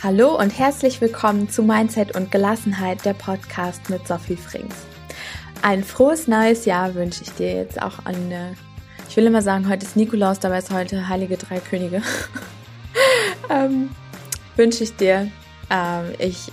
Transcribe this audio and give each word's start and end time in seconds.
Hallo 0.00 0.38
und 0.38 0.56
herzlich 0.56 1.00
willkommen 1.00 1.50
zu 1.50 1.60
Mindset 1.60 2.14
und 2.14 2.30
Gelassenheit, 2.30 3.04
der 3.04 3.14
Podcast 3.14 3.90
mit 3.90 4.06
Sophie 4.06 4.36
Frings. 4.36 4.76
Ein 5.62 5.82
frohes 5.82 6.28
neues 6.28 6.66
Jahr 6.66 6.94
wünsche 6.94 7.24
ich 7.24 7.32
dir 7.32 7.52
jetzt 7.52 7.82
auch 7.82 8.04
an, 8.04 8.54
ich 9.08 9.16
will 9.16 9.26
immer 9.26 9.42
sagen, 9.42 9.68
heute 9.68 9.84
ist 9.84 9.96
Nikolaus, 9.96 10.38
dabei 10.38 10.58
ist 10.58 10.70
heute 10.70 11.08
Heilige 11.08 11.36
Drei 11.36 11.58
Könige. 11.58 12.00
ähm, 13.50 13.90
wünsche 14.54 14.84
ich 14.84 14.94
dir. 14.94 15.32
Ähm, 15.68 16.12
ich 16.20 16.52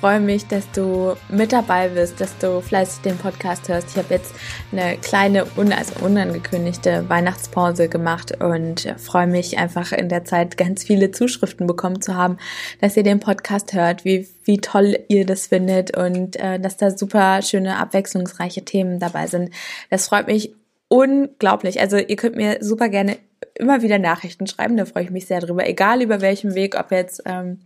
freue 0.00 0.20
mich, 0.20 0.46
dass 0.46 0.70
du 0.72 1.14
mit 1.28 1.52
dabei 1.52 1.88
bist, 1.88 2.20
dass 2.20 2.36
du 2.38 2.60
fleißig 2.60 3.02
den 3.02 3.16
Podcast 3.16 3.68
hörst. 3.68 3.88
Ich 3.90 3.96
habe 3.96 4.12
jetzt 4.12 4.34
eine 4.72 4.96
kleine, 4.98 5.46
also 5.56 6.04
unangekündigte 6.04 7.08
Weihnachtspause 7.08 7.88
gemacht 7.88 8.40
und 8.42 8.94
freue 8.98 9.26
mich 9.26 9.58
einfach 9.58 9.92
in 9.92 10.08
der 10.08 10.24
Zeit 10.24 10.56
ganz 10.56 10.84
viele 10.84 11.10
Zuschriften 11.10 11.66
bekommen 11.66 12.02
zu 12.02 12.14
haben, 12.14 12.38
dass 12.80 12.96
ihr 12.96 13.02
den 13.02 13.20
Podcast 13.20 13.72
hört, 13.72 14.04
wie, 14.04 14.28
wie 14.44 14.58
toll 14.58 14.98
ihr 15.08 15.26
das 15.26 15.46
findet 15.46 15.96
und 15.96 16.36
äh, 16.36 16.60
dass 16.60 16.76
da 16.76 16.90
super 16.90 17.42
schöne, 17.42 17.78
abwechslungsreiche 17.78 18.64
Themen 18.64 18.98
dabei 19.00 19.26
sind. 19.26 19.50
Das 19.90 20.08
freut 20.08 20.26
mich 20.26 20.54
unglaublich. 20.88 21.80
Also 21.80 21.96
ihr 21.96 22.16
könnt 22.16 22.36
mir 22.36 22.58
super 22.60 22.88
gerne 22.88 23.16
immer 23.54 23.82
wieder 23.82 23.98
Nachrichten 23.98 24.46
schreiben, 24.46 24.76
da 24.76 24.84
freue 24.84 25.04
ich 25.04 25.10
mich 25.10 25.26
sehr 25.26 25.40
drüber. 25.40 25.66
Egal 25.66 26.02
über 26.02 26.20
welchem 26.20 26.54
Weg, 26.54 26.78
ob 26.78 26.90
jetzt 26.90 27.22
ähm, 27.26 27.60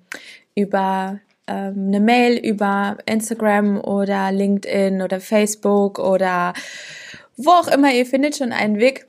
über 0.54 1.20
ähm, 1.48 1.86
eine 1.88 2.00
Mail 2.00 2.36
über 2.38 2.98
Instagram 3.06 3.80
oder 3.80 4.30
LinkedIn 4.30 5.02
oder 5.02 5.20
Facebook 5.20 5.98
oder 5.98 6.52
wo 7.36 7.50
auch 7.50 7.68
immer. 7.68 7.92
Ihr 7.92 8.04
findet 8.04 8.36
schon 8.36 8.52
einen 8.52 8.78
Weg, 8.78 9.06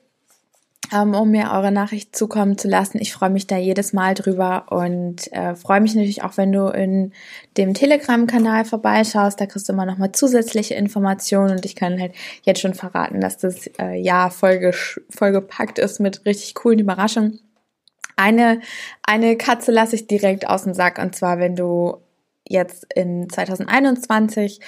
ähm, 0.94 1.14
um 1.14 1.32
mir 1.32 1.52
eure 1.52 1.72
Nachricht 1.72 2.16
zukommen 2.16 2.58
zu 2.58 2.68
lassen. 2.68 3.00
Ich 3.02 3.14
freue 3.14 3.30
mich 3.30 3.48
da 3.48 3.58
jedes 3.58 3.94
Mal 3.94 4.14
drüber 4.14 4.66
und 4.70 5.32
äh, 5.34 5.56
freue 5.56 5.82
mich 5.82 5.96
natürlich 5.96 6.24
auch, 6.24 6.38
wenn 6.38 6.52
du 6.52 6.68
in 6.68 7.14
dem 7.58 7.74
Telegram-Kanal 7.74 8.66
vorbeischaust. 8.66 9.40
Da 9.40 9.46
kriegst 9.46 9.68
du 9.68 9.74
immer 9.74 9.86
noch 9.86 9.98
mal 9.98 10.12
zusätzliche 10.12 10.76
Informationen 10.76 11.52
und 11.52 11.66
ich 11.66 11.76
kann 11.76 12.00
halt 12.00 12.14
jetzt 12.44 12.62
schon 12.62 12.74
verraten, 12.74 13.22
dass 13.22 13.38
das 13.38 13.68
äh, 13.80 14.00
Jahr 14.00 14.32
voll, 14.32 14.72
vollgepackt 15.10 15.80
ist 15.80 16.00
mit 16.00 16.26
richtig 16.26 16.56
coolen 16.56 16.80
Überraschungen. 16.80 17.40
Eine, 18.16 18.60
eine 19.04 19.38
Katze 19.38 19.72
lasse 19.72 19.96
ich 19.96 20.08
direkt 20.08 20.48
aus 20.48 20.64
dem 20.64 20.74
Sack 20.74 21.00
und 21.00 21.16
zwar, 21.16 21.40
wenn 21.40 21.56
du 21.56 21.98
jetzt 22.50 22.86
in 22.94 23.30
2021 23.30 24.60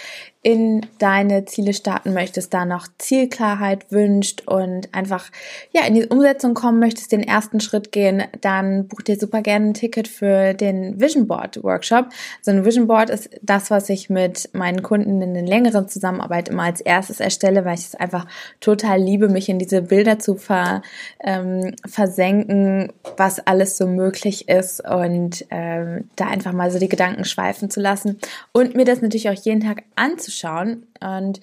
in 0.44 0.88
deine 0.98 1.46
Ziele 1.46 1.72
starten 1.72 2.14
möchtest, 2.14 2.52
da 2.52 2.66
noch 2.66 2.88
Zielklarheit 2.98 3.92
wünscht 3.92 4.48
und 4.48 4.92
einfach 4.92 5.30
ja 5.72 5.86
in 5.86 5.94
die 5.94 6.08
Umsetzung 6.08 6.56
kommen 6.56 6.80
möchtest, 6.80 7.12
den 7.12 7.22
ersten 7.22 7.60
Schritt 7.60 7.92
gehen, 7.92 8.24
dann 8.42 8.88
buch 8.88 9.02
dir 9.02 9.20
super 9.20 9.44
gerne 9.44 9.68
ein 9.68 9.74
Ticket 9.76 10.08
für 10.08 10.56
den 10.56 11.00
Vision 11.00 11.28
Board 11.28 11.64
Workshop. 11.64 12.08
So 12.42 12.50
ein 12.50 12.66
Vision 12.66 12.88
Board 12.88 13.12
ist 13.12 13.30
das, 13.44 13.70
was 13.70 13.88
ich 13.90 14.10
mit 14.10 14.50
meinen 14.54 14.82
Kunden 14.82 15.22
in 15.22 15.36
den 15.36 15.46
längeren 15.46 15.88
Zusammenarbeit 15.88 16.50
immer 16.50 16.64
als 16.64 16.82
erstes 16.82 17.20
erstelle, 17.20 17.64
weil 17.64 17.76
ich 17.76 17.86
es 17.86 17.96
einfach 17.96 18.26
total 18.62 19.00
liebe, 19.00 19.30
mich 19.30 19.48
in 19.48 19.60
diese 19.60 19.84
Bilder 19.84 20.18
zu 20.18 20.38
ver, 20.38 20.82
ähm, 21.24 21.76
versenken, 21.88 22.92
was 23.16 23.46
alles 23.46 23.78
so 23.78 23.86
möglich 23.86 24.50
ist 24.50 24.84
und 24.90 25.46
ähm, 25.52 26.10
da 26.16 26.26
einfach 26.26 26.54
mal 26.54 26.72
so 26.72 26.80
die 26.80 26.90
Gedanken 26.90 27.26
schweifen 27.26 27.70
zu 27.70 27.80
lassen 27.80 28.18
und 28.54 28.74
mir 28.74 28.86
das 28.86 29.04
natürlich 29.04 29.30
auch 29.30 29.34
jeden 29.34 29.62
Tag 29.62 29.84
anzuschauen 29.96 30.31
anzuschauen. 30.32 30.88
Und 31.02 31.42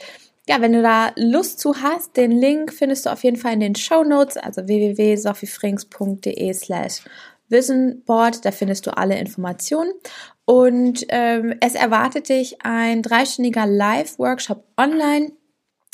ja, 0.49 0.61
wenn 0.61 0.73
du 0.73 0.83
da 0.83 1.13
Lust 1.17 1.61
zu 1.61 1.83
hast, 1.83 2.17
den 2.17 2.31
Link 2.33 2.73
findest 2.73 3.07
du 3.07 3.11
auf 3.11 3.23
jeden 3.23 3.37
Fall 3.37 3.53
in 3.53 3.61
den 3.61 3.75
Show 3.75 4.03
Notes, 4.03 4.37
also 4.37 4.67
www.sophiefrings.de 4.67 6.53
slash 6.55 7.03
Visionboard, 7.51 8.45
da 8.45 8.51
findest 8.51 8.87
du 8.87 8.97
alle 8.97 9.19
Informationen. 9.19 9.93
Und 10.45 11.05
ähm, 11.09 11.55
es 11.61 11.75
erwartet 11.75 12.29
dich 12.29 12.63
ein 12.63 13.03
dreistündiger 13.03 13.67
Live-Workshop 13.67 14.65
online, 14.77 15.33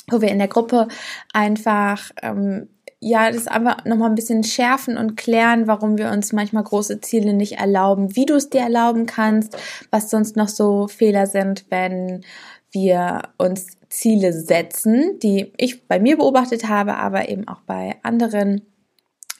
wo 0.08 0.20
wir 0.20 0.28
in 0.28 0.38
der 0.38 0.48
Gruppe 0.48 0.88
einfach 1.32 2.10
ähm, 2.22 2.68
ja, 3.06 3.30
das 3.30 3.46
einfach 3.46 3.84
nochmal 3.84 4.08
ein 4.08 4.14
bisschen 4.14 4.44
schärfen 4.44 4.96
und 4.96 5.16
klären, 5.16 5.66
warum 5.66 5.98
wir 5.98 6.10
uns 6.10 6.32
manchmal 6.32 6.64
große 6.64 7.02
Ziele 7.02 7.34
nicht 7.34 7.58
erlauben, 7.58 8.16
wie 8.16 8.24
du 8.24 8.34
es 8.34 8.48
dir 8.48 8.62
erlauben 8.62 9.04
kannst, 9.04 9.58
was 9.90 10.08
sonst 10.08 10.36
noch 10.36 10.48
so 10.48 10.88
Fehler 10.88 11.26
sind, 11.26 11.66
wenn 11.68 12.24
wir 12.74 13.22
uns 13.38 13.78
Ziele 13.88 14.32
setzen, 14.32 15.18
die 15.22 15.52
ich 15.56 15.86
bei 15.86 15.98
mir 15.98 16.16
beobachtet 16.16 16.68
habe, 16.68 16.96
aber 16.96 17.28
eben 17.28 17.46
auch 17.48 17.60
bei 17.60 17.96
anderen 18.02 18.62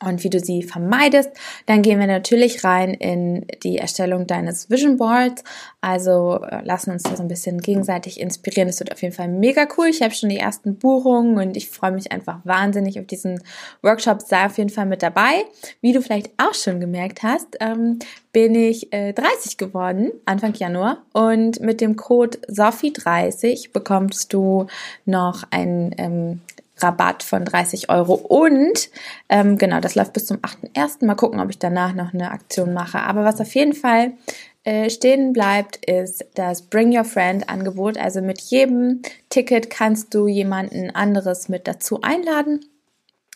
und 0.03 0.25
wie 0.25 0.31
du 0.31 0.41
sie 0.41 0.63
vermeidest. 0.63 1.31
Dann 1.67 1.83
gehen 1.83 2.01
wir 2.01 2.07
natürlich 2.07 2.65
rein 2.65 2.95
in 2.95 3.47
die 3.63 3.79
Erstellung 3.79 4.27
deines 4.27 4.71
Vision 4.71 4.97
Boards. 4.97 5.45
Also 5.81 6.41
äh, 6.43 6.65
lassen 6.65 6.91
uns 6.91 7.05
da 7.05 7.17
so 7.17 7.23
ein 7.23 7.29
bisschen 7.29 7.61
gegenseitig 7.61 8.21
inspirieren. 8.21 8.69
Das 8.69 8.81
wird 8.81 8.93
auf 8.93 9.03
jeden 9.03 9.15
Fall 9.15 9.29
mega 9.29 9.67
cool. 9.77 9.87
Ich 9.87 10.03
habe 10.03 10.15
schon 10.15 10.29
die 10.29 10.39
ersten 10.39 10.77
Buchungen 10.77 11.39
und 11.39 11.57
ich 11.57 11.71
freue 11.71 11.93
mich 11.93 12.11
einfach 12.13 12.41
wahnsinnig 12.45 12.99
auf 12.99 13.07
diesen 13.07 13.41
Workshop. 13.83 14.23
Sei 14.23 14.45
auf 14.45 14.59
jeden 14.59 14.71
Fall 14.71 14.87
mit 14.87 15.03
dabei. 15.03 15.45
Wie 15.81 15.93
du 15.93 16.03
vielleicht 16.03 16.31
auch 16.39 16.55
schon 16.55 16.81
gemerkt 16.81 17.23
hast, 17.23 17.57
ähm, 17.61 17.99
bin 18.33 18.55
ich 18.55 18.93
äh, 18.93 19.13
30 19.13 19.59
geworden, 19.59 20.11
Anfang 20.25 20.55
Januar. 20.55 20.99
Und 21.13 21.61
mit 21.61 21.81
dem 21.81 21.97
Code 21.97 22.39
Sophie30 22.49 23.73
bekommst 23.73 24.33
du 24.33 24.67
noch 25.07 25.45
ein 25.51 25.95
ähm, 25.99 26.41
Rabatt 26.85 27.23
von 27.23 27.45
30 27.45 27.89
Euro. 27.91 28.15
Und 28.15 28.91
ähm, 29.29 29.59
genau, 29.59 29.81
das 29.81 29.95
läuft 29.95 30.13
bis 30.13 30.27
zum 30.27 30.39
8.1. 30.39 31.05
Mal 31.05 31.15
gucken, 31.15 31.41
ob 31.41 31.51
ich 31.51 31.59
danach 31.59 31.95
noch 31.95 32.15
eine 32.15 32.31
Aktion 32.31 32.73
mache. 32.73 33.01
Aber 33.01 33.25
was 33.25 33.41
auf 33.41 33.55
jeden 33.55 33.75
Fall 33.75 34.13
äh, 34.65 34.91
stehen 34.91 35.33
bleibt, 35.33 35.85
ist 35.85 36.25
das 36.35 36.63
Bring 36.63 36.97
Your 36.97 37.05
Friend 37.05 37.49
Angebot. 37.49 37.99
Also 37.99 38.21
mit 38.21 38.41
jedem 38.41 39.03
Ticket 39.31 39.71
kannst 39.71 40.15
du 40.15 40.29
jemanden 40.29 40.91
anderes 40.91 41.49
mit 41.49 41.67
dazu 41.67 42.03
einladen 42.03 42.61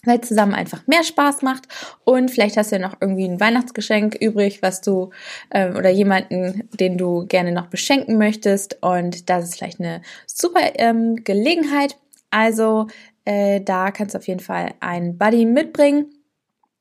weil 0.04 0.20
zusammen 0.20 0.54
einfach 0.54 0.86
mehr 0.86 1.02
Spaß 1.02 1.42
macht 1.42 1.66
und 2.04 2.30
vielleicht 2.30 2.56
hast 2.56 2.70
du 2.70 2.76
ja 2.76 2.82
noch 2.82 2.96
irgendwie 3.00 3.26
ein 3.26 3.40
Weihnachtsgeschenk 3.40 4.14
übrig, 4.14 4.62
was 4.62 4.80
du 4.80 5.10
ähm, 5.50 5.76
oder 5.76 5.90
jemanden, 5.90 6.68
den 6.72 6.96
du 6.96 7.26
gerne 7.26 7.52
noch 7.52 7.66
beschenken 7.66 8.16
möchtest 8.16 8.78
und 8.80 9.28
das 9.28 9.44
ist 9.44 9.56
vielleicht 9.56 9.80
eine 9.80 10.02
super 10.26 10.60
ähm, 10.76 11.24
Gelegenheit. 11.24 11.96
Also 12.30 12.88
äh, 13.28 13.60
da 13.60 13.90
kannst 13.90 14.14
du 14.14 14.18
auf 14.18 14.26
jeden 14.26 14.40
Fall 14.40 14.72
einen 14.80 15.18
Buddy 15.18 15.44
mitbringen. 15.44 16.06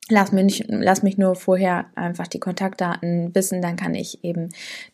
Lass 0.08 0.32
mich, 0.32 0.44
nicht, 0.44 0.64
lass 0.68 1.02
mich 1.02 1.18
nur 1.18 1.34
vorher 1.34 1.90
einfach 1.94 2.26
die 2.26 2.40
Kontaktdaten 2.40 3.34
wissen, 3.34 3.60
dann 3.60 3.76
kann 3.76 3.94
ich 3.94 4.24
eben 4.24 4.48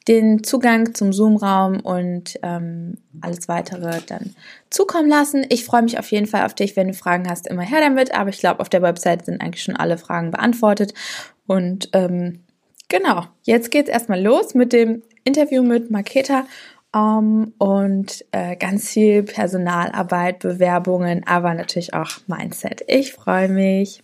den 0.09 0.43
Zugang 0.43 0.97
zum 0.97 1.13
Zoom-Raum 1.13 1.79
und 1.79 2.41
ähm, 2.43 2.99
alles 3.21 3.47
weitere 3.47 4.01
dann 4.05 4.35
zukommen 4.71 5.09
lassen. 5.09 5.47
Ich 5.49 5.65
freue 5.65 5.83
mich 5.83 6.01
auf 6.01 6.11
jeden 6.11 6.27
Fall 6.27 6.45
auf 6.45 6.55
dich, 6.55 6.75
wenn 6.75 6.89
du 6.89 6.95
Fragen 6.95 7.31
hast, 7.31 7.47
immer 7.47 7.63
her 7.63 7.81
damit. 7.81 8.13
Aber 8.13 8.31
ich 8.31 8.41
glaube, 8.41 8.59
auf 8.59 8.69
der 8.69 8.83
Website 8.83 9.25
sind 9.25 9.41
eigentlich 9.41 9.63
schon 9.63 9.77
alle 9.77 9.97
Fragen 9.97 10.33
beantwortet. 10.33 10.93
Und 11.47 11.91
ähm, 11.93 12.41
genau, 12.89 13.27
jetzt 13.45 13.71
geht's 13.71 13.89
erstmal 13.89 14.21
los 14.21 14.55
mit 14.55 14.73
dem 14.73 15.05
Interview 15.23 15.63
mit 15.63 15.93
Maketa 15.93 16.47
um, 16.95 17.53
und 17.59 18.25
äh, 18.31 18.57
ganz 18.57 18.91
viel 18.91 19.25
Personalarbeit, 19.25 20.39
Bewerbungen, 20.39 21.27
aber 21.27 21.53
natürlich 21.55 21.93
auch 21.93 22.11
Mindset. 22.27 22.85
Ich 22.87 23.13
freue 23.13 23.49
mich. 23.49 24.03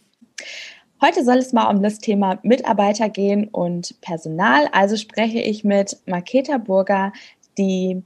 Heute 1.00 1.24
soll 1.24 1.38
es 1.38 1.52
mal 1.52 1.70
um 1.70 1.82
das 1.82 1.98
Thema 1.98 2.40
Mitarbeiter 2.42 3.08
gehen 3.08 3.48
und 3.48 3.98
Personal. 4.00 4.68
Also 4.72 4.96
spreche 4.96 5.38
ich 5.38 5.64
mit 5.64 5.96
Maketa 6.06 6.58
Burger, 6.58 7.12
die 7.56 8.02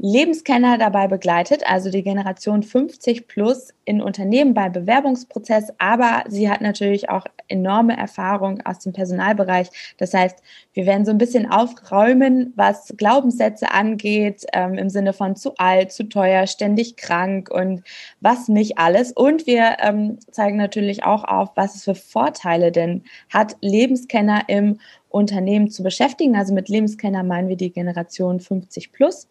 Lebenskenner 0.00 0.78
dabei 0.78 1.08
begleitet, 1.08 1.68
also 1.68 1.90
die 1.90 2.04
Generation 2.04 2.62
50 2.62 3.26
plus 3.26 3.74
in 3.84 4.00
Unternehmen 4.00 4.54
beim 4.54 4.70
Bewerbungsprozess, 4.70 5.72
aber 5.78 6.22
sie 6.28 6.48
hat 6.48 6.60
natürlich 6.60 7.10
auch 7.10 7.24
enorme 7.48 7.96
Erfahrung 7.96 8.60
aus 8.64 8.78
dem 8.78 8.92
Personalbereich. 8.92 9.68
Das 9.96 10.14
heißt, 10.14 10.38
wir 10.72 10.86
werden 10.86 11.04
so 11.04 11.10
ein 11.10 11.18
bisschen 11.18 11.50
aufräumen, 11.50 12.52
was 12.54 12.94
Glaubenssätze 12.96 13.72
angeht, 13.72 14.46
ähm, 14.52 14.74
im 14.74 14.88
Sinne 14.88 15.12
von 15.12 15.34
zu 15.34 15.56
alt, 15.56 15.90
zu 15.90 16.04
teuer, 16.08 16.46
ständig 16.46 16.96
krank 16.96 17.50
und 17.50 17.82
was 18.20 18.46
nicht 18.46 18.78
alles. 18.78 19.10
Und 19.10 19.48
wir 19.48 19.78
ähm, 19.80 20.18
zeigen 20.30 20.58
natürlich 20.58 21.02
auch 21.02 21.24
auf, 21.24 21.50
was 21.56 21.74
es 21.74 21.84
für 21.84 21.96
Vorteile 21.96 22.70
denn 22.70 23.02
hat, 23.30 23.56
Lebenskenner 23.62 24.42
im 24.46 24.78
Unternehmen 25.08 25.70
zu 25.70 25.82
beschäftigen. 25.82 26.36
Also 26.36 26.54
mit 26.54 26.68
Lebenskenner 26.68 27.24
meinen 27.24 27.48
wir 27.48 27.56
die 27.56 27.72
Generation 27.72 28.38
50 28.38 28.92
plus. 28.92 29.26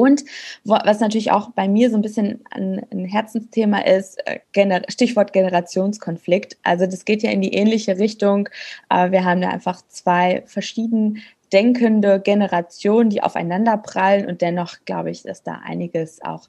Und 0.00 0.24
was 0.64 1.00
natürlich 1.00 1.30
auch 1.30 1.50
bei 1.50 1.68
mir 1.68 1.90
so 1.90 1.96
ein 1.96 2.00
bisschen 2.00 2.42
ein, 2.50 2.80
Herzensthema 3.04 3.80
ist, 3.80 4.18
äh, 4.26 4.40
Stichwort 4.88 5.34
Generationskonflikt. 5.34 6.56
Also 6.62 6.86
das 6.86 7.04
geht 7.04 7.22
ja 7.22 7.30
in 7.30 7.42
die 7.42 7.52
ähnliche 7.52 7.98
Richtung. 7.98 8.48
Wir 8.88 9.24
haben 9.26 9.42
da 9.42 9.48
einfach 9.48 9.82
zwei 9.88 10.42
verschieden 10.46 11.22
denkende 11.52 12.18
Generationen, 12.18 13.10
die 13.10 13.22
aufeinander 13.22 13.76
prallen 13.76 14.26
und 14.26 14.40
dennoch 14.40 14.76
glaube 14.86 15.10
ich, 15.10 15.22
dass 15.22 15.42
da 15.42 15.60
einiges 15.64 16.22
auch 16.22 16.48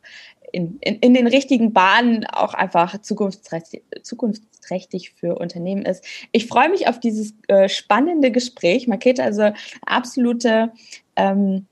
in, 0.53 0.77
in, 0.79 0.95
in 0.99 1.13
den 1.13 1.27
richtigen 1.27 1.73
Bahnen 1.73 2.25
auch 2.25 2.53
einfach 2.53 3.01
zukunftsträchtig, 3.01 3.83
zukunftsträchtig 4.01 5.11
für 5.11 5.35
Unternehmen 5.35 5.83
ist. 5.83 6.05
Ich 6.31 6.47
freue 6.47 6.69
mich 6.69 6.87
auf 6.87 6.99
dieses 6.99 7.33
äh, 7.47 7.67
spannende 7.67 8.31
Gespräch. 8.31 8.87
Maketa, 8.87 9.23
also 9.23 9.51
absolute 9.85 10.71
ähm, 11.15 11.67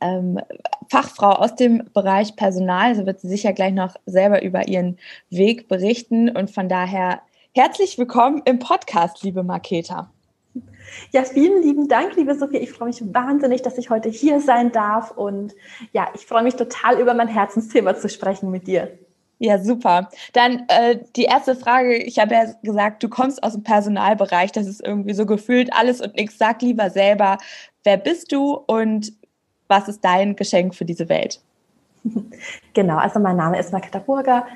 ähm, 0.00 0.40
Fachfrau 0.88 1.30
aus 1.30 1.54
dem 1.54 1.84
Bereich 1.92 2.36
Personal. 2.36 2.88
Also 2.88 3.06
wird 3.06 3.20
sie 3.20 3.28
sicher 3.28 3.52
gleich 3.52 3.72
noch 3.72 3.96
selber 4.06 4.42
über 4.42 4.68
ihren 4.68 4.98
Weg 5.30 5.68
berichten. 5.68 6.28
Und 6.28 6.50
von 6.50 6.68
daher 6.68 7.20
herzlich 7.54 7.98
willkommen 7.98 8.42
im 8.44 8.58
Podcast, 8.58 9.22
liebe 9.22 9.42
Maketa. 9.42 10.10
Ja, 11.12 11.24
vielen 11.24 11.62
lieben 11.62 11.88
Dank, 11.88 12.16
liebe 12.16 12.34
Sophie. 12.34 12.58
Ich 12.58 12.72
freue 12.72 12.88
mich 12.88 13.02
wahnsinnig, 13.14 13.62
dass 13.62 13.78
ich 13.78 13.90
heute 13.90 14.08
hier 14.08 14.40
sein 14.40 14.72
darf. 14.72 15.12
Und 15.12 15.54
ja, 15.92 16.08
ich 16.14 16.26
freue 16.26 16.42
mich 16.42 16.56
total, 16.56 17.00
über 17.00 17.14
mein 17.14 17.28
Herzensthema 17.28 17.96
zu 17.96 18.08
sprechen 18.08 18.50
mit 18.50 18.66
dir. 18.66 18.98
Ja, 19.38 19.58
super. 19.58 20.10
Dann 20.34 20.64
äh, 20.68 20.98
die 21.16 21.24
erste 21.24 21.56
Frage. 21.56 21.96
Ich 21.96 22.18
habe 22.18 22.34
ja 22.34 22.44
gesagt, 22.62 23.02
du 23.02 23.08
kommst 23.08 23.42
aus 23.42 23.54
dem 23.54 23.62
Personalbereich. 23.62 24.52
Das 24.52 24.66
ist 24.66 24.84
irgendwie 24.84 25.14
so 25.14 25.24
gefühlt 25.24 25.72
alles 25.72 26.02
und 26.02 26.14
nichts. 26.16 26.36
Sag 26.36 26.60
lieber 26.60 26.90
selber, 26.90 27.38
wer 27.82 27.96
bist 27.96 28.32
du 28.32 28.52
und 28.52 29.12
was 29.70 29.88
ist 29.88 30.04
dein 30.04 30.36
Geschenk 30.36 30.74
für 30.74 30.84
diese 30.84 31.08
Welt? 31.08 31.40
Genau, 32.74 32.98
also 32.98 33.18
mein 33.18 33.36
Name 33.36 33.58
ist 33.58 33.72
Marketa 33.72 33.98
Burger. 33.98 34.46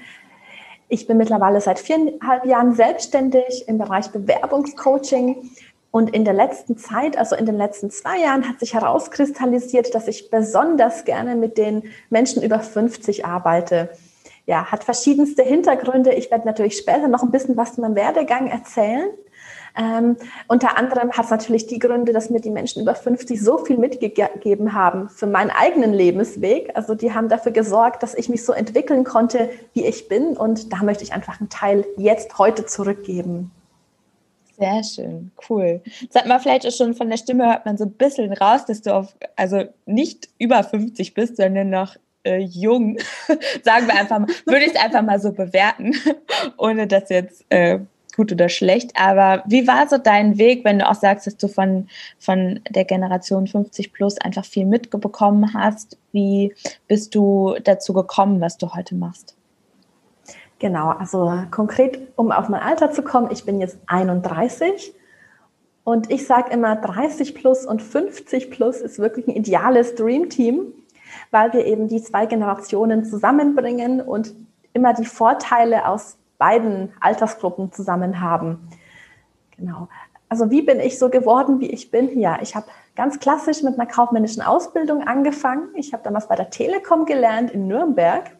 Ich 0.88 1.06
bin 1.06 1.16
mittlerweile 1.16 1.60
seit 1.60 1.78
viereinhalb 1.78 2.44
Jahren 2.46 2.74
selbstständig 2.74 3.64
im 3.66 3.78
Bereich 3.78 4.10
Bewerbungscoaching. 4.10 5.50
Und 5.90 6.10
in 6.10 6.24
der 6.24 6.34
letzten 6.34 6.76
Zeit, 6.76 7.16
also 7.16 7.36
in 7.36 7.46
den 7.46 7.56
letzten 7.56 7.90
zwei 7.90 8.18
Jahren, 8.18 8.48
hat 8.48 8.60
sich 8.60 8.74
herauskristallisiert, 8.74 9.94
dass 9.94 10.08
ich 10.08 10.30
besonders 10.30 11.04
gerne 11.04 11.36
mit 11.36 11.56
den 11.56 11.84
Menschen 12.10 12.42
über 12.42 12.58
50 12.60 13.24
arbeite. 13.24 13.90
Ja, 14.46 14.66
hat 14.72 14.84
verschiedenste 14.84 15.42
Hintergründe. 15.42 16.12
Ich 16.12 16.30
werde 16.30 16.46
natürlich 16.46 16.76
später 16.76 17.08
noch 17.08 17.22
ein 17.22 17.30
bisschen 17.30 17.56
was 17.56 17.74
zu 17.74 17.80
meinem 17.80 17.94
Werdegang 17.94 18.48
erzählen. 18.48 19.08
Ähm, 19.76 20.16
unter 20.46 20.78
anderem 20.78 21.12
hat 21.12 21.24
es 21.24 21.30
natürlich 21.30 21.66
die 21.66 21.80
Gründe, 21.80 22.12
dass 22.12 22.30
mir 22.30 22.40
die 22.40 22.50
Menschen 22.50 22.82
über 22.82 22.94
50 22.94 23.40
so 23.40 23.58
viel 23.58 23.76
mitgegeben 23.76 24.72
haben 24.72 25.08
für 25.08 25.26
meinen 25.26 25.50
eigenen 25.50 25.92
Lebensweg. 25.92 26.70
Also 26.74 26.94
die 26.94 27.12
haben 27.12 27.28
dafür 27.28 27.52
gesorgt, 27.52 28.02
dass 28.02 28.14
ich 28.14 28.28
mich 28.28 28.44
so 28.44 28.52
entwickeln 28.52 29.02
konnte, 29.04 29.50
wie 29.72 29.84
ich 29.84 30.08
bin. 30.08 30.36
Und 30.36 30.72
da 30.72 30.82
möchte 30.82 31.02
ich 31.02 31.12
einfach 31.12 31.40
einen 31.40 31.48
Teil 31.48 31.84
jetzt 31.96 32.38
heute 32.38 32.66
zurückgeben. 32.66 33.50
Sehr 34.56 34.84
schön, 34.84 35.32
cool. 35.48 35.82
Sag 36.10 36.26
mal, 36.26 36.38
vielleicht 36.38 36.64
ist 36.64 36.78
schon 36.78 36.94
von 36.94 37.10
der 37.10 37.16
Stimme 37.16 37.46
hört 37.46 37.66
man 37.66 37.76
so 37.76 37.84
ein 37.84 37.92
bisschen 37.92 38.32
raus, 38.32 38.64
dass 38.66 38.82
du 38.82 38.94
auf, 38.94 39.16
also 39.34 39.64
nicht 39.84 40.28
über 40.38 40.62
50 40.62 41.14
bist, 41.14 41.36
sondern 41.36 41.70
noch 41.70 41.96
äh, 42.22 42.38
jung. 42.38 42.98
Sagen 43.64 43.88
wir 43.88 43.96
einfach 43.96 44.20
mal, 44.20 44.28
würde 44.46 44.64
ich 44.64 44.74
es 44.74 44.80
einfach 44.80 45.02
mal 45.02 45.18
so 45.18 45.32
bewerten, 45.32 45.94
ohne 46.56 46.86
das 46.86 47.08
jetzt 47.08 47.44
äh, 47.48 47.80
gut 48.16 48.32
oder 48.32 48.48
schlecht. 48.48 48.92
Aber 48.98 49.42
wie 49.46 49.66
war 49.66 49.88
so 49.88 49.98
dein 49.98 50.38
Weg, 50.38 50.64
wenn 50.64 50.78
du 50.78 50.88
auch 50.88 50.94
sagst, 50.94 51.26
dass 51.26 51.36
du 51.36 51.48
von, 51.48 51.88
von 52.18 52.60
der 52.70 52.84
Generation 52.84 53.46
50 53.46 53.92
plus 53.92 54.18
einfach 54.18 54.44
viel 54.44 54.66
mitbekommen 54.66 55.54
hast? 55.54 55.98
Wie 56.12 56.54
bist 56.88 57.14
du 57.14 57.56
dazu 57.62 57.92
gekommen, 57.92 58.40
was 58.40 58.58
du 58.58 58.74
heute 58.74 58.94
machst? 58.94 59.36
Genau, 60.58 60.90
also 60.90 61.32
konkret, 61.50 61.98
um 62.16 62.32
auf 62.32 62.48
mein 62.48 62.62
Alter 62.62 62.90
zu 62.90 63.02
kommen, 63.02 63.30
ich 63.30 63.44
bin 63.44 63.60
jetzt 63.60 63.76
31 63.86 64.94
und 65.82 66.10
ich 66.10 66.26
sage 66.26 66.50
immer, 66.52 66.76
30 66.76 67.34
plus 67.34 67.66
und 67.66 67.82
50 67.82 68.50
plus 68.50 68.78
ist 68.78 68.98
wirklich 68.98 69.26
ein 69.28 69.34
ideales 69.34 69.94
Dreamteam, 69.94 70.72
weil 71.30 71.52
wir 71.52 71.66
eben 71.66 71.88
die 71.88 72.02
zwei 72.02 72.24
Generationen 72.26 73.04
zusammenbringen 73.04 74.00
und 74.00 74.32
immer 74.72 74.94
die 74.94 75.04
Vorteile 75.04 75.86
aus 75.86 76.16
beiden 76.38 76.92
Altersgruppen 77.00 77.72
zusammen 77.72 78.20
haben. 78.20 78.68
Genau. 79.56 79.88
Also 80.28 80.50
wie 80.50 80.62
bin 80.62 80.80
ich 80.80 80.98
so 80.98 81.10
geworden, 81.10 81.60
wie 81.60 81.70
ich 81.70 81.90
bin? 81.90 82.18
Ja, 82.18 82.40
ich 82.42 82.56
habe 82.56 82.66
ganz 82.96 83.20
klassisch 83.20 83.62
mit 83.62 83.74
einer 83.74 83.86
kaufmännischen 83.86 84.42
Ausbildung 84.42 85.06
angefangen. 85.06 85.68
Ich 85.74 85.92
habe 85.92 86.02
damals 86.02 86.28
bei 86.28 86.36
der 86.36 86.50
Telekom 86.50 87.04
gelernt 87.06 87.50
in 87.50 87.68
Nürnberg. 87.68 88.36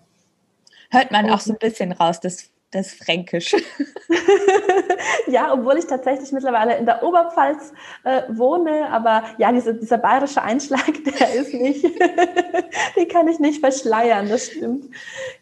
Hört 0.91 1.11
man 1.11 1.31
auch 1.31 1.41
so 1.41 1.53
ein 1.53 1.59
bisschen 1.59 1.93
raus, 1.93 2.21
das, 2.21 2.51
das 2.75 2.93
Fränkisch. 2.93 3.55
ja, 5.27 5.53
obwohl 5.53 5.79
ich 5.79 5.87
tatsächlich 5.87 6.33
mittlerweile 6.33 6.77
in 6.77 6.87
der 6.87 7.03
Oberpfalz 7.03 7.73
äh, 8.05 8.23
wohne, 8.29 8.91
aber 8.91 9.23
ja, 9.39 9.53
diese, 9.53 9.75
dieser 9.75 9.99
bayerische 9.99 10.43
Einschlag, 10.43 10.93
der 11.19 11.35
ist 11.35 11.55
nicht, 11.55 11.85
den 12.97 13.09
kann 13.09 13.29
ich 13.29 13.39
nicht 13.39 13.61
verschleiern, 13.61 14.29
das 14.29 14.47
stimmt. 14.47 14.87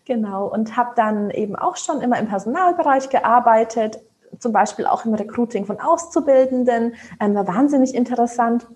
Genau, 0.04 0.46
und 0.46 0.76
habe 0.76 0.92
dann 0.96 1.30
eben 1.30 1.56
auch 1.56 1.76
schon 1.76 2.00
immer 2.00 2.18
im 2.18 2.28
Personalbereich 2.28 3.08
gearbeitet, 3.08 4.00
zum 4.38 4.52
Beispiel 4.52 4.86
auch 4.86 5.04
im 5.04 5.14
Recruiting 5.14 5.66
von 5.66 5.80
Auszubildenden, 5.80 6.94
ähm, 7.20 7.34
war 7.34 7.46
wahnsinnig 7.46 7.94
interessant. 7.94 8.66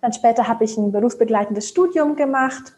Dann 0.00 0.12
später 0.12 0.48
habe 0.48 0.64
ich 0.64 0.76
ein 0.76 0.92
berufsbegleitendes 0.92 1.68
Studium 1.68 2.16
gemacht 2.16 2.74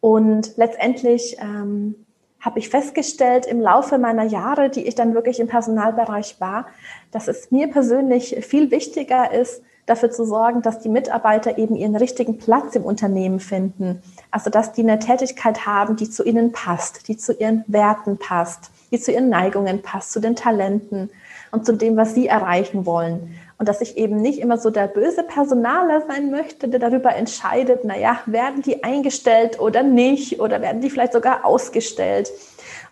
und 0.00 0.56
letztendlich 0.56 1.36
ähm, 1.40 2.05
habe 2.40 2.58
ich 2.58 2.68
festgestellt 2.68 3.46
im 3.46 3.60
Laufe 3.60 3.98
meiner 3.98 4.24
Jahre, 4.24 4.70
die 4.70 4.86
ich 4.86 4.94
dann 4.94 5.14
wirklich 5.14 5.40
im 5.40 5.48
Personalbereich 5.48 6.40
war, 6.40 6.66
dass 7.10 7.28
es 7.28 7.50
mir 7.50 7.68
persönlich 7.68 8.36
viel 8.46 8.70
wichtiger 8.70 9.32
ist, 9.32 9.62
dafür 9.86 10.10
zu 10.10 10.24
sorgen, 10.24 10.62
dass 10.62 10.80
die 10.80 10.88
Mitarbeiter 10.88 11.58
eben 11.58 11.76
ihren 11.76 11.96
richtigen 11.96 12.38
Platz 12.38 12.74
im 12.74 12.84
Unternehmen 12.84 13.40
finden. 13.40 14.02
Also 14.30 14.50
dass 14.50 14.72
die 14.72 14.82
eine 14.82 14.98
Tätigkeit 14.98 15.64
haben, 15.64 15.96
die 15.96 16.10
zu 16.10 16.24
ihnen 16.24 16.52
passt, 16.52 17.08
die 17.08 17.16
zu 17.16 17.32
ihren 17.32 17.64
Werten 17.68 18.18
passt, 18.18 18.70
die 18.90 19.00
zu 19.00 19.12
ihren 19.12 19.28
Neigungen 19.28 19.82
passt, 19.82 20.12
zu 20.12 20.20
den 20.20 20.36
Talenten 20.36 21.10
und 21.52 21.64
zu 21.64 21.72
dem, 21.72 21.96
was 21.96 22.14
sie 22.14 22.26
erreichen 22.26 22.84
wollen. 22.84 23.38
Und 23.58 23.68
dass 23.68 23.80
ich 23.80 23.96
eben 23.96 24.16
nicht 24.16 24.38
immer 24.38 24.58
so 24.58 24.70
der 24.70 24.86
böse 24.86 25.22
Personaler 25.22 26.02
sein 26.06 26.30
möchte, 26.30 26.68
der 26.68 26.78
darüber 26.78 27.14
entscheidet, 27.14 27.84
naja, 27.84 28.20
werden 28.26 28.60
die 28.62 28.84
eingestellt 28.84 29.58
oder 29.58 29.82
nicht 29.82 30.40
oder 30.40 30.60
werden 30.60 30.82
die 30.82 30.90
vielleicht 30.90 31.14
sogar 31.14 31.44
ausgestellt. 31.44 32.30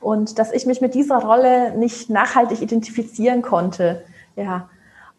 Und 0.01 0.39
dass 0.39 0.53
ich 0.53 0.65
mich 0.65 0.81
mit 0.81 0.95
dieser 0.95 1.19
Rolle 1.19 1.77
nicht 1.77 2.09
nachhaltig 2.09 2.63
identifizieren 2.63 3.43
konnte. 3.43 4.05
Ja. 4.37 4.71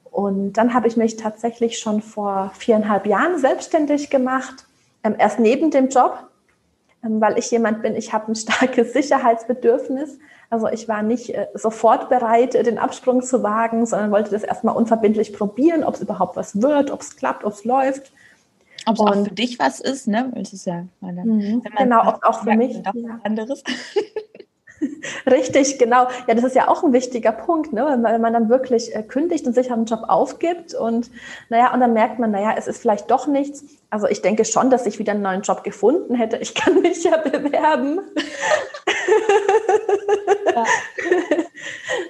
Und 0.10 0.54
dann 0.54 0.74
habe 0.74 0.88
ich 0.88 0.98
mich 0.98 1.18
tatsächlich 1.18 1.78
schon 1.78 2.02
vor 2.02 2.52
viereinhalb 2.56 3.06
Jahren 3.06 3.38
selbstständig 3.38 4.10
gemacht, 4.10 4.66
ähm, 5.04 5.16
erst 5.18 5.40
neben 5.40 5.70
dem 5.72 5.90
Job, 5.90 6.18
ähm, 7.04 7.22
weil 7.22 7.38
ich 7.38 7.52
jemand 7.52 7.82
bin, 7.84 7.96
ich 7.96 8.14
habe 8.14 8.32
ein 8.32 8.36
starkes 8.36 8.94
Sicherheitsbedürfnis 8.94 10.18
also 10.56 10.70
ich 10.70 10.88
war 10.88 11.04
nicht 11.04 11.30
äh, 11.30 11.48
sofort 11.54 12.10
bereit, 12.10 12.54
den 12.54 12.78
Absprung 12.78 13.22
zu 13.22 13.44
wagen, 13.44 13.86
sondern 13.86 14.12
wollte 14.12 14.32
das 14.32 14.44
erstmal 14.44 14.76
unverbindlich 14.76 15.34
probieren, 15.34 15.84
ob 15.84 15.96
es 15.96 16.02
überhaupt 16.02 16.36
was 16.36 16.62
wird, 16.62 16.92
ob 16.92 17.02
es 17.02 17.16
klappt, 17.18 17.44
ob 17.44 17.54
es 17.54 17.66
läuft. 17.66 18.12
Ob 18.86 18.96
es 18.96 19.02
auch 19.02 19.24
für 19.26 19.34
dich 19.34 19.60
was 19.60 19.80
ist, 19.80 20.08
ne? 20.08 20.32
Das 20.36 20.54
ist 20.54 20.66
ja 20.66 20.86
meine, 21.02 21.26
mhm, 21.26 21.64
genau, 21.78 22.08
ob 22.08 22.24
auch 22.24 22.44
für 22.44 22.56
mich 22.56 22.76
ja. 22.76 23.20
anderes. 23.24 23.64
Richtig, 25.30 25.80
genau. 25.80 26.08
Ja, 26.28 26.36
das 26.36 26.44
ist 26.44 26.56
ja 26.56 26.68
auch 26.68 26.84
ein 26.84 26.94
wichtiger 26.94 27.32
Punkt, 27.32 27.74
ne? 27.74 28.00
wenn 28.02 28.22
man 28.22 28.34
dann 28.34 28.50
wirklich 28.50 28.96
äh, 28.96 29.04
kündigt 29.04 29.48
und 29.48 29.54
sich 29.54 29.72
einen 29.72 29.86
Job 29.86 30.04
aufgibt 30.08 30.74
und 30.74 31.10
naja, 31.50 31.74
und 31.74 31.80
dann 31.80 31.94
merkt 31.94 32.20
man, 32.20 32.32
naja, 32.32 32.54
es 32.58 32.68
ist 32.68 32.82
vielleicht 32.82 33.10
doch 33.10 33.28
nichts. 33.28 33.64
Also 33.90 34.08
ich 34.08 34.22
denke 34.22 34.46
schon, 34.46 34.70
dass 34.70 34.86
ich 34.86 35.00
wieder 35.00 35.14
einen 35.14 35.22
neuen 35.22 35.42
Job 35.42 35.64
gefunden 35.64 36.16
hätte. 36.16 36.38
Ich 36.38 36.54
kann 36.56 36.82
mich 36.82 37.04
ja 37.04 37.18
bewerben. 37.18 38.02
Ja. 40.54 40.66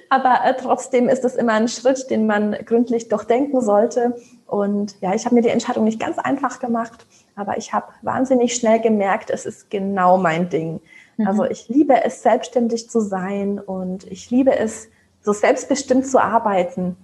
Aber 0.08 0.40
äh, 0.44 0.54
trotzdem 0.56 1.08
ist 1.08 1.24
es 1.24 1.34
immer 1.34 1.54
ein 1.54 1.68
Schritt, 1.68 2.10
den 2.10 2.26
man 2.26 2.52
gründlich 2.64 3.08
doch 3.08 3.24
denken 3.24 3.60
sollte. 3.60 4.16
Und 4.46 4.96
ja, 5.00 5.14
ich 5.14 5.24
habe 5.24 5.34
mir 5.34 5.42
die 5.42 5.48
Entscheidung 5.48 5.84
nicht 5.84 6.00
ganz 6.00 6.18
einfach 6.18 6.60
gemacht, 6.60 7.06
aber 7.34 7.58
ich 7.58 7.72
habe 7.72 7.86
wahnsinnig 8.02 8.54
schnell 8.54 8.80
gemerkt, 8.80 9.30
es 9.30 9.46
ist 9.46 9.70
genau 9.70 10.16
mein 10.16 10.48
Ding. 10.48 10.80
Mhm. 11.16 11.26
Also 11.26 11.44
ich 11.44 11.68
liebe 11.68 12.04
es, 12.04 12.22
selbstständig 12.22 12.88
zu 12.88 13.00
sein 13.00 13.58
und 13.58 14.04
ich 14.04 14.30
liebe 14.30 14.56
es, 14.56 14.88
so 15.22 15.32
selbstbestimmt 15.32 16.06
zu 16.06 16.22
arbeiten, 16.22 16.96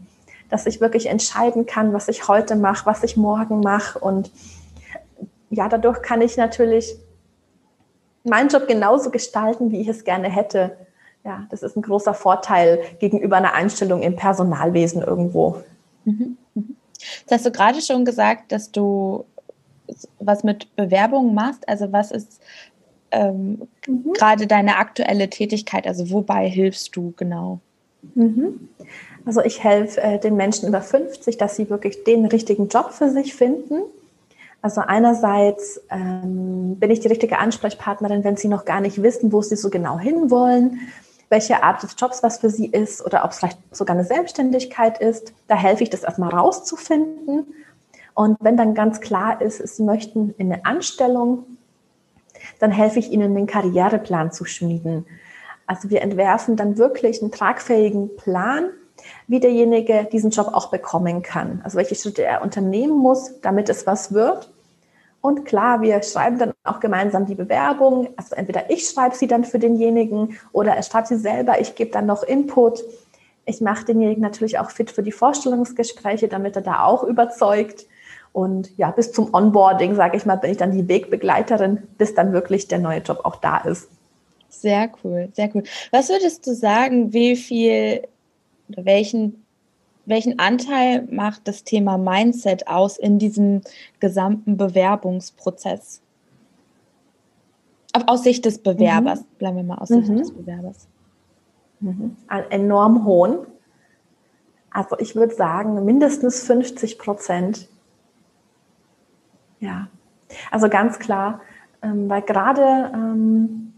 dass 0.48 0.66
ich 0.66 0.80
wirklich 0.80 1.06
entscheiden 1.06 1.66
kann, 1.66 1.92
was 1.92 2.06
ich 2.08 2.28
heute 2.28 2.54
mache, 2.54 2.86
was 2.86 3.02
ich 3.02 3.16
morgen 3.16 3.60
mache. 3.60 3.98
Und 3.98 4.30
ja, 5.52 5.68
dadurch 5.68 6.02
kann 6.02 6.22
ich 6.22 6.36
natürlich 6.36 6.96
meinen 8.24 8.48
Job 8.48 8.66
genauso 8.66 9.10
gestalten, 9.10 9.70
wie 9.70 9.80
ich 9.80 9.88
es 9.88 10.04
gerne 10.04 10.30
hätte. 10.30 10.76
Ja, 11.24 11.46
das 11.50 11.62
ist 11.62 11.76
ein 11.76 11.82
großer 11.82 12.14
Vorteil 12.14 12.80
gegenüber 12.98 13.36
einer 13.36 13.52
Einstellung 13.52 14.02
im 14.02 14.16
Personalwesen 14.16 15.02
irgendwo. 15.02 15.62
Mhm. 16.04 16.38
Mhm. 16.54 16.76
Jetzt 17.20 17.30
hast 17.30 17.46
du 17.46 17.52
gerade 17.52 17.80
schon 17.82 18.04
gesagt, 18.04 18.50
dass 18.50 18.72
du 18.72 19.24
was 20.18 20.42
mit 20.42 20.74
Bewerbungen 20.74 21.34
machst. 21.34 21.68
Also 21.68 21.92
was 21.92 22.10
ist 22.10 22.40
ähm, 23.10 23.68
mhm. 23.86 24.14
gerade 24.14 24.46
deine 24.46 24.78
aktuelle 24.78 25.28
Tätigkeit? 25.28 25.86
Also 25.86 26.10
wobei 26.10 26.48
hilfst 26.48 26.96
du 26.96 27.12
genau? 27.16 27.60
Mhm. 28.14 28.68
Also 29.26 29.42
ich 29.42 29.62
helfe 29.62 30.00
äh, 30.00 30.18
den 30.18 30.34
Menschen 30.36 30.66
über 30.66 30.80
50, 30.80 31.36
dass 31.36 31.56
sie 31.56 31.68
wirklich 31.68 32.04
den 32.04 32.24
richtigen 32.24 32.68
Job 32.68 32.92
für 32.92 33.10
sich 33.10 33.34
finden. 33.34 33.82
Also 34.62 34.80
einerseits 34.80 35.80
ähm, 35.90 36.76
bin 36.78 36.90
ich 36.90 37.00
die 37.00 37.08
richtige 37.08 37.38
Ansprechpartnerin, 37.38 38.22
wenn 38.22 38.36
Sie 38.36 38.48
noch 38.48 38.64
gar 38.64 38.80
nicht 38.80 39.02
wissen, 39.02 39.32
wo 39.32 39.42
Sie 39.42 39.56
so 39.56 39.70
genau 39.70 39.98
hinwollen, 39.98 40.78
welche 41.28 41.64
Art 41.64 41.82
des 41.82 41.96
Jobs 41.98 42.22
was 42.22 42.38
für 42.38 42.48
Sie 42.48 42.66
ist 42.66 43.04
oder 43.04 43.24
ob 43.24 43.32
es 43.32 43.38
vielleicht 43.38 43.58
sogar 43.74 43.96
eine 43.96 44.04
Selbstständigkeit 44.04 44.98
ist. 44.98 45.34
Da 45.48 45.56
helfe 45.56 45.82
ich, 45.82 45.90
das 45.90 46.04
erstmal 46.04 46.30
rauszufinden. 46.30 47.52
Und 48.14 48.36
wenn 48.40 48.56
dann 48.56 48.74
ganz 48.74 49.00
klar 49.00 49.40
ist, 49.40 49.58
Sie 49.58 49.82
möchten 49.82 50.34
in 50.38 50.52
eine 50.52 50.64
Anstellung, 50.64 51.44
dann 52.60 52.70
helfe 52.70 53.00
ich 53.00 53.10
Ihnen, 53.10 53.34
den 53.34 53.46
Karriereplan 53.46 54.30
zu 54.30 54.44
schmieden. 54.44 55.06
Also 55.66 55.90
wir 55.90 56.02
entwerfen 56.02 56.54
dann 56.54 56.78
wirklich 56.78 57.20
einen 57.20 57.32
tragfähigen 57.32 58.16
Plan, 58.16 58.70
wie 59.26 59.40
derjenige 59.40 60.06
diesen 60.12 60.30
Job 60.30 60.48
auch 60.52 60.70
bekommen 60.70 61.22
kann. 61.22 61.60
Also 61.64 61.78
welche 61.78 61.94
Schritte 61.94 62.22
er 62.24 62.42
unternehmen 62.42 62.96
muss, 62.96 63.40
damit 63.40 63.68
es 63.68 63.86
was 63.86 64.12
wird. 64.12 64.51
Und 65.22 65.44
klar, 65.44 65.80
wir 65.80 66.02
schreiben 66.02 66.38
dann 66.38 66.52
auch 66.64 66.80
gemeinsam 66.80 67.26
die 67.26 67.36
Bewerbung. 67.36 68.08
Also 68.16 68.34
entweder 68.34 68.70
ich 68.70 68.88
schreibe 68.88 69.14
sie 69.14 69.28
dann 69.28 69.44
für 69.44 69.60
denjenigen 69.60 70.36
oder 70.52 70.72
er 70.72 70.82
schreibt 70.82 71.06
sie 71.06 71.16
selber. 71.16 71.60
Ich 71.60 71.76
gebe 71.76 71.92
dann 71.92 72.06
noch 72.06 72.24
Input. 72.24 72.82
Ich 73.44 73.60
mache 73.60 73.84
denjenigen 73.84 74.20
natürlich 74.20 74.58
auch 74.58 74.70
fit 74.70 74.90
für 74.90 75.02
die 75.02 75.12
Vorstellungsgespräche, 75.12 76.26
damit 76.28 76.56
er 76.56 76.62
da 76.62 76.84
auch 76.84 77.04
überzeugt. 77.04 77.86
Und 78.32 78.76
ja, 78.76 78.90
bis 78.90 79.12
zum 79.12 79.32
Onboarding, 79.32 79.94
sage 79.94 80.16
ich 80.16 80.26
mal, 80.26 80.36
bin 80.36 80.50
ich 80.50 80.56
dann 80.56 80.72
die 80.72 80.88
Wegbegleiterin, 80.88 81.82
bis 81.98 82.14
dann 82.14 82.32
wirklich 82.32 82.66
der 82.66 82.80
neue 82.80 83.00
Job 83.00 83.20
auch 83.22 83.36
da 83.36 83.58
ist. 83.58 83.88
Sehr 84.48 84.90
cool, 85.02 85.28
sehr 85.34 85.50
cool. 85.54 85.62
Was 85.92 86.08
würdest 86.08 86.46
du 86.46 86.54
sagen, 86.54 87.12
wie 87.12 87.36
viel 87.36 88.02
oder 88.68 88.84
welchen, 88.84 89.41
welchen 90.04 90.38
Anteil 90.38 91.06
macht 91.10 91.46
das 91.46 91.64
Thema 91.64 91.96
Mindset 91.96 92.66
aus 92.66 92.98
in 92.98 93.18
diesem 93.18 93.62
gesamten 94.00 94.56
Bewerbungsprozess? 94.56 96.02
Aus 98.06 98.22
Sicht 98.22 98.44
des 98.44 98.58
Bewerbers, 98.58 99.20
mhm. 99.20 99.26
bleiben 99.38 99.56
wir 99.58 99.64
mal 99.64 99.78
aus 99.78 99.88
Sicht 99.88 100.08
mhm. 100.08 100.16
des 100.16 100.32
Bewerbers. 100.32 100.88
Mhm. 101.80 102.16
Einen 102.26 102.50
enorm 102.50 103.04
hohen. 103.04 103.46
Also 104.70 104.98
ich 104.98 105.14
würde 105.14 105.34
sagen, 105.34 105.84
mindestens 105.84 106.42
50 106.44 106.98
Prozent. 106.98 107.68
Ja, 109.60 109.88
also 110.50 110.68
ganz 110.68 110.98
klar, 110.98 111.40
ähm, 111.82 112.08
weil 112.08 112.22
gerade 112.22 112.90
ähm, 112.94 113.72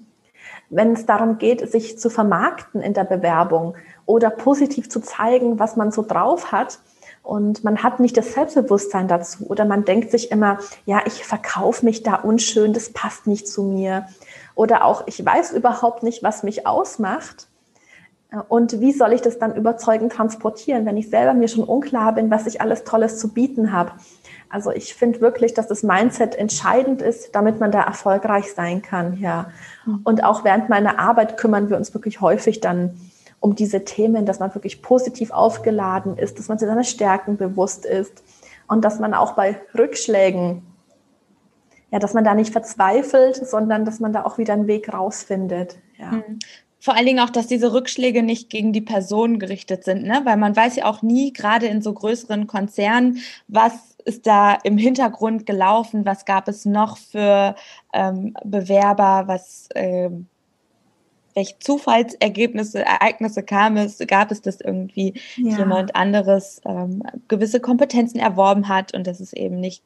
wenn 0.70 0.92
es 0.92 1.06
darum 1.06 1.38
geht, 1.38 1.68
sich 1.70 1.98
zu 1.98 2.10
vermarkten 2.10 2.80
in 2.80 2.94
der 2.94 3.04
Bewerbung 3.04 3.74
oder 4.06 4.30
positiv 4.30 4.90
zu 4.90 5.00
zeigen, 5.00 5.58
was 5.58 5.76
man 5.76 5.90
so 5.90 6.02
drauf 6.02 6.52
hat. 6.52 6.78
Und 7.22 7.64
man 7.64 7.82
hat 7.82 8.00
nicht 8.00 8.16
das 8.16 8.34
Selbstbewusstsein 8.34 9.08
dazu. 9.08 9.46
Oder 9.46 9.64
man 9.64 9.84
denkt 9.84 10.10
sich 10.10 10.30
immer, 10.30 10.58
ja, 10.84 11.00
ich 11.06 11.24
verkaufe 11.24 11.84
mich 11.84 12.02
da 12.02 12.16
unschön, 12.16 12.74
das 12.74 12.90
passt 12.92 13.26
nicht 13.26 13.48
zu 13.48 13.62
mir. 13.62 14.06
Oder 14.54 14.84
auch, 14.84 15.04
ich 15.06 15.24
weiß 15.24 15.52
überhaupt 15.52 16.02
nicht, 16.02 16.22
was 16.22 16.42
mich 16.42 16.66
ausmacht. 16.66 17.48
Und 18.48 18.80
wie 18.80 18.92
soll 18.92 19.12
ich 19.12 19.22
das 19.22 19.38
dann 19.38 19.54
überzeugend 19.54 20.12
transportieren, 20.12 20.86
wenn 20.86 20.96
ich 20.96 21.08
selber 21.08 21.34
mir 21.34 21.48
schon 21.48 21.64
unklar 21.64 22.12
bin, 22.14 22.30
was 22.30 22.46
ich 22.46 22.60
alles 22.60 22.84
Tolles 22.84 23.18
zu 23.18 23.32
bieten 23.32 23.72
habe? 23.72 23.92
Also 24.50 24.70
ich 24.70 24.94
finde 24.94 25.20
wirklich, 25.20 25.54
dass 25.54 25.68
das 25.68 25.82
Mindset 25.82 26.34
entscheidend 26.34 27.02
ist, 27.02 27.34
damit 27.34 27.58
man 27.58 27.72
da 27.72 27.82
erfolgreich 27.82 28.52
sein 28.52 28.82
kann, 28.82 29.18
ja. 29.18 29.50
Mhm. 29.84 30.00
Und 30.04 30.24
auch 30.24 30.44
während 30.44 30.68
meiner 30.68 30.98
Arbeit 30.98 31.36
kümmern 31.36 31.70
wir 31.70 31.76
uns 31.76 31.94
wirklich 31.94 32.20
häufig 32.20 32.60
dann 32.60 33.00
um 33.44 33.54
diese 33.54 33.84
Themen, 33.84 34.24
dass 34.24 34.38
man 34.38 34.54
wirklich 34.54 34.80
positiv 34.80 35.30
aufgeladen 35.30 36.16
ist, 36.16 36.38
dass 36.38 36.48
man 36.48 36.58
sich 36.58 36.66
seiner 36.66 36.82
Stärken 36.82 37.36
bewusst 37.36 37.84
ist 37.84 38.22
und 38.68 38.82
dass 38.82 38.98
man 39.00 39.12
auch 39.12 39.32
bei 39.32 39.60
Rückschlägen, 39.76 40.62
ja, 41.90 41.98
dass 41.98 42.14
man 42.14 42.24
da 42.24 42.34
nicht 42.34 42.52
verzweifelt, 42.52 43.36
sondern 43.36 43.84
dass 43.84 44.00
man 44.00 44.14
da 44.14 44.24
auch 44.24 44.38
wieder 44.38 44.54
einen 44.54 44.66
Weg 44.66 44.90
rausfindet, 44.90 45.76
ja. 45.98 46.12
Mhm 46.12 46.38
vor 46.80 46.94
allen 46.94 47.06
Dingen 47.06 47.20
auch, 47.20 47.30
dass 47.30 47.46
diese 47.46 47.72
Rückschläge 47.72 48.22
nicht 48.22 48.50
gegen 48.50 48.74
die 48.74 48.82
Person 48.82 49.38
gerichtet 49.38 49.84
sind, 49.84 50.02
ne? 50.02 50.20
weil 50.24 50.36
man 50.36 50.54
weiß 50.54 50.76
ja 50.76 50.84
auch 50.84 51.00
nie, 51.00 51.32
gerade 51.32 51.64
in 51.64 51.80
so 51.80 51.94
größeren 51.94 52.46
Konzernen, 52.46 53.20
was 53.48 53.72
ist 54.04 54.26
da 54.26 54.52
im 54.64 54.76
Hintergrund 54.76 55.46
gelaufen? 55.46 56.04
Was 56.04 56.26
gab 56.26 56.46
es 56.46 56.66
noch 56.66 56.98
für 56.98 57.54
ähm, 57.94 58.36
Bewerber? 58.44 59.24
Was, 59.28 59.66
ähm, 59.74 60.26
welche 61.34 61.58
Zufallsergebnisse, 61.58 62.84
Ereignisse 62.84 63.42
kam 63.42 63.76
es? 63.76 63.98
Gab 64.06 64.30
es, 64.30 64.40
dass 64.40 64.60
irgendwie 64.60 65.14
ja. 65.36 65.58
jemand 65.58 65.96
anderes 65.96 66.60
ähm, 66.64 67.02
gewisse 67.28 67.60
Kompetenzen 67.60 68.18
erworben 68.18 68.68
hat 68.68 68.94
und 68.94 69.06
das 69.06 69.20
ist 69.20 69.36
eben 69.36 69.60
nicht 69.60 69.82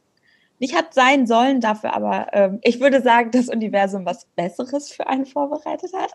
nicht 0.61 0.76
hat 0.76 0.93
sein 0.93 1.26
sollen, 1.26 1.61
dafür 1.61 1.95
aber, 1.95 2.28
ähm, 2.33 2.59
ich 2.62 2.81
würde 2.81 3.00
sagen, 3.00 3.31
das 3.31 3.49
Universum 3.49 4.05
was 4.05 4.26
Besseres 4.37 4.90
für 4.90 5.07
einen 5.07 5.26
vorbereitet 5.26 5.93
hat. 5.95 6.12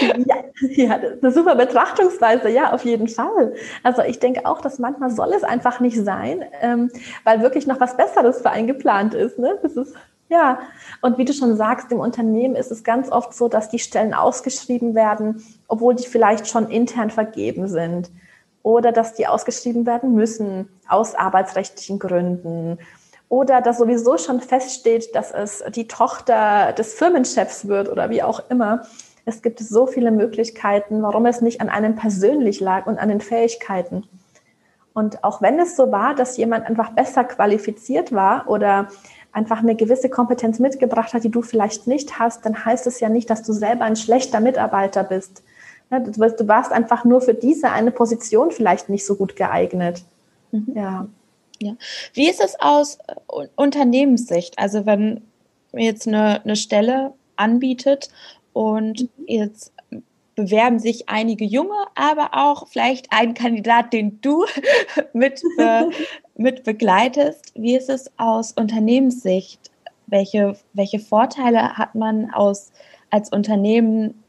ja, 0.26 0.36
ja, 0.68 0.98
das 0.98 1.12
ist 1.12 1.24
eine 1.24 1.32
super 1.32 1.56
Betrachtungsweise, 1.56 2.50
ja, 2.50 2.72
auf 2.72 2.84
jeden 2.84 3.08
Fall. 3.08 3.54
Also 3.82 4.02
ich 4.02 4.18
denke 4.18 4.44
auch, 4.46 4.60
dass 4.60 4.78
manchmal 4.78 5.10
soll 5.10 5.32
es 5.32 5.44
einfach 5.44 5.80
nicht 5.80 5.96
sein, 5.96 6.44
ähm, 6.60 6.90
weil 7.24 7.40
wirklich 7.40 7.66
noch 7.66 7.80
was 7.80 7.96
Besseres 7.96 8.42
für 8.42 8.50
einen 8.50 8.66
geplant 8.66 9.14
ist. 9.14 9.38
Ne? 9.38 9.58
Das 9.62 9.76
ist 9.76 9.94
ja, 10.28 10.58
und 11.00 11.18
wie 11.18 11.24
du 11.24 11.32
schon 11.32 11.56
sagst, 11.56 11.92
im 11.92 12.00
Unternehmen 12.00 12.56
ist 12.56 12.70
es 12.70 12.82
ganz 12.82 13.10
oft 13.10 13.34
so, 13.34 13.48
dass 13.48 13.68
die 13.68 13.78
Stellen 13.78 14.14
ausgeschrieben 14.14 14.94
werden, 14.94 15.44
obwohl 15.68 15.94
die 15.94 16.06
vielleicht 16.06 16.48
schon 16.48 16.68
intern 16.68 17.10
vergeben 17.10 17.68
sind. 17.68 18.10
Oder 18.62 18.92
dass 18.92 19.12
die 19.12 19.26
ausgeschrieben 19.26 19.84
werden 19.84 20.14
müssen 20.14 20.70
aus 20.88 21.14
arbeitsrechtlichen 21.14 21.98
Gründen 21.98 22.78
oder 23.28 23.60
dass 23.60 23.78
sowieso 23.78 24.16
schon 24.16 24.40
feststeht, 24.40 25.14
dass 25.14 25.32
es 25.32 25.64
die 25.74 25.88
Tochter 25.88 26.72
des 26.72 26.94
Firmenchefs 26.94 27.66
wird 27.66 27.88
oder 27.88 28.08
wie 28.08 28.22
auch 28.22 28.42
immer. 28.48 28.86
Es 29.24 29.42
gibt 29.42 29.58
so 29.58 29.86
viele 29.86 30.10
Möglichkeiten, 30.10 31.02
warum 31.02 31.26
es 31.26 31.40
nicht 31.40 31.60
an 31.60 31.68
einem 31.68 31.96
persönlich 31.96 32.60
lag 32.60 32.86
und 32.86 32.98
an 32.98 33.08
den 33.08 33.20
Fähigkeiten. 33.20 34.04
Und 34.92 35.24
auch 35.24 35.42
wenn 35.42 35.58
es 35.58 35.74
so 35.74 35.90
war, 35.90 36.14
dass 36.14 36.36
jemand 36.36 36.66
einfach 36.66 36.90
besser 36.90 37.24
qualifiziert 37.24 38.12
war 38.12 38.48
oder 38.48 38.88
einfach 39.34 39.58
eine 39.58 39.74
gewisse 39.74 40.08
Kompetenz 40.08 40.58
mitgebracht 40.58 41.12
hat, 41.12 41.24
die 41.24 41.30
du 41.30 41.42
vielleicht 41.42 41.86
nicht 41.86 42.18
hast, 42.18 42.46
dann 42.46 42.64
heißt 42.64 42.86
es 42.86 43.00
ja 43.00 43.08
nicht, 43.08 43.28
dass 43.30 43.42
du 43.42 43.52
selber 43.52 43.84
ein 43.84 43.96
schlechter 43.96 44.40
Mitarbeiter 44.40 45.04
bist. 45.04 45.42
Du 45.90 46.48
warst 46.48 46.72
einfach 46.72 47.04
nur 47.04 47.20
für 47.20 47.34
diese 47.34 47.70
eine 47.70 47.90
Position 47.90 48.50
vielleicht 48.50 48.88
nicht 48.88 49.04
so 49.04 49.16
gut 49.16 49.36
geeignet. 49.36 50.02
Mhm. 50.50 50.72
Ja. 50.74 51.06
Ja. 51.60 51.76
Wie 52.12 52.28
ist 52.28 52.42
es 52.42 52.58
aus 52.58 52.98
äh, 53.06 53.46
Unternehmenssicht? 53.56 54.58
Also 54.58 54.86
wenn 54.86 55.22
jetzt 55.72 56.06
eine, 56.06 56.42
eine 56.42 56.56
Stelle 56.56 57.12
anbietet 57.36 58.10
und 58.52 59.02
mhm. 59.02 59.08
jetzt 59.26 59.72
bewerben 60.34 60.78
sich 60.78 61.08
einige 61.08 61.44
Junge, 61.44 61.76
aber 61.94 62.30
auch 62.32 62.68
vielleicht 62.68 63.08
ein 63.10 63.34
Kandidat, 63.34 63.92
den 63.92 64.20
du 64.20 64.44
mit, 65.12 65.42
be, 65.56 65.90
mit 66.36 66.64
begleitest. 66.64 67.52
Wie 67.54 67.76
ist 67.76 67.88
es 67.88 68.10
aus 68.16 68.52
Unternehmenssicht? 68.52 69.70
Welche, 70.06 70.56
welche 70.72 70.98
Vorteile 70.98 71.76
hat 71.76 71.94
man 71.94 72.32
aus, 72.32 72.72
als 73.10 73.30
Unternehmen? 73.30 74.22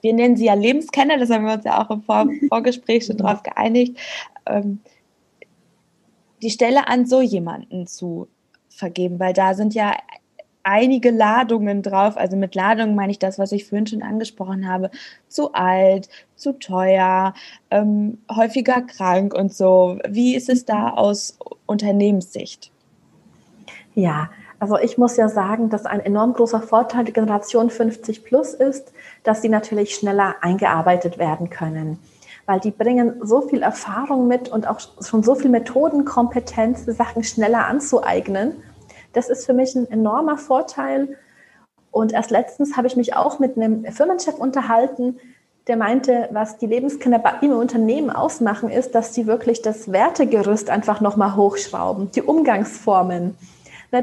Wir 0.00 0.14
nennen 0.14 0.36
sie 0.36 0.46
ja 0.46 0.54
Lebenskenner, 0.54 1.18
das 1.18 1.30
haben 1.30 1.44
wir 1.44 1.54
uns 1.54 1.64
ja 1.64 1.84
auch 1.84 1.90
im 1.90 2.02
Vor 2.02 2.28
Vorgespräch 2.48 3.06
schon 3.06 3.18
drauf 3.18 3.42
geeinigt. 3.42 3.98
Ähm, 4.46 4.80
die 6.42 6.50
Stelle 6.50 6.88
an 6.88 7.06
so 7.06 7.20
jemanden 7.20 7.86
zu 7.86 8.28
vergeben, 8.68 9.20
weil 9.20 9.32
da 9.32 9.54
sind 9.54 9.74
ja 9.74 9.94
einige 10.62 11.10
Ladungen 11.10 11.82
drauf. 11.82 12.16
Also 12.16 12.36
mit 12.36 12.54
Ladungen 12.54 12.94
meine 12.94 13.12
ich 13.12 13.18
das, 13.18 13.38
was 13.38 13.52
ich 13.52 13.66
vorhin 13.66 13.86
schon 13.86 14.02
angesprochen 14.02 14.68
habe. 14.68 14.90
Zu 15.28 15.52
alt, 15.52 16.08
zu 16.36 16.58
teuer, 16.58 17.34
ähm, 17.70 18.18
häufiger 18.30 18.82
krank 18.82 19.34
und 19.34 19.52
so. 19.52 19.98
Wie 20.08 20.34
ist 20.34 20.48
es 20.48 20.64
da 20.64 20.90
aus 20.90 21.38
Unternehmenssicht? 21.66 22.70
Ja, 23.94 24.30
also 24.58 24.78
ich 24.78 24.96
muss 24.96 25.16
ja 25.16 25.28
sagen, 25.28 25.70
dass 25.70 25.86
ein 25.86 26.00
enorm 26.00 26.34
großer 26.34 26.62
Vorteil 26.62 27.04
der 27.04 27.14
Generation 27.14 27.68
50 27.68 28.24
plus 28.24 28.54
ist, 28.54 28.92
dass 29.24 29.42
sie 29.42 29.48
natürlich 29.48 29.94
schneller 29.94 30.36
eingearbeitet 30.40 31.18
werden 31.18 31.50
können 31.50 31.98
weil 32.46 32.60
die 32.60 32.70
bringen 32.70 33.14
so 33.22 33.42
viel 33.42 33.62
Erfahrung 33.62 34.26
mit 34.26 34.48
und 34.48 34.66
auch 34.66 34.80
schon 34.80 35.22
so 35.22 35.34
viel 35.34 35.50
Methodenkompetenz, 35.50 36.84
Sachen 36.86 37.24
schneller 37.24 37.66
anzueignen. 37.66 38.56
Das 39.12 39.28
ist 39.28 39.46
für 39.46 39.52
mich 39.52 39.74
ein 39.74 39.90
enormer 39.90 40.38
Vorteil. 40.38 41.16
Und 41.90 42.12
erst 42.12 42.30
letztens 42.30 42.76
habe 42.76 42.86
ich 42.86 42.96
mich 42.96 43.14
auch 43.14 43.38
mit 43.38 43.56
einem 43.56 43.84
Firmenchef 43.84 44.34
unterhalten, 44.38 45.18
der 45.68 45.76
meinte, 45.76 46.28
was 46.32 46.58
die 46.58 46.66
Lebenskinder 46.66 47.18
bei 47.18 47.34
ihm 47.40 47.52
im 47.52 47.58
Unternehmen 47.58 48.10
ausmachen, 48.10 48.68
ist, 48.68 48.94
dass 48.94 49.14
sie 49.14 49.26
wirklich 49.26 49.62
das 49.62 49.92
Wertegerüst 49.92 50.70
einfach 50.70 51.00
nochmal 51.00 51.36
hochschrauben, 51.36 52.10
die 52.10 52.22
Umgangsformen. 52.22 53.36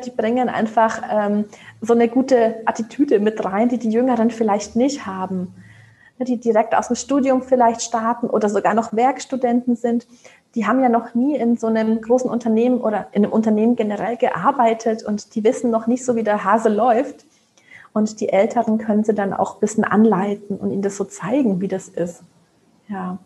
Die 0.05 0.11
bringen 0.11 0.49
einfach 0.49 1.01
ähm, 1.11 1.45
so 1.81 1.93
eine 1.93 2.07
gute 2.07 2.61
Attitüde 2.65 3.19
mit 3.19 3.43
rein, 3.43 3.69
die 3.69 3.79
die 3.79 3.89
Jüngeren 3.89 4.29
vielleicht 4.29 4.75
nicht 4.75 5.07
haben. 5.07 5.55
die 6.19 6.37
direkt 6.37 6.75
aus 6.75 6.87
dem 6.87 6.95
Studium 6.95 7.41
vielleicht 7.41 7.81
starten 7.81 8.29
oder 8.29 8.49
sogar 8.49 8.75
noch 8.75 8.93
Werkstudenten 8.93 9.75
sind, 9.75 10.05
die 10.55 10.65
haben 10.65 10.81
ja 10.81 10.89
noch 10.89 11.13
nie 11.13 11.35
in 11.35 11.57
so 11.57 11.67
einem 11.67 12.01
großen 12.01 12.29
Unternehmen 12.29 12.81
oder 12.81 13.07
in 13.11 13.23
einem 13.23 13.33
Unternehmen 13.33 13.75
generell 13.75 14.17
gearbeitet 14.17 15.03
und 15.03 15.35
die 15.35 15.43
wissen 15.43 15.69
noch 15.69 15.87
nicht 15.87 16.03
so, 16.03 16.15
wie 16.15 16.23
der 16.23 16.43
Hase 16.43 16.69
läuft. 16.69 17.25
Und 17.91 18.19
die 18.19 18.29
Älteren 18.29 18.77
können 18.77 19.03
sie 19.03 19.13
dann 19.13 19.33
auch 19.33 19.55
ein 19.55 19.59
bisschen 19.59 19.83
anleiten 19.83 20.57
und 20.57 20.71
ihnen 20.71 20.81
das 20.81 20.97
so 20.97 21.05
zeigen, 21.05 21.59
wie 21.59 21.67
das 21.67 21.87
ist. 21.87 22.21
Ja. 22.87 23.17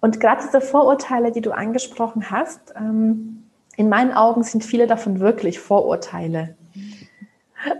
Und 0.00 0.20
gerade 0.20 0.42
diese 0.44 0.60
Vorurteile, 0.60 1.32
die 1.32 1.40
du 1.40 1.52
angesprochen 1.52 2.30
hast, 2.30 2.74
ähm, 2.76 3.44
in 3.76 3.88
meinen 3.88 4.12
Augen 4.12 4.42
sind 4.42 4.64
viele 4.64 4.86
davon 4.86 5.20
wirklich 5.20 5.58
Vorurteile. 5.58 6.54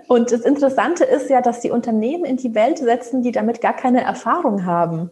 Und 0.08 0.30
das 0.30 0.42
Interessante 0.42 1.04
ist 1.04 1.28
ja, 1.28 1.40
dass 1.42 1.60
die 1.60 1.70
Unternehmen 1.70 2.24
in 2.24 2.36
die 2.36 2.54
Welt 2.54 2.78
setzen, 2.78 3.22
die 3.22 3.32
damit 3.32 3.60
gar 3.60 3.74
keine 3.74 4.02
Erfahrung 4.02 4.64
haben. 4.64 5.10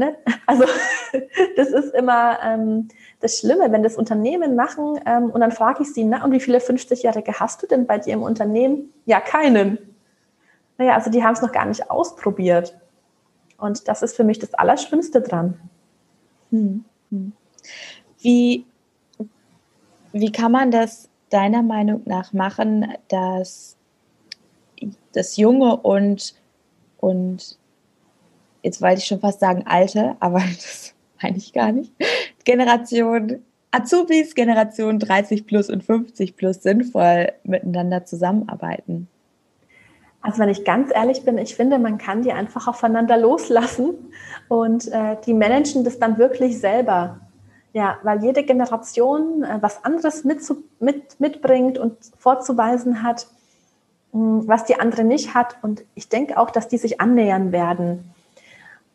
Ne? 0.00 0.16
Also 0.46 0.64
das 1.56 1.68
ist 1.68 1.94
immer 1.94 2.38
ähm, 2.42 2.88
das 3.20 3.38
Schlimme, 3.38 3.70
wenn 3.70 3.82
das 3.82 3.96
Unternehmen 3.96 4.56
machen 4.56 4.98
ähm, 5.04 5.30
und 5.30 5.40
dann 5.42 5.52
frage 5.52 5.82
ich 5.82 5.92
sie, 5.92 6.04
na 6.04 6.24
und 6.24 6.32
wie 6.32 6.40
viele 6.40 6.58
50-Jährige 6.58 7.38
hast 7.38 7.62
du 7.62 7.66
denn 7.66 7.86
bei 7.86 7.98
dir 7.98 8.14
im 8.14 8.22
Unternehmen? 8.22 8.92
Ja, 9.04 9.20
keinen. 9.20 9.78
Naja, 10.78 10.94
also 10.94 11.10
die 11.10 11.22
haben 11.22 11.34
es 11.34 11.42
noch 11.42 11.52
gar 11.52 11.66
nicht 11.66 11.90
ausprobiert. 11.90 12.74
Und 13.58 13.86
das 13.88 14.00
ist 14.00 14.16
für 14.16 14.24
mich 14.24 14.38
das 14.38 14.54
Allerschlimmste 14.54 15.20
dran. 15.20 15.60
Hm. 16.50 16.84
hm. 17.10 17.32
Wie, 18.20 18.64
wie 20.12 20.32
kann 20.32 20.50
man 20.50 20.70
das 20.70 21.10
deiner 21.28 21.62
Meinung 21.62 22.00
nach 22.06 22.32
machen, 22.32 22.94
dass 23.08 23.76
das 25.12 25.36
junge 25.36 25.76
und, 25.76 26.34
und 26.98 27.59
jetzt 28.62 28.82
wollte 28.82 28.98
ich 28.98 29.06
schon 29.06 29.20
fast 29.20 29.40
sagen 29.40 29.64
alte, 29.66 30.16
aber 30.20 30.38
das 30.56 30.94
meine 31.22 31.36
ich 31.36 31.52
gar 31.52 31.72
nicht, 31.72 31.92
Generation 32.44 33.42
Azubis, 33.72 34.34
Generation 34.34 34.98
30 34.98 35.46
plus 35.46 35.70
und 35.70 35.84
50 35.84 36.36
plus 36.36 36.62
sinnvoll 36.62 37.32
miteinander 37.44 38.04
zusammenarbeiten? 38.04 39.08
Also 40.22 40.38
wenn 40.38 40.48
ich 40.48 40.64
ganz 40.64 40.90
ehrlich 40.94 41.24
bin, 41.24 41.38
ich 41.38 41.54
finde, 41.54 41.78
man 41.78 41.96
kann 41.96 42.22
die 42.22 42.32
einfach 42.32 42.68
aufeinander 42.68 43.16
loslassen 43.16 43.94
und 44.48 44.88
äh, 44.88 45.16
die 45.24 45.34
managen 45.34 45.84
das 45.84 45.98
dann 45.98 46.18
wirklich 46.18 46.58
selber. 46.58 47.20
Ja, 47.72 47.98
weil 48.02 48.22
jede 48.22 48.42
Generation 48.42 49.44
äh, 49.44 49.58
was 49.60 49.84
anderes 49.84 50.24
mit, 50.24 50.40
mit, 50.80 51.20
mitbringt 51.20 51.78
und 51.78 51.96
vorzuweisen 52.18 53.02
hat, 53.02 53.28
mh, 54.12 54.40
hm, 54.40 54.48
was 54.48 54.64
die 54.64 54.78
andere 54.78 55.04
nicht 55.04 55.34
hat. 55.34 55.56
Und 55.62 55.84
ich 55.94 56.08
denke 56.08 56.36
auch, 56.38 56.50
dass 56.50 56.68
die 56.68 56.78
sich 56.78 57.00
annähern 57.00 57.52
werden. 57.52 58.12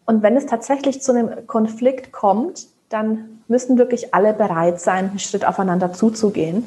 Und 0.05 0.21
wenn 0.23 0.37
es 0.37 0.45
tatsächlich 0.45 1.01
zu 1.01 1.11
einem 1.11 1.47
Konflikt 1.47 2.11
kommt, 2.11 2.67
dann 2.89 3.41
müssen 3.47 3.77
wirklich 3.77 4.13
alle 4.13 4.33
bereit 4.33 4.79
sein, 4.79 5.09
einen 5.09 5.19
Schritt 5.19 5.45
aufeinander 5.45 5.93
zuzugehen. 5.93 6.63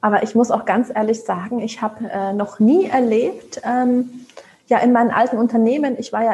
Aber 0.00 0.22
ich 0.22 0.34
muss 0.34 0.50
auch 0.50 0.64
ganz 0.64 0.90
ehrlich 0.94 1.22
sagen, 1.22 1.60
ich 1.60 1.80
habe 1.80 2.10
äh, 2.10 2.32
noch 2.32 2.58
nie 2.58 2.86
erlebt, 2.86 3.62
ähm, 3.64 4.26
ja, 4.66 4.78
in 4.78 4.92
meinen 4.92 5.10
alten 5.10 5.38
Unternehmen, 5.38 5.96
ich 5.98 6.12
war 6.12 6.22
ja 6.24 6.32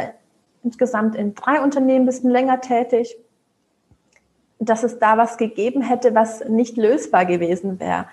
insgesamt 0.63 1.15
in 1.15 1.35
drei 1.35 1.61
Unternehmen 1.61 2.05
ein 2.05 2.07
bisschen 2.07 2.31
länger 2.31 2.61
tätig, 2.61 3.17
dass 4.59 4.83
es 4.83 4.99
da 4.99 5.17
was 5.17 5.37
gegeben 5.37 5.83
hätte, 5.83 6.15
was 6.15 6.45
nicht 6.49 6.77
lösbar 6.77 7.25
gewesen 7.25 7.81
wäre. 7.81 8.07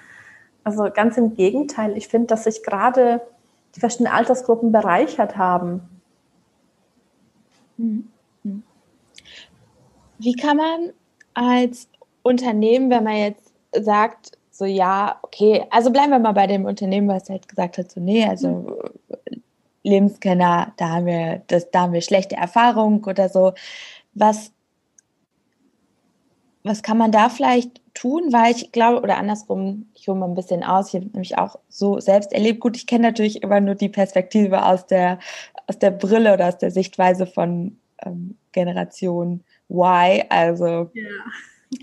Also 0.64 0.90
ganz 0.94 1.18
im 1.18 1.36
Gegenteil, 1.36 1.98
ich 1.98 2.08
finde, 2.08 2.28
dass 2.28 2.46
sich 2.46 2.64
gerade 2.64 3.22
die 3.76 3.80
verschiedenen 3.80 4.14
Altersgruppen 4.14 4.72
bereichert 4.72 5.38
haben. 5.38 5.82
Mhm. 7.78 8.10
Wie 10.20 10.34
kann 10.34 10.58
man 10.58 10.94
als 11.34 11.88
Unternehmen, 12.24 12.90
wenn 12.90 13.04
man 13.04 13.18
jetzt 13.18 13.54
sagt, 13.80 14.38
so 14.52 14.66
ja, 14.66 15.20
okay, 15.22 15.66
also 15.70 15.92
bleiben 15.92 16.12
wir 16.12 16.20
mal 16.20 16.32
bei 16.32 16.48
dem 16.48 16.66
Unternehmen, 16.66 17.08
was 17.08 17.30
halt 17.30 17.48
gesagt 17.48 17.78
hat, 17.78 17.92
so 17.92 18.00
nee, 18.00 18.26
also 18.26 18.80
Lebenskenner, 19.84 20.74
da 20.78 20.90
haben 20.90 21.06
wir, 21.06 21.44
das, 21.48 21.70
da 21.72 21.82
haben 21.82 21.94
wir 21.94 22.02
schlechte 22.02 22.36
Erfahrungen 22.36 23.04
oder 23.04 23.30
so. 23.30 23.54
Was 24.14 24.52
was 26.68 26.84
kann 26.84 26.98
man 26.98 27.12
da 27.12 27.30
vielleicht 27.30 27.82
tun? 27.94 28.32
Weil 28.32 28.56
ich 28.56 28.72
glaube, 28.72 29.02
oder 29.02 29.18
andersrum, 29.18 29.88
ich 29.94 30.08
hole 30.08 30.20
mal 30.20 30.28
ein 30.28 30.36
bisschen 30.36 30.64
aus, 30.64 30.90
ich 30.90 30.96
habe 30.96 31.06
nämlich 31.08 31.38
auch 31.38 31.58
so 31.70 32.00
selbst 32.00 32.34
erlebt. 32.34 32.60
Gut, 32.60 32.78
ich 32.78 32.88
kenne 32.88 33.08
natürlich 33.08 33.44
immer 33.44 33.60
nur 33.60 33.76
die 33.76 33.90
Perspektive 33.90 34.66
aus 34.66 34.86
der, 34.86 35.20
aus 35.68 35.80
der 35.80 35.92
Brille 35.92 36.34
oder 36.34 36.48
aus 36.48 36.58
der 36.58 36.72
Sichtweise 36.72 37.26
von 37.28 37.78
ähm, 38.06 38.38
Generation 38.52 39.44
Y, 39.70 40.24
also 40.30 40.90
ja. 40.94 41.04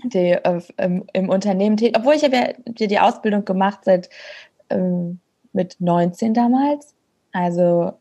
die 0.03 0.31
äh, 0.31 0.61
im, 0.77 1.05
im, 1.13 1.29
Unternehmen 1.29 1.77
tätig. 1.77 1.97
Obwohl 1.97 2.15
ich 2.15 2.23
habe 2.23 2.35
ja 2.35 2.53
die, 2.65 2.87
die 2.87 2.99
Ausbildung 2.99 3.45
gemacht 3.45 3.79
seit 3.83 4.09
ähm, 4.69 5.19
mit 5.53 5.77
19 5.79 6.33
damals. 6.33 6.93
Also 7.31 7.93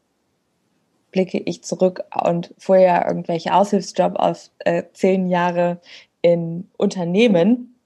blicke 1.14 1.38
ich 1.38 1.62
zurück 1.62 2.03
und 2.25 2.53
vorher 2.59 3.07
irgendwelche 3.07 3.55
Aushilfsjob 3.55 4.16
auf 4.16 4.51
äh, 4.59 4.83
zehn 4.94 5.29
Jahre 5.29 5.81
in 6.25 6.71
Unternehmen. 6.79 7.79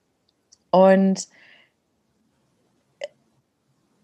Und 0.70 1.27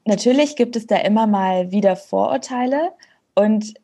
natürlich 0.04 0.56
gibt 0.56 0.74
es 0.74 0.88
da 0.88 0.96
immer 0.96 1.28
mal 1.28 1.70
wieder 1.70 1.94
Vorurteile 1.94 2.90
und 3.36 3.74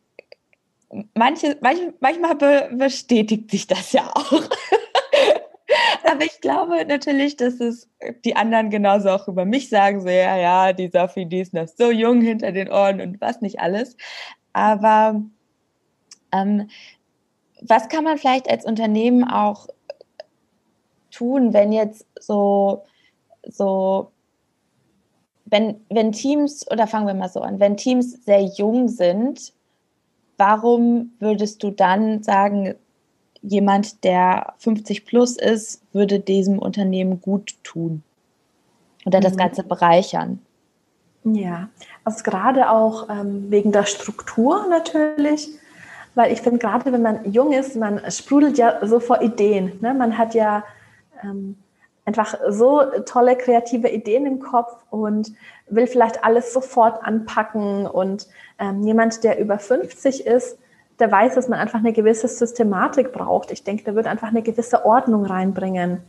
manche, 1.13 1.57
manch, 1.61 1.79
manchmal 2.01 2.35
be 2.35 2.69
bestätigt 2.73 3.49
sich 3.49 3.65
das 3.65 3.93
ja 3.93 4.11
auch. 4.13 4.33
Aber 6.03 6.25
ich 6.25 6.41
glaube 6.41 6.85
natürlich, 6.85 7.37
dass 7.37 7.61
es 7.61 7.89
die 8.25 8.35
anderen 8.35 8.69
genauso 8.69 9.11
auch 9.11 9.29
über 9.29 9.45
mich 9.45 9.69
sagen, 9.69 10.01
so 10.01 10.09
ja, 10.09 10.35
ja, 10.35 10.73
die 10.73 10.89
Sophie, 10.89 11.27
die 11.27 11.39
ist 11.39 11.53
noch 11.53 11.69
so 11.69 11.91
jung 11.91 12.19
hinter 12.19 12.51
den 12.51 12.69
Ohren 12.69 12.99
und 12.99 13.21
was 13.21 13.39
nicht 13.39 13.61
alles. 13.61 13.95
Aber 14.51 15.23
ähm, 16.33 16.69
was 17.61 17.87
kann 17.87 18.03
man 18.03 18.17
vielleicht 18.17 18.49
als 18.49 18.65
Unternehmen 18.65 19.23
auch 19.23 19.67
tun, 21.11 21.53
wenn 21.53 21.71
jetzt 21.71 22.05
so, 22.19 22.83
so, 23.43 24.11
wenn, 25.45 25.81
wenn 25.89 26.11
Teams, 26.11 26.69
oder 26.71 26.87
fangen 26.87 27.07
wir 27.07 27.13
mal 27.13 27.29
so 27.29 27.41
an, 27.41 27.59
wenn 27.59 27.77
Teams 27.77 28.23
sehr 28.25 28.41
jung 28.41 28.87
sind, 28.87 29.53
warum 30.37 31.11
würdest 31.19 31.61
du 31.63 31.71
dann 31.71 32.23
sagen, 32.23 32.75
jemand, 33.41 34.03
der 34.03 34.53
50 34.59 35.05
plus 35.05 35.37
ist, 35.37 35.81
würde 35.93 36.19
diesem 36.19 36.59
Unternehmen 36.59 37.21
gut 37.21 37.55
tun 37.63 38.03
oder 39.05 39.19
das 39.19 39.33
mhm. 39.33 39.37
Ganze 39.37 39.63
bereichern? 39.63 40.39
Ja, 41.23 41.69
also 42.03 42.23
gerade 42.23 42.69
auch 42.69 43.09
ähm, 43.09 43.51
wegen 43.51 43.71
der 43.71 43.85
Struktur 43.85 44.67
natürlich, 44.67 45.49
weil 46.15 46.31
ich 46.31 46.41
finde, 46.41 46.59
gerade 46.59 46.91
wenn 46.91 47.01
man 47.01 47.31
jung 47.31 47.53
ist, 47.53 47.75
man 47.75 48.01
sprudelt 48.09 48.57
ja 48.57 48.85
so 48.85 48.99
vor 48.99 49.21
Ideen. 49.21 49.73
Ne? 49.81 49.93
Man 49.93 50.17
hat 50.17 50.33
ja 50.33 50.63
ähm, 51.23 51.57
einfach 52.05 52.35
so 52.49 52.81
tolle 53.05 53.35
kreative 53.35 53.89
Ideen 53.89 54.25
im 54.25 54.39
Kopf 54.39 54.75
und 54.89 55.31
will 55.69 55.87
vielleicht 55.87 56.23
alles 56.23 56.53
sofort 56.53 57.03
anpacken. 57.03 57.85
Und 57.85 58.27
ähm, 58.59 58.83
jemand, 58.83 59.23
der 59.23 59.39
über 59.39 59.59
50 59.59 60.25
ist, 60.25 60.57
der 60.99 61.11
weiß, 61.11 61.35
dass 61.35 61.47
man 61.47 61.59
einfach 61.59 61.79
eine 61.79 61.93
gewisse 61.93 62.27
Systematik 62.27 63.11
braucht. 63.11 63.51
Ich 63.51 63.63
denke, 63.63 63.83
der 63.83 63.95
wird 63.95 64.07
einfach 64.07 64.29
eine 64.29 64.41
gewisse 64.41 64.85
Ordnung 64.85 65.25
reinbringen. 65.25 66.03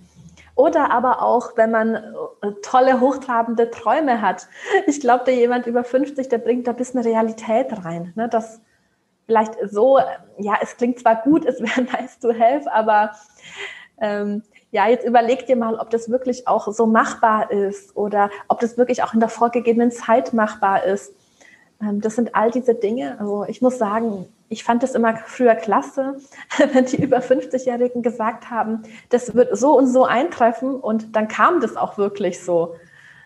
Oder 0.55 0.91
aber 0.91 1.23
auch, 1.23 1.57
wenn 1.57 1.71
man 1.71 1.95
äh, 1.95 2.53
tolle, 2.63 3.01
hochtrabende 3.01 3.71
Träume 3.71 4.21
hat. 4.21 4.49
Ich 4.87 5.01
glaube, 5.01 5.25
der 5.25 5.35
jemand 5.35 5.67
über 5.67 5.83
50, 5.83 6.29
der 6.29 6.39
bringt 6.39 6.67
da 6.67 6.73
ein 6.73 6.77
bisschen 6.77 7.01
Realität 7.01 7.85
rein. 7.85 8.13
Ne? 8.17 8.29
Das 8.29 8.61
vielleicht 9.27 9.55
so, 9.71 9.99
ja, 10.39 10.59
es 10.61 10.77
klingt 10.77 10.99
zwar 10.99 11.23
gut, 11.23 11.47
es 11.47 11.61
wäre 11.61 11.83
nice 11.93 12.19
to 12.19 12.35
have, 12.35 12.71
aber 12.71 13.13
ähm, 13.99 14.43
ja, 14.73 14.89
jetzt 14.89 15.07
überleg 15.07 15.47
dir 15.47 15.57
mal, 15.57 15.77
ob 15.77 15.91
das 15.91 16.11
wirklich 16.11 16.49
auch 16.49 16.73
so 16.73 16.87
machbar 16.87 17.51
ist 17.51 17.95
oder 17.95 18.31
ob 18.49 18.59
das 18.61 18.79
wirklich 18.79 19.03
auch 19.03 19.13
in 19.13 19.21
der 19.21 19.29
vorgegebenen 19.29 19.93
Zeit 19.93 20.33
machbar 20.33 20.85
ist. 20.85 21.13
Ähm, 21.81 22.01
das 22.01 22.17
sind 22.17 22.35
all 22.35 22.51
diese 22.51 22.75
Dinge. 22.75 23.17
Also 23.21 23.45
ich 23.47 23.61
muss 23.61 23.77
sagen, 23.77 24.27
ich 24.49 24.65
fand 24.65 24.83
es 24.83 24.95
immer 24.95 25.15
früher 25.17 25.55
klasse, 25.55 26.17
wenn 26.73 26.87
die 26.87 27.03
über 27.03 27.19
50-Jährigen 27.19 28.03
gesagt 28.03 28.51
haben, 28.51 28.83
das 29.11 29.35
wird 29.35 29.57
so 29.57 29.77
und 29.77 29.89
so 29.89 30.05
eintreffen 30.05 30.75
und 30.75 31.15
dann 31.15 31.29
kam 31.29 31.61
das 31.61 31.77
auch 31.77 31.99
wirklich 31.99 32.43
so. 32.43 32.75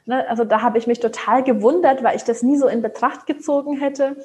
Ne, 0.04 0.28
also 0.28 0.44
da 0.44 0.62
habe 0.62 0.78
ich 0.78 0.86
mich 0.86 1.00
total 1.00 1.42
gewundert, 1.42 2.02
weil 2.02 2.16
ich 2.16 2.22
das 2.24 2.42
nie 2.42 2.56
so 2.56 2.66
in 2.68 2.82
Betracht 2.82 3.26
gezogen 3.26 3.78
hätte. 3.78 4.16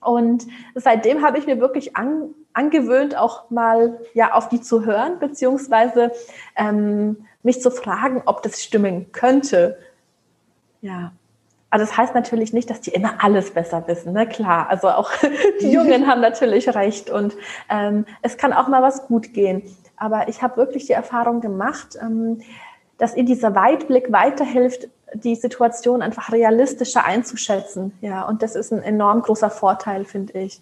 Und 0.00 0.46
seitdem 0.74 1.24
habe 1.24 1.38
ich 1.38 1.46
mir 1.46 1.60
wirklich 1.60 1.96
an, 1.96 2.34
angewöhnt, 2.52 3.16
auch 3.16 3.50
mal 3.50 4.00
ja 4.14 4.32
auf 4.32 4.48
die 4.48 4.60
zu 4.60 4.84
hören, 4.84 5.18
beziehungsweise 5.18 6.12
ähm, 6.56 7.24
mich 7.42 7.60
zu 7.60 7.70
fragen, 7.70 8.22
ob 8.26 8.42
das 8.42 8.62
stimmen 8.62 9.12
könnte. 9.12 9.78
Ja, 10.80 11.12
also 11.70 11.84
das 11.84 11.96
heißt 11.96 12.14
natürlich 12.14 12.52
nicht, 12.52 12.70
dass 12.70 12.80
die 12.80 12.90
immer 12.90 13.22
alles 13.22 13.50
besser 13.50 13.86
wissen, 13.86 14.12
ne? 14.12 14.26
Klar, 14.26 14.70
also 14.70 14.88
auch 14.88 15.10
die 15.60 15.70
Jungen 15.70 16.06
haben 16.06 16.20
natürlich 16.20 16.74
recht 16.74 17.10
und 17.10 17.36
ähm, 17.68 18.06
es 18.22 18.38
kann 18.38 18.52
auch 18.52 18.68
mal 18.68 18.82
was 18.82 19.06
gut 19.06 19.34
gehen. 19.34 19.62
Aber 19.96 20.28
ich 20.28 20.42
habe 20.42 20.56
wirklich 20.56 20.86
die 20.86 20.92
Erfahrung 20.92 21.40
gemacht, 21.40 21.98
ähm, 22.00 22.40
dass 22.98 23.16
ihr 23.16 23.24
dieser 23.24 23.54
Weitblick 23.54 24.12
weiterhilft, 24.12 24.88
die 25.14 25.34
Situation 25.34 26.02
einfach 26.02 26.32
realistischer 26.32 27.04
einzuschätzen. 27.04 27.92
Ja, 28.00 28.28
und 28.28 28.42
das 28.42 28.54
ist 28.54 28.72
ein 28.72 28.82
enorm 28.82 29.22
großer 29.22 29.50
Vorteil, 29.50 30.04
finde 30.04 30.38
ich. 30.40 30.60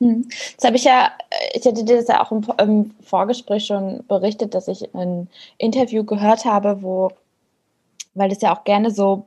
Hm. 0.00 0.28
Das 0.56 0.64
habe 0.64 0.76
ich 0.76 0.84
ja, 0.84 1.10
ich 1.54 1.64
hatte 1.66 1.84
dir 1.84 1.96
das 1.96 2.08
ja 2.08 2.22
auch 2.22 2.30
im, 2.30 2.46
im, 2.58 2.94
Vorgespräch 3.02 3.66
schon 3.66 4.04
berichtet, 4.06 4.54
dass 4.54 4.68
ich 4.68 4.94
ein 4.94 5.28
Interview 5.56 6.04
gehört 6.04 6.44
habe, 6.44 6.82
wo, 6.82 7.10
weil 8.14 8.28
das 8.28 8.42
ja 8.42 8.54
auch 8.54 8.64
gerne 8.64 8.90
so 8.90 9.26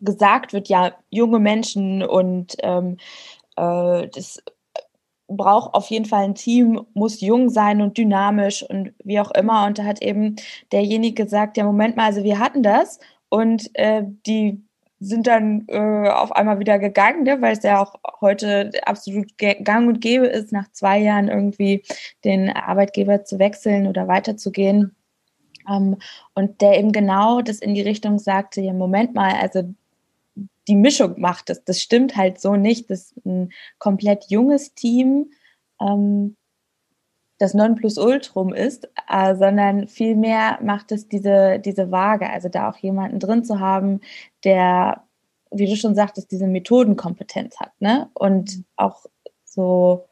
gesagt 0.00 0.52
wird, 0.52 0.68
ja, 0.68 0.92
junge 1.10 1.38
Menschen 1.38 2.02
und 2.02 2.56
ähm, 2.62 2.98
äh, 3.56 4.08
das 4.08 4.42
braucht 5.28 5.74
auf 5.74 5.88
jeden 5.88 6.04
Fall 6.04 6.24
ein 6.24 6.34
Team, 6.34 6.86
muss 6.94 7.20
jung 7.20 7.50
sein 7.50 7.80
und 7.80 7.98
dynamisch 7.98 8.62
und 8.62 8.92
wie 9.04 9.20
auch 9.20 9.30
immer. 9.32 9.66
Und 9.66 9.78
da 9.78 9.84
hat 9.84 10.02
eben 10.02 10.36
derjenige 10.72 11.24
gesagt, 11.24 11.56
ja, 11.56 11.64
Moment 11.64 11.96
mal, 11.96 12.06
also 12.06 12.22
wir 12.24 12.38
hatten 12.38 12.62
das 12.62 13.00
und 13.28 13.70
äh, 13.74 14.04
die 14.26 14.62
sind 14.98 15.26
dann 15.26 15.66
äh, 15.68 16.08
auf 16.08 16.32
einmal 16.32 16.58
wieder 16.58 16.78
gegangen, 16.78 17.24
ne, 17.24 17.40
weil 17.42 17.52
es 17.52 17.62
ja 17.62 17.82
auch 17.82 17.94
heute 18.20 18.70
absolut 18.86 19.36
gang 19.36 19.88
und 19.88 20.00
gäbe 20.00 20.26
ist, 20.26 20.52
nach 20.52 20.70
zwei 20.72 20.98
Jahren 20.98 21.28
irgendwie 21.28 21.82
den 22.24 22.50
Arbeitgeber 22.50 23.24
zu 23.24 23.38
wechseln 23.38 23.86
oder 23.86 24.08
weiterzugehen. 24.08 24.96
Ähm, 25.68 25.96
und 26.34 26.60
der 26.60 26.78
eben 26.78 26.92
genau 26.92 27.42
das 27.42 27.58
in 27.58 27.74
die 27.74 27.82
Richtung 27.82 28.18
sagte, 28.18 28.60
ja, 28.62 28.72
Moment 28.72 29.14
mal, 29.14 29.34
also 29.34 29.64
die 30.68 30.76
Mischung 30.76 31.20
macht 31.20 31.50
es. 31.50 31.64
Das 31.64 31.80
stimmt 31.80 32.16
halt 32.16 32.40
so 32.40 32.56
nicht. 32.56 32.90
Das 32.90 33.12
ist 33.12 33.26
ein 33.26 33.52
komplett 33.78 34.26
junges 34.28 34.74
Team, 34.74 35.30
ähm, 35.80 36.36
das 37.38 37.52
Nonplusultrum 37.54 38.54
ist, 38.54 38.88
äh, 39.08 39.36
sondern 39.36 39.88
vielmehr 39.88 40.58
macht 40.62 40.90
es 40.92 41.08
diese, 41.08 41.58
diese 41.58 41.90
Waage. 41.90 42.30
Also 42.30 42.48
da 42.48 42.70
auch 42.70 42.78
jemanden 42.78 43.20
drin 43.20 43.44
zu 43.44 43.60
haben, 43.60 44.00
der, 44.44 45.02
wie 45.50 45.66
du 45.66 45.76
schon 45.76 45.94
sagtest, 45.94 46.30
diese 46.30 46.46
Methodenkompetenz 46.46 47.60
hat, 47.60 47.72
ne? 47.80 48.08
Und 48.14 48.64
auch 48.76 49.04
so 49.44 50.06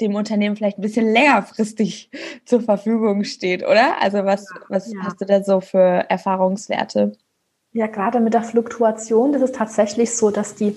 dem 0.00 0.14
Unternehmen 0.14 0.56
vielleicht 0.56 0.78
ein 0.78 0.82
bisschen 0.82 1.10
längerfristig 1.10 2.10
zur 2.44 2.60
Verfügung 2.60 3.24
steht, 3.24 3.62
oder? 3.62 4.00
Also 4.02 4.24
was, 4.24 4.46
was 4.68 4.92
ja. 4.92 5.00
hast 5.04 5.22
du 5.22 5.24
da 5.24 5.42
so 5.42 5.62
für 5.62 6.04
Erfahrungswerte? 6.10 7.12
Ja, 7.72 7.86
gerade 7.86 8.20
mit 8.20 8.34
der 8.34 8.42
Fluktuation, 8.42 9.32
das 9.32 9.42
ist 9.42 9.54
tatsächlich 9.54 10.16
so, 10.16 10.30
dass 10.30 10.54
die 10.54 10.76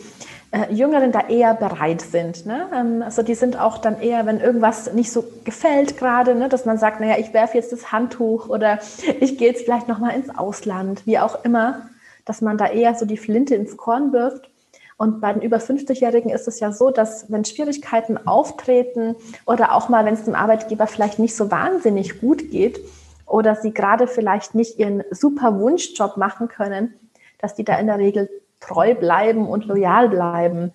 äh, 0.52 0.74
Jüngeren 0.74 1.12
da 1.12 1.28
eher 1.28 1.54
bereit 1.54 2.02
sind. 2.02 2.46
Ne? 2.46 2.68
Ähm, 2.76 3.02
also 3.02 3.22
die 3.22 3.36
sind 3.36 3.60
auch 3.60 3.78
dann 3.78 4.02
eher, 4.02 4.26
wenn 4.26 4.40
irgendwas 4.40 4.94
nicht 4.94 5.12
so 5.12 5.24
gefällt 5.44 5.98
gerade, 5.98 6.36
ne, 6.36 6.50
dass 6.50 6.66
man 6.66 6.78
sagt, 6.78 7.00
naja, 7.00 7.18
ich 7.18 7.34
werfe 7.34 7.58
jetzt 7.58 7.72
das 7.72 7.92
Handtuch 7.92 8.50
oder 8.50 8.80
ich 9.20 9.38
gehe 9.38 9.50
jetzt 9.50 9.64
vielleicht 9.64 9.88
nochmal 9.88 10.16
ins 10.16 10.36
Ausland, 10.36 11.06
wie 11.06 11.20
auch 11.20 11.46
immer, 11.46 11.90
dass 12.26 12.42
man 12.42 12.58
da 12.58 12.68
eher 12.68 12.96
so 12.96 13.06
die 13.06 13.18
Flinte 13.18 13.56
ins 13.56 13.78
Korn 13.78 14.12
wirft. 14.12 14.50
Und 14.98 15.22
bei 15.22 15.32
den 15.32 15.42
über 15.42 15.58
50-Jährigen 15.58 16.30
ist 16.30 16.50
es 16.50 16.60
ja 16.60 16.74
so, 16.74 16.92
dass 16.92 17.32
wenn 17.32 17.46
Schwierigkeiten 17.46 18.28
auftreten 18.28 19.16
oder 19.46 19.74
auch 19.74 19.88
mal, 19.88 20.04
wenn 20.04 20.16
es 20.16 20.26
dem 20.26 20.36
Arbeitgeber 20.36 20.88
vielleicht 20.88 21.20
nicht 21.20 21.38
so 21.38 21.50
wahnsinnig 21.50 22.20
gut 22.20 22.52
geht, 22.52 22.82
oder 23.30 23.56
sie 23.56 23.74
gerade 23.74 24.08
vielleicht 24.08 24.56
nicht 24.56 24.80
ihren 24.80 25.04
super 25.12 25.60
Wunschjob 25.60 26.18
machen 26.18 26.48
können, 26.48 26.94
dass 27.40 27.56
die 27.56 27.64
da 27.64 27.78
in 27.78 27.88
der 27.88 28.00
Regel 28.00 28.30
treu 28.60 28.96
bleiben 28.96 29.48
und 29.48 29.66
loyal 29.66 30.10
bleiben. 30.10 30.72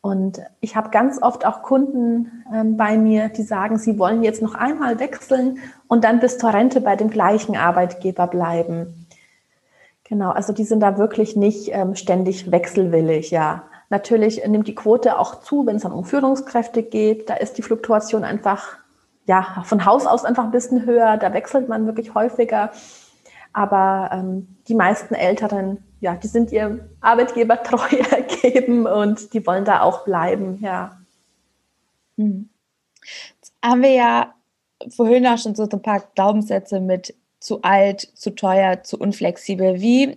Und 0.00 0.40
ich 0.60 0.76
habe 0.76 0.90
ganz 0.90 1.20
oft 1.20 1.44
auch 1.44 1.62
Kunden 1.62 2.44
ähm, 2.54 2.76
bei 2.76 2.96
mir, 2.96 3.30
die 3.30 3.42
sagen, 3.42 3.78
sie 3.78 3.98
wollen 3.98 4.22
jetzt 4.22 4.42
noch 4.42 4.54
einmal 4.54 5.00
wechseln 5.00 5.58
und 5.88 6.04
dann 6.04 6.20
bis 6.20 6.38
zur 6.38 6.54
Rente 6.54 6.80
bei 6.80 6.94
dem 6.94 7.10
gleichen 7.10 7.56
Arbeitgeber 7.56 8.28
bleiben. 8.28 9.06
Genau, 10.04 10.30
also 10.30 10.52
die 10.52 10.64
sind 10.64 10.80
da 10.80 10.98
wirklich 10.98 11.36
nicht 11.36 11.70
ähm, 11.72 11.96
ständig 11.96 12.50
wechselwillig, 12.50 13.30
ja. 13.30 13.64
Natürlich 13.90 14.46
nimmt 14.46 14.68
die 14.68 14.74
Quote 14.74 15.18
auch 15.18 15.40
zu, 15.40 15.66
wenn 15.66 15.76
es 15.76 15.82
dann 15.82 15.92
um 15.92 16.04
Führungskräfte 16.04 16.82
geht. 16.82 17.30
Da 17.30 17.34
ist 17.34 17.56
die 17.56 17.62
Fluktuation 17.62 18.22
einfach 18.22 18.76
ja, 19.28 19.62
von 19.64 19.84
Haus 19.84 20.06
aus 20.06 20.24
einfach 20.24 20.44
ein 20.44 20.50
bisschen 20.50 20.86
höher, 20.86 21.18
da 21.18 21.34
wechselt 21.34 21.68
man 21.68 21.84
wirklich 21.84 22.14
häufiger. 22.14 22.72
Aber 23.52 24.10
ähm, 24.12 24.56
die 24.68 24.74
meisten 24.74 25.14
Älteren, 25.14 25.84
ja, 26.00 26.14
die 26.14 26.28
sind 26.28 26.50
ihrem 26.50 26.80
Arbeitgeber 27.02 27.62
treu 27.62 27.98
ergeben 28.10 28.86
und 28.86 29.34
die 29.34 29.46
wollen 29.46 29.66
da 29.66 29.82
auch 29.82 30.04
bleiben, 30.04 30.58
ja. 30.62 30.98
Hm. 32.16 32.48
Jetzt 33.36 33.52
haben 33.62 33.82
wir 33.82 33.92
ja 33.92 34.34
vorhin 34.88 35.26
auch 35.26 35.38
schon 35.38 35.54
so 35.54 35.68
ein 35.70 35.82
paar 35.82 36.02
Glaubenssätze 36.14 36.80
mit 36.80 37.14
zu 37.38 37.60
alt, 37.62 38.00
zu 38.00 38.30
teuer, 38.30 38.82
zu 38.82 38.98
unflexibel. 38.98 39.80
Wie 39.80 40.16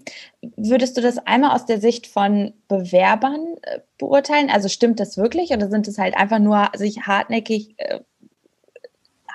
würdest 0.56 0.96
du 0.96 1.02
das 1.02 1.18
einmal 1.18 1.54
aus 1.54 1.66
der 1.66 1.82
Sicht 1.82 2.08
von 2.08 2.54
Bewerbern 2.70 3.58
äh, 3.64 3.80
beurteilen? 3.98 4.50
Also 4.50 4.70
stimmt 4.70 5.02
das 5.02 5.18
wirklich 5.18 5.52
oder 5.52 5.70
sind 5.70 5.88
es 5.90 5.98
halt 5.98 6.16
einfach 6.16 6.40
nur 6.40 6.70
sich 6.76 7.02
hartnäckig 7.02 7.76
äh, 7.78 8.00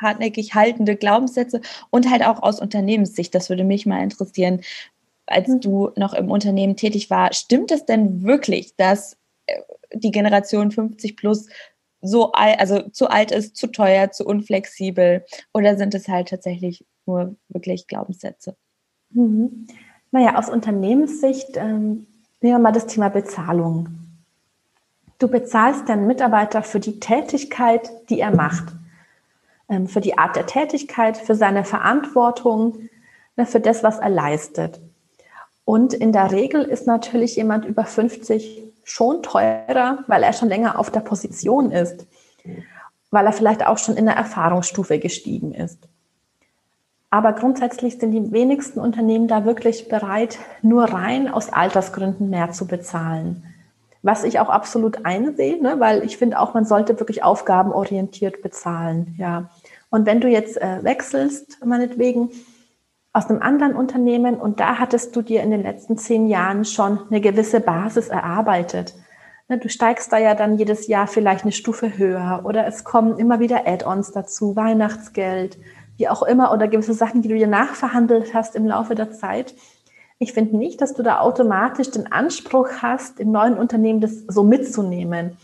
hartnäckig 0.01 0.55
haltende 0.55 0.97
Glaubenssätze 0.97 1.61
und 1.91 2.11
halt 2.11 2.25
auch 2.25 2.43
aus 2.43 2.61
Unternehmenssicht. 2.61 3.35
Das 3.35 3.49
würde 3.49 3.65
mich 3.65 3.87
mal 3.87 4.03
interessieren, 4.03 4.61
als 5.27 5.49
mhm. 5.49 5.61
du 5.61 5.91
noch 5.97 6.15
im 6.15 6.31
Unternehmen 6.31 6.77
tätig 6.77 7.11
war. 7.11 7.33
Stimmt 7.33 7.71
es 7.71 7.85
denn 7.85 8.23
wirklich, 8.23 8.77
dass 8.77 9.17
äh, 9.47 9.61
die 9.93 10.11
Generation 10.11 10.71
50 10.71 11.17
plus 11.17 11.49
so 12.01 12.33
alt, 12.33 12.61
also 12.61 12.83
zu 12.91 13.09
alt 13.09 13.31
ist, 13.31 13.57
zu 13.57 13.69
teuer, 13.69 14.11
zu 14.11 14.25
unflexibel? 14.25 15.25
Oder 15.53 15.77
sind 15.77 15.95
es 15.95 16.09
halt 16.09 16.29
tatsächlich 16.29 16.85
nur 17.07 17.37
wirklich 17.49 17.87
Glaubenssätze? 17.87 18.57
Mhm. 19.11 19.67
Naja, 20.13 20.39
aus 20.39 20.49
Unternehmenssicht 20.49 21.57
ähm, 21.57 22.07
nehmen 22.41 22.55
wir 22.55 22.59
mal 22.59 22.73
das 22.73 22.87
Thema 22.87 23.09
Bezahlung. 23.09 23.89
Du 25.19 25.29
bezahlst 25.29 25.89
deinen 25.89 26.07
Mitarbeiter 26.07 26.63
für 26.63 26.81
die 26.81 27.01
Tätigkeit, 27.01 27.91
die 28.11 28.21
er 28.21 28.35
macht. 28.35 28.75
Ähm, 29.69 29.89
für 29.89 30.01
die 30.01 30.17
Art 30.17 30.37
der 30.37 30.47
Tätigkeit, 30.47 31.17
für 31.17 31.35
seine 31.35 31.65
Verantwortung, 31.65 32.89
ne, 33.37 33.47
für 33.47 33.61
das, 33.61 33.83
was 33.83 33.99
er 33.99 34.11
leistet. 34.11 34.81
Und 35.65 35.93
in 35.93 36.13
der 36.13 36.31
Regel 36.31 36.63
ist 36.63 36.87
natürlich 36.87 37.35
jemand 37.35 37.65
über 37.65 37.85
50 37.85 38.63
schon 38.85 39.23
teurer, 39.23 40.05
weil 40.07 40.23
er 40.23 40.33
schon 40.33 40.49
länger 40.49 40.79
auf 40.79 40.91
der 40.91 41.01
Position 41.01 41.73
ist, 41.73 42.07
weil 43.11 43.27
er 43.27 43.33
vielleicht 43.33 43.67
auch 43.67 43.79
schon 43.79 43.97
in 43.97 44.07
der 44.07 44.15
Erfahrungsstufe 44.15 45.01
gestiegen 45.01 45.53
ist. 45.53 45.89
Aber 47.11 47.33
grundsätzlich 47.33 47.99
sind 47.99 48.13
die 48.13 48.31
wenigsten 48.31 48.79
Unternehmen 48.79 49.27
da 49.27 49.45
wirklich 49.45 49.89
bereit, 49.89 50.39
nur 50.63 50.85
rein 50.85 51.29
aus 51.29 51.53
Altersgründen 51.53 52.31
mehr 52.31 52.53
zu 52.53 52.67
bezahlen 52.69 53.43
was 54.07 54.23
ich 54.23 54.39
auch 54.39 54.51
absolut 54.51 55.05
einsehe, 55.05 55.61
ne? 55.61 55.81
weil 55.81 56.05
ich 56.05 56.17
finde 56.17 56.39
auch, 56.39 56.55
man 56.55 56.65
sollte 56.65 56.99
wirklich 57.01 57.25
aufgabenorientiert 57.25 58.41
bezahlen. 58.41 59.17
Ja. 59.19 59.51
Und 59.91 60.07
wenn 60.07 60.21
du 60.21 60.29
jetzt 60.29 60.61
äh, 60.61 60.83
wechselst, 60.83 61.65
meinetwegen, 61.65 62.31
aus 63.13 63.31
einem 63.31 63.41
anderen 63.41 63.75
Unternehmen 63.75 64.35
und 64.35 64.61
da 64.61 64.79
hattest 64.79 65.17
du 65.17 65.23
dir 65.23 65.43
in 65.43 65.51
den 65.51 65.63
letzten 65.63 65.97
zehn 65.97 66.29
Jahren 66.29 66.67
schon 66.67 67.01
eine 67.09 67.23
gewisse 67.23 67.61
Basis 67.61 68.09
erarbeitet. 68.09 68.95
Ne, 69.49 69.57
du 69.57 69.71
steigst 69.71 70.13
da 70.13 70.19
ja 70.19 70.35
dann 70.35 70.59
jedes 70.59 70.87
Jahr 70.87 71.07
vielleicht 71.07 71.45
eine 71.45 71.53
Stufe 71.53 71.97
höher 71.97 72.43
oder 72.45 72.67
es 72.67 72.85
kommen 72.85 73.17
immer 73.17 73.41
wieder 73.41 73.67
Add-ons 73.67 74.13
dazu, 74.13 74.55
Weihnachtsgeld, 74.55 75.57
wie 75.97 76.09
auch 76.09 76.25
immer 76.25 76.53
oder 76.53 76.69
gewisse 76.69 76.93
Sachen, 76.93 77.23
die 77.23 77.29
du 77.29 77.37
dir 77.37 77.47
nachverhandelt 77.47 78.35
hast 78.35 78.55
im 78.55 78.67
Laufe 78.67 78.95
der 78.95 79.13
Zeit. 79.13 79.55
Ich 80.19 80.33
finde 80.33 80.59
nicht, 80.59 80.83
dass 80.83 80.93
du 80.93 81.03
da 81.03 81.21
automatisch 81.21 81.91
den 81.91 82.13
Anspruch 82.13 82.69
hast, 82.83 83.19
im 83.19 83.31
neuen 83.31 83.57
Unternehmen 83.57 84.01
das 84.03 84.25
so 84.29 84.43
mitzunehmen. 84.43 85.39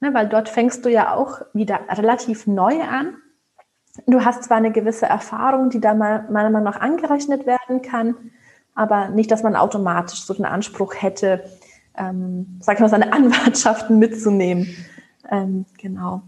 Ne, 0.00 0.14
weil 0.14 0.28
dort 0.28 0.48
fängst 0.48 0.84
du 0.84 0.88
ja 0.88 1.14
auch 1.14 1.42
wieder 1.52 1.80
relativ 1.90 2.46
neu 2.46 2.80
an. 2.82 3.16
Du 4.06 4.24
hast 4.24 4.44
zwar 4.44 4.58
eine 4.58 4.72
gewisse 4.72 5.06
Erfahrung, 5.06 5.70
die 5.70 5.80
da 5.80 5.94
mal, 5.94 6.26
meiner 6.30 6.50
Meinung 6.50 6.64
nach 6.64 6.80
angerechnet 6.80 7.46
werden 7.46 7.82
kann, 7.82 8.14
aber 8.74 9.08
nicht, 9.08 9.30
dass 9.30 9.42
man 9.42 9.56
automatisch 9.56 10.22
so 10.24 10.34
den 10.34 10.44
Anspruch 10.44 10.94
hätte, 10.98 11.44
ähm, 11.96 12.58
sag 12.60 12.74
ich 12.74 12.80
mal, 12.80 12.88
seine 12.88 13.12
Anwartschaften 13.12 13.98
mitzunehmen. 13.98 14.68
Ähm, 15.30 15.64
genau. 15.80 16.22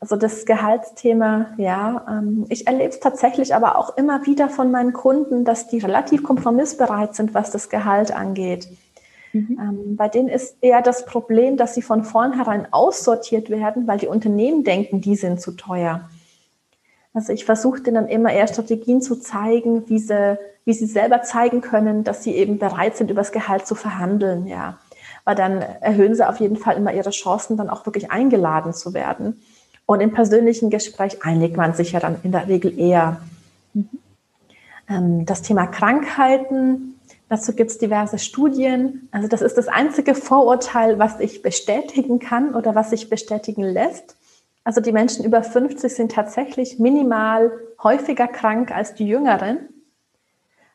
Also 0.00 0.14
das 0.14 0.46
Gehaltsthema, 0.46 1.46
ja, 1.56 2.06
ähm, 2.08 2.46
ich 2.50 2.68
erlebe 2.68 2.90
es 2.90 3.00
tatsächlich 3.00 3.54
aber 3.54 3.76
auch 3.76 3.96
immer 3.96 4.26
wieder 4.26 4.48
von 4.48 4.70
meinen 4.70 4.92
Kunden, 4.92 5.44
dass 5.44 5.66
die 5.66 5.78
relativ 5.78 6.22
kompromissbereit 6.22 7.16
sind, 7.16 7.34
was 7.34 7.50
das 7.50 7.68
Gehalt 7.68 8.14
angeht. 8.14 8.68
Mhm. 9.32 9.58
Ähm, 9.60 9.96
bei 9.96 10.08
denen 10.08 10.28
ist 10.28 10.56
eher 10.60 10.82
das 10.82 11.04
Problem, 11.04 11.56
dass 11.56 11.74
sie 11.74 11.82
von 11.82 12.04
vornherein 12.04 12.72
aussortiert 12.72 13.50
werden, 13.50 13.88
weil 13.88 13.98
die 13.98 14.06
Unternehmen 14.06 14.62
denken, 14.62 15.00
die 15.00 15.16
sind 15.16 15.40
zu 15.40 15.52
teuer. 15.52 16.08
Also 17.18 17.32
ich 17.32 17.44
versuche 17.44 17.80
denen 17.80 17.96
dann 17.96 18.08
immer 18.08 18.32
eher 18.32 18.46
Strategien 18.46 19.02
zu 19.02 19.16
zeigen, 19.16 19.88
wie 19.88 19.98
sie, 19.98 20.38
wie 20.64 20.72
sie 20.72 20.86
selber 20.86 21.22
zeigen 21.22 21.62
können, 21.62 22.04
dass 22.04 22.22
sie 22.22 22.32
eben 22.32 22.60
bereit 22.60 22.96
sind, 22.96 23.10
über 23.10 23.22
das 23.22 23.32
Gehalt 23.32 23.66
zu 23.66 23.74
verhandeln, 23.74 24.46
ja. 24.46 24.78
Weil 25.24 25.34
dann 25.34 25.60
erhöhen 25.60 26.14
sie 26.14 26.26
auf 26.26 26.38
jeden 26.38 26.56
Fall 26.56 26.76
immer 26.76 26.94
ihre 26.94 27.10
Chancen, 27.10 27.56
dann 27.56 27.70
auch 27.70 27.86
wirklich 27.86 28.12
eingeladen 28.12 28.72
zu 28.72 28.94
werden. 28.94 29.42
Und 29.84 30.00
im 30.00 30.12
persönlichen 30.12 30.70
Gespräch 30.70 31.24
einigt 31.24 31.56
man 31.56 31.74
sich 31.74 31.90
ja 31.90 31.98
dann 31.98 32.18
in 32.22 32.30
der 32.30 32.46
Regel 32.46 32.78
eher. 32.78 33.20
Mhm. 33.74 35.26
Das 35.26 35.42
Thema 35.42 35.66
Krankheiten, 35.66 37.00
dazu 37.28 37.52
gibt 37.52 37.72
es 37.72 37.78
diverse 37.78 38.20
Studien. 38.20 39.08
Also 39.10 39.26
das 39.26 39.42
ist 39.42 39.58
das 39.58 39.66
einzige 39.66 40.14
Vorurteil, 40.14 41.00
was 41.00 41.18
ich 41.18 41.42
bestätigen 41.42 42.20
kann 42.20 42.54
oder 42.54 42.76
was 42.76 42.90
sich 42.90 43.10
bestätigen 43.10 43.64
lässt. 43.64 44.14
Also 44.68 44.82
die 44.82 44.92
Menschen 44.92 45.24
über 45.24 45.42
50 45.42 45.94
sind 45.94 46.12
tatsächlich 46.12 46.78
minimal 46.78 47.50
häufiger 47.82 48.28
krank 48.28 48.70
als 48.70 48.92
die 48.92 49.08
Jüngeren, 49.08 49.60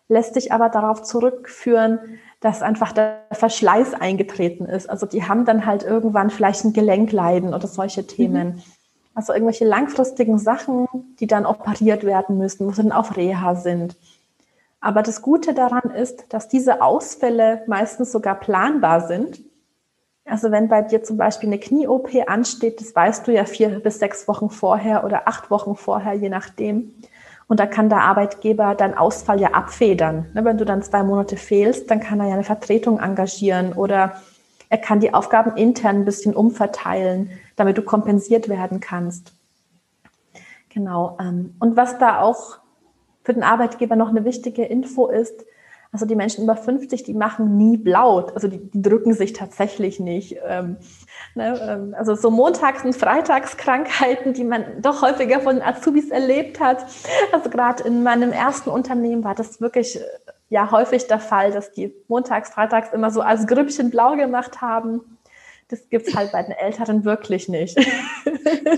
lässt 0.08 0.34
sich 0.34 0.52
aber 0.52 0.70
darauf 0.70 1.04
zurückführen, 1.04 2.00
dass 2.40 2.64
einfach 2.64 2.92
der 2.92 3.20
Verschleiß 3.34 3.94
eingetreten 3.94 4.66
ist. 4.66 4.90
Also 4.90 5.06
die 5.06 5.26
haben 5.28 5.46
dann 5.46 5.68
halt 5.68 5.84
irgendwann 5.84 6.32
vielleicht 6.32 6.66
ein 6.66 6.74
Gelenkleiden 6.74 7.54
oder 7.54 7.68
solche 7.68 8.08
Themen. 8.08 8.56
Mhm. 8.56 8.62
Also 9.14 9.32
irgendwelche 9.32 9.66
langfristigen 9.66 10.40
Sachen, 10.40 10.88
die 11.20 11.28
dann 11.28 11.46
operiert 11.46 12.04
werden 12.04 12.40
müssen, 12.40 12.66
wo 12.66 12.72
sie 12.72 12.82
dann 12.82 12.92
auf 12.92 13.16
Reha 13.16 13.54
sind. 13.54 13.96
Aber 14.82 15.04
das 15.04 15.22
Gute 15.22 15.54
daran 15.54 15.92
ist, 15.92 16.34
dass 16.34 16.48
diese 16.48 16.82
Ausfälle 16.82 17.62
meistens 17.68 18.12
sogar 18.12 18.40
planbar 18.40 19.08
sind 19.08 19.40
also 20.26 20.52
wenn 20.52 20.70
bei 20.70 20.82
dir 20.82 21.04
zum 21.04 21.18
Beispiel 21.18 21.50
eine 21.50 21.60
Knie-OP 21.60 22.10
ansteht, 22.28 22.80
das 22.80 22.96
weißt 22.96 23.28
du 23.28 23.34
ja 23.34 23.46
vier 23.46 23.80
bis 23.80 24.00
sechs 24.00 24.28
Wochen 24.28 24.50
vorher 24.50 25.04
oder 25.04 25.28
acht 25.28 25.52
Wochen 25.52 25.76
vorher, 25.76 26.14
je 26.14 26.30
nachdem. 26.30 26.94
Und 27.48 27.60
da 27.60 27.66
kann 27.66 27.90
der 27.90 28.02
Arbeitgeber 28.02 28.74
deinen 28.74 28.98
Ausfall 28.98 29.40
ja 29.40 29.50
abfedern. 29.50 30.28
Ne, 30.34 30.46
wenn 30.46 30.58
du 30.58 30.66
dann 30.66 30.82
zwei 30.82 31.04
Monate 31.04 31.36
fehlst, 31.36 31.92
dann 31.92 32.00
kann 32.00 32.20
er 32.20 32.28
ja 32.28 32.34
eine 32.34 32.44
Vertretung 32.44 33.00
engagieren 33.00 33.74
oder 33.74 34.22
er 34.70 34.78
kann 34.78 35.02
die 35.02 35.14
Aufgaben 35.14 35.58
intern 35.58 35.98
ein 35.98 36.06
bisschen 36.06 36.34
umverteilen, 36.34 37.30
damit 37.56 37.78
du 37.78 37.84
kompensiert 37.84 38.50
werden 38.50 38.80
kannst. 38.80 39.34
Genau. 40.70 41.18
Ähm, 41.20 41.56
und 41.60 41.76
was 41.76 42.00
da 42.00 42.22
auch 42.22 42.58
für 43.24 43.34
den 43.34 43.44
Arbeitgeber 43.44 43.96
noch 43.96 44.10
eine 44.10 44.26
wichtige 44.26 44.64
Info 44.64 45.08
ist, 45.08 45.46
also 45.94 46.08
die 46.08 46.16
Menschen 46.16 46.44
über 46.44 46.56
50, 46.56 47.04
die 47.04 47.14
machen 47.14 47.56
nie 47.56 47.78
blau, 47.78 48.22
also 48.34 48.48
die, 48.48 48.58
die 48.72 48.82
drücken 48.82 49.14
sich 49.14 49.34
tatsächlich 49.34 50.00
nicht. 50.00 50.38
Ähm, 50.44 50.78
ne, 51.36 51.60
ähm, 51.62 51.96
also 51.96 52.16
so 52.16 52.32
Montags- 52.32 52.84
und 52.84 52.96
Freitagskrankheiten, 52.96 54.34
die 54.34 54.44
man 54.44 54.82
doch 54.82 55.04
häufiger 55.04 55.40
von 55.40 55.62
Azubis 55.62 56.10
erlebt 56.10 56.60
hat. 56.60 56.84
Also 57.32 57.52
gerade 57.52 57.84
in 57.84 58.02
meinem 58.02 58.32
ersten 58.32 58.72
Unternehmen 58.72 59.24
war 59.24 59.36
das 59.36 59.62
wirklich 59.62 59.98
äh, 59.98 60.04
ja 60.50 60.72
häufig 60.72 61.06
der 61.06 61.20
Fall, 61.20 61.52
dass 61.52 61.72
die 61.72 61.94
Montags, 62.08 62.50
Freitags 62.50 62.92
immer 62.92 63.12
so 63.12 63.22
als 63.22 63.46
Grüppchen 63.46 63.92
blau 63.92 64.16
gemacht 64.16 64.62
haben. 64.62 65.20
Das 65.68 65.90
gibt 65.90 66.08
es 66.08 66.16
halt 66.16 66.32
bei 66.32 66.42
den 66.42 66.54
Älteren 66.54 67.06
wirklich 67.06 67.50
nicht. 67.50 67.78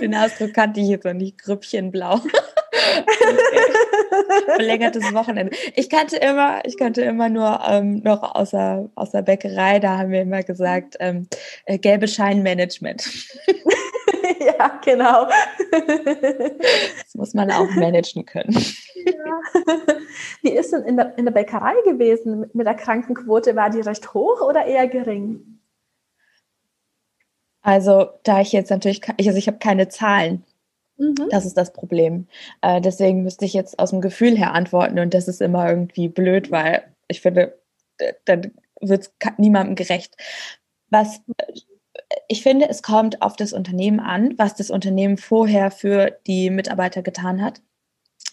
Den 0.01 0.15
Ausdruck 0.15 0.53
kannte 0.53 0.81
ich 0.81 0.89
jetzt 0.89 1.05
noch 1.05 1.13
nicht, 1.13 1.41
Grüppchen 1.41 1.91
blau. 1.91 2.19
Verlängertes 4.45 5.13
Wochenende. 5.13 5.55
Ich 5.75 5.89
kannte 5.89 6.17
immer, 6.17 6.61
ich 6.65 6.77
kannte 6.77 7.01
immer 7.01 7.29
nur 7.29 7.59
ähm, 7.67 8.01
noch 8.03 8.35
aus 8.35 8.51
der, 8.51 8.89
aus 8.95 9.11
der 9.11 9.21
Bäckerei, 9.21 9.79
da 9.79 9.97
haben 9.97 10.11
wir 10.11 10.21
immer 10.21 10.43
gesagt, 10.43 10.95
ähm, 10.99 11.27
äh, 11.65 11.77
gelbe 11.77 12.07
Scheinmanagement. 12.07 13.05
ja, 14.39 14.79
genau. 14.83 15.27
Das 15.71 17.15
muss 17.15 17.33
man 17.33 17.51
auch 17.51 17.69
managen 17.75 18.25
können. 18.25 18.53
Ja. 19.05 19.39
Wie 20.41 20.51
ist 20.51 20.71
denn 20.71 20.83
in 20.83 20.97
der, 20.97 21.17
in 21.17 21.25
der 21.25 21.31
Bäckerei 21.31 21.73
gewesen 21.85 22.49
mit 22.53 22.65
der 22.65 22.75
Krankenquote? 22.75 23.55
War 23.55 23.69
die 23.69 23.81
recht 23.81 24.13
hoch 24.13 24.41
oder 24.41 24.65
eher 24.65 24.87
gering? 24.87 25.59
Also, 27.61 28.09
da 28.23 28.41
ich 28.41 28.51
jetzt 28.51 28.69
natürlich, 28.69 29.01
also 29.07 29.37
ich 29.37 29.47
habe 29.47 29.57
keine 29.57 29.87
Zahlen 29.87 30.43
Mhm. 30.97 31.27
Das 31.29 31.45
ist 31.45 31.57
das 31.57 31.73
Problem. 31.73 32.27
Äh, 32.61 32.81
deswegen 32.81 33.23
müsste 33.23 33.45
ich 33.45 33.53
jetzt 33.53 33.79
aus 33.79 33.89
dem 33.89 34.01
Gefühl 34.01 34.37
her 34.37 34.53
antworten 34.53 34.99
und 34.99 35.13
das 35.13 35.27
ist 35.27 35.41
immer 35.41 35.69
irgendwie 35.69 36.07
blöd, 36.07 36.51
weil 36.51 36.83
ich 37.07 37.21
finde, 37.21 37.57
dann 38.25 38.51
wird 38.81 39.03
es 39.03 39.13
niemandem 39.37 39.75
gerecht. 39.75 40.15
Was 40.89 41.21
ich 42.27 42.43
finde, 42.43 42.69
es 42.69 42.83
kommt 42.83 43.21
auf 43.21 43.35
das 43.35 43.53
Unternehmen 43.53 43.99
an, 43.99 44.37
was 44.37 44.55
das 44.55 44.69
Unternehmen 44.69 45.17
vorher 45.17 45.71
für 45.71 46.17
die 46.27 46.49
Mitarbeiter 46.49 47.01
getan 47.01 47.41
hat. 47.41 47.61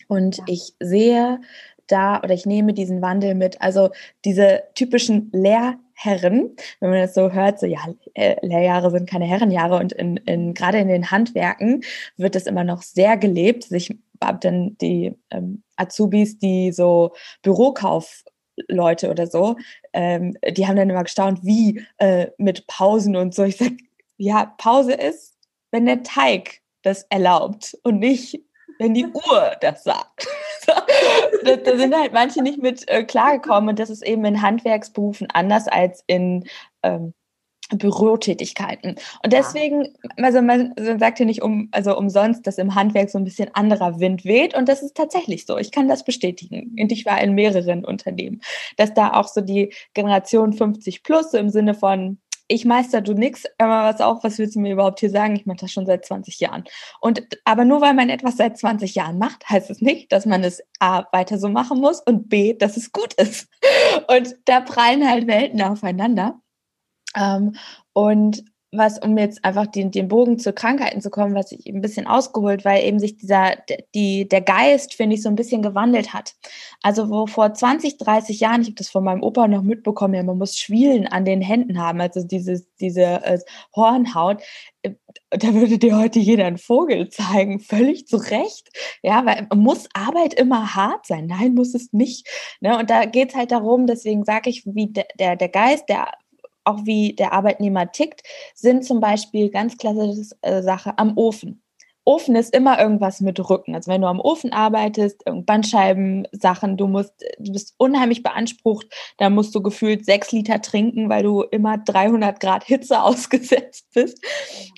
Und 0.08 0.38
ja. 0.38 0.44
ich 0.48 0.74
sehe 0.80 1.40
da 1.86 2.18
oder 2.22 2.34
ich 2.34 2.46
nehme 2.46 2.74
diesen 2.74 3.02
Wandel 3.02 3.34
mit. 3.34 3.60
Also 3.60 3.90
diese 4.24 4.64
typischen 4.74 5.30
Lehr 5.32 5.78
Herren, 6.04 6.56
wenn 6.80 6.90
man 6.90 7.00
das 7.00 7.14
so 7.14 7.32
hört, 7.32 7.60
so 7.60 7.66
ja, 7.66 7.80
äh, 8.14 8.36
Lehrjahre 8.44 8.90
sind 8.90 9.08
keine 9.08 9.24
Herrenjahre 9.24 9.78
und 9.78 9.92
in, 9.92 10.16
in, 10.18 10.54
gerade 10.54 10.78
in 10.78 10.88
den 10.88 11.10
Handwerken 11.10 11.82
wird 12.16 12.34
das 12.34 12.46
immer 12.46 12.64
noch 12.64 12.82
sehr 12.82 13.16
gelebt. 13.16 13.70
Ich 13.70 13.96
habe 14.22 14.38
dann 14.40 14.76
die 14.78 15.14
ähm, 15.30 15.62
Azubis, 15.76 16.38
die 16.38 16.72
so 16.72 17.12
Bürokaufleute 17.42 19.10
oder 19.10 19.26
so, 19.26 19.56
ähm, 19.92 20.36
die 20.50 20.66
haben 20.66 20.76
dann 20.76 20.90
immer 20.90 21.04
gestaunt, 21.04 21.40
wie 21.44 21.84
äh, 21.98 22.28
mit 22.38 22.66
Pausen 22.66 23.16
und 23.16 23.34
so. 23.34 23.44
Ich 23.44 23.56
sage, 23.56 23.76
ja, 24.16 24.54
Pause 24.58 24.94
ist, 24.94 25.36
wenn 25.70 25.86
der 25.86 26.02
Teig 26.02 26.60
das 26.82 27.04
erlaubt 27.10 27.78
und 27.82 27.98
nicht, 27.98 28.40
wenn 28.78 28.94
die 28.94 29.06
Uhr 29.06 29.56
das 29.60 29.84
sagt. 29.84 30.26
da, 31.44 31.76
sind 31.76 31.94
halt 31.96 32.12
manche 32.12 32.42
nicht 32.42 32.62
mit 32.62 32.88
äh, 32.88 33.04
klargekommen 33.04 33.70
und 33.70 33.78
das 33.78 33.90
ist 33.90 34.02
eben 34.02 34.24
in 34.24 34.42
Handwerksberufen 34.42 35.28
anders 35.32 35.68
als 35.68 36.02
in 36.06 36.44
ähm, 36.82 37.14
Bürotätigkeiten. 37.76 38.96
Und 39.22 39.32
deswegen, 39.32 39.88
also 40.16 40.42
man, 40.42 40.74
man 40.78 40.98
sagt 40.98 41.18
ja 41.18 41.24
nicht 41.24 41.42
um, 41.42 41.68
also 41.72 41.96
umsonst, 41.96 42.46
dass 42.46 42.58
im 42.58 42.74
Handwerk 42.74 43.10
so 43.10 43.18
ein 43.18 43.24
bisschen 43.24 43.50
anderer 43.54 43.98
Wind 43.98 44.24
weht. 44.24 44.54
Und 44.54 44.68
das 44.68 44.82
ist 44.82 44.96
tatsächlich 44.96 45.46
so. 45.46 45.58
Ich 45.58 45.70
kann 45.70 45.88
das 45.88 46.04
bestätigen. 46.04 46.76
Und 46.78 46.92
ich 46.92 47.06
war 47.06 47.20
in 47.20 47.34
mehreren 47.34 47.84
Unternehmen, 47.84 48.40
dass 48.76 48.94
da 48.94 49.14
auch 49.14 49.28
so 49.28 49.40
die 49.40 49.72
Generation 49.94 50.52
50 50.52 51.02
plus, 51.02 51.30
so 51.30 51.38
im 51.38 51.50
Sinne 51.50 51.74
von 51.74 52.18
ich 52.52 52.64
meister 52.64 53.00
du 53.00 53.14
nix, 53.14 53.44
aber 53.58 53.84
was 53.84 54.00
auch, 54.00 54.22
was 54.22 54.38
willst 54.38 54.56
du 54.56 54.60
mir 54.60 54.72
überhaupt 54.72 55.00
hier 55.00 55.10
sagen? 55.10 55.34
Ich 55.34 55.46
mache 55.46 55.58
das 55.58 55.72
schon 55.72 55.86
seit 55.86 56.04
20 56.04 56.38
Jahren. 56.38 56.64
Und 57.00 57.22
aber 57.44 57.64
nur 57.64 57.80
weil 57.80 57.94
man 57.94 58.10
etwas 58.10 58.36
seit 58.36 58.58
20 58.58 58.94
Jahren 58.94 59.18
macht, 59.18 59.48
heißt 59.48 59.70
es 59.70 59.80
nicht, 59.80 60.12
dass 60.12 60.26
man 60.26 60.44
es 60.44 60.62
A 60.78 61.04
weiter 61.12 61.38
so 61.38 61.48
machen 61.48 61.80
muss 61.80 62.00
und 62.00 62.28
B, 62.28 62.54
dass 62.54 62.76
es 62.76 62.92
gut 62.92 63.14
ist. 63.14 63.48
Und 64.08 64.36
da 64.46 64.60
prallen 64.60 65.08
halt 65.08 65.26
Welten 65.26 65.62
aufeinander. 65.62 66.40
Ähm, 67.16 67.56
und 67.92 68.44
was, 68.72 68.98
um 68.98 69.18
jetzt 69.18 69.44
einfach 69.44 69.66
den, 69.66 69.90
den 69.90 70.08
Bogen 70.08 70.38
zu 70.38 70.54
Krankheiten 70.54 71.02
zu 71.02 71.10
kommen, 71.10 71.34
was 71.34 71.52
ich 71.52 71.66
ein 71.66 71.82
bisschen 71.82 72.06
ausgeholt, 72.06 72.64
weil 72.64 72.84
eben 72.84 72.98
sich 72.98 73.18
dieser, 73.18 73.56
die, 73.94 74.26
der 74.26 74.40
Geist, 74.40 74.94
finde 74.94 75.14
ich, 75.14 75.22
so 75.22 75.28
ein 75.28 75.34
bisschen 75.34 75.60
gewandelt 75.60 76.14
hat. 76.14 76.34
Also 76.80 77.10
wo 77.10 77.26
vor 77.26 77.52
20, 77.52 77.98
30 77.98 78.40
Jahren, 78.40 78.62
ich 78.62 78.68
habe 78.68 78.76
das 78.76 78.88
von 78.88 79.04
meinem 79.04 79.22
Opa 79.22 79.46
noch 79.46 79.62
mitbekommen, 79.62 80.14
ja, 80.14 80.22
man 80.22 80.38
muss 80.38 80.56
Schwielen 80.56 81.06
an 81.06 81.26
den 81.26 81.42
Händen 81.42 81.78
haben, 81.78 82.00
also 82.00 82.22
diese, 82.26 82.64
diese 82.80 83.02
äh, 83.02 83.38
Hornhaut, 83.76 84.42
äh, 84.80 84.92
da 85.30 85.52
würde 85.52 85.78
dir 85.78 85.98
heute 85.98 86.18
jeder 86.18 86.46
einen 86.46 86.56
Vogel 86.56 87.10
zeigen, 87.10 87.60
völlig 87.60 88.06
zu 88.06 88.16
Recht. 88.16 88.70
Ja, 89.02 89.26
weil 89.26 89.46
muss 89.54 89.86
Arbeit 89.92 90.32
immer 90.32 90.74
hart 90.74 91.06
sein? 91.06 91.26
Nein, 91.26 91.54
muss 91.54 91.74
es 91.74 91.92
nicht. 91.92 92.26
Ne? 92.60 92.78
Und 92.78 92.88
da 92.88 93.04
geht 93.04 93.30
es 93.30 93.34
halt 93.36 93.52
darum, 93.52 93.86
deswegen 93.86 94.24
sage 94.24 94.48
ich, 94.48 94.64
wie 94.66 94.86
der, 94.86 95.06
der, 95.18 95.36
der 95.36 95.48
Geist, 95.50 95.88
der 95.90 96.12
auch 96.64 96.80
wie 96.84 97.14
der 97.14 97.32
Arbeitnehmer 97.32 97.90
tickt, 97.92 98.22
sind 98.54 98.84
zum 98.84 99.00
Beispiel 99.00 99.50
ganz 99.50 99.76
klassische 99.76 100.34
äh, 100.42 100.62
Sache 100.62 100.98
am 100.98 101.16
Ofen. 101.16 101.62
Ofen 102.04 102.34
ist 102.34 102.54
immer 102.54 102.80
irgendwas 102.80 103.20
mit 103.20 103.38
Rücken. 103.48 103.76
Also 103.76 103.90
wenn 103.90 104.00
du 104.00 104.08
am 104.08 104.18
Ofen 104.18 104.52
arbeitest, 104.52 105.22
Bandscheiben, 105.24 106.26
Sachen, 106.32 106.76
du 106.76 106.88
musst, 106.88 107.14
du 107.38 107.52
bist 107.52 107.74
unheimlich 107.78 108.24
beansprucht, 108.24 108.88
da 109.18 109.30
musst 109.30 109.54
du 109.54 109.62
gefühlt 109.62 110.04
sechs 110.04 110.32
Liter 110.32 110.60
trinken, 110.60 111.08
weil 111.08 111.22
du 111.22 111.42
immer 111.42 111.78
300 111.78 112.40
Grad 112.40 112.64
Hitze 112.64 113.00
ausgesetzt 113.02 113.86
bist. 113.94 114.24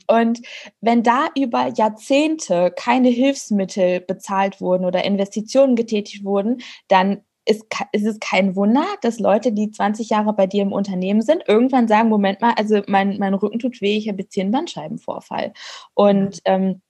Und 0.06 0.40
wenn 0.82 1.02
da 1.02 1.28
über 1.36 1.68
Jahrzehnte 1.74 2.72
keine 2.76 3.08
Hilfsmittel 3.08 4.00
bezahlt 4.00 4.60
wurden 4.60 4.84
oder 4.84 5.04
Investitionen 5.04 5.76
getätigt 5.76 6.24
wurden, 6.24 6.60
dann 6.88 7.22
ist, 7.46 7.64
ist 7.92 8.06
es 8.06 8.20
kein 8.20 8.56
Wunder, 8.56 8.86
dass 9.02 9.18
Leute, 9.18 9.52
die 9.52 9.70
20 9.70 10.10
Jahre 10.10 10.32
bei 10.32 10.46
dir 10.46 10.62
im 10.62 10.72
Unternehmen 10.72 11.22
sind, 11.22 11.42
irgendwann 11.46 11.88
sagen, 11.88 12.08
Moment 12.08 12.40
mal, 12.40 12.54
also 12.56 12.82
mein, 12.86 13.18
mein 13.18 13.34
Rücken 13.34 13.58
tut 13.58 13.80
weh, 13.80 13.96
ich 13.96 14.08
habe 14.08 14.22
jetzt 14.22 14.34
hier 14.34 14.44
einen 14.44 14.52
Bandscheibenvorfall. 14.52 15.52
Und 15.94 16.40
ähm, 16.44 16.80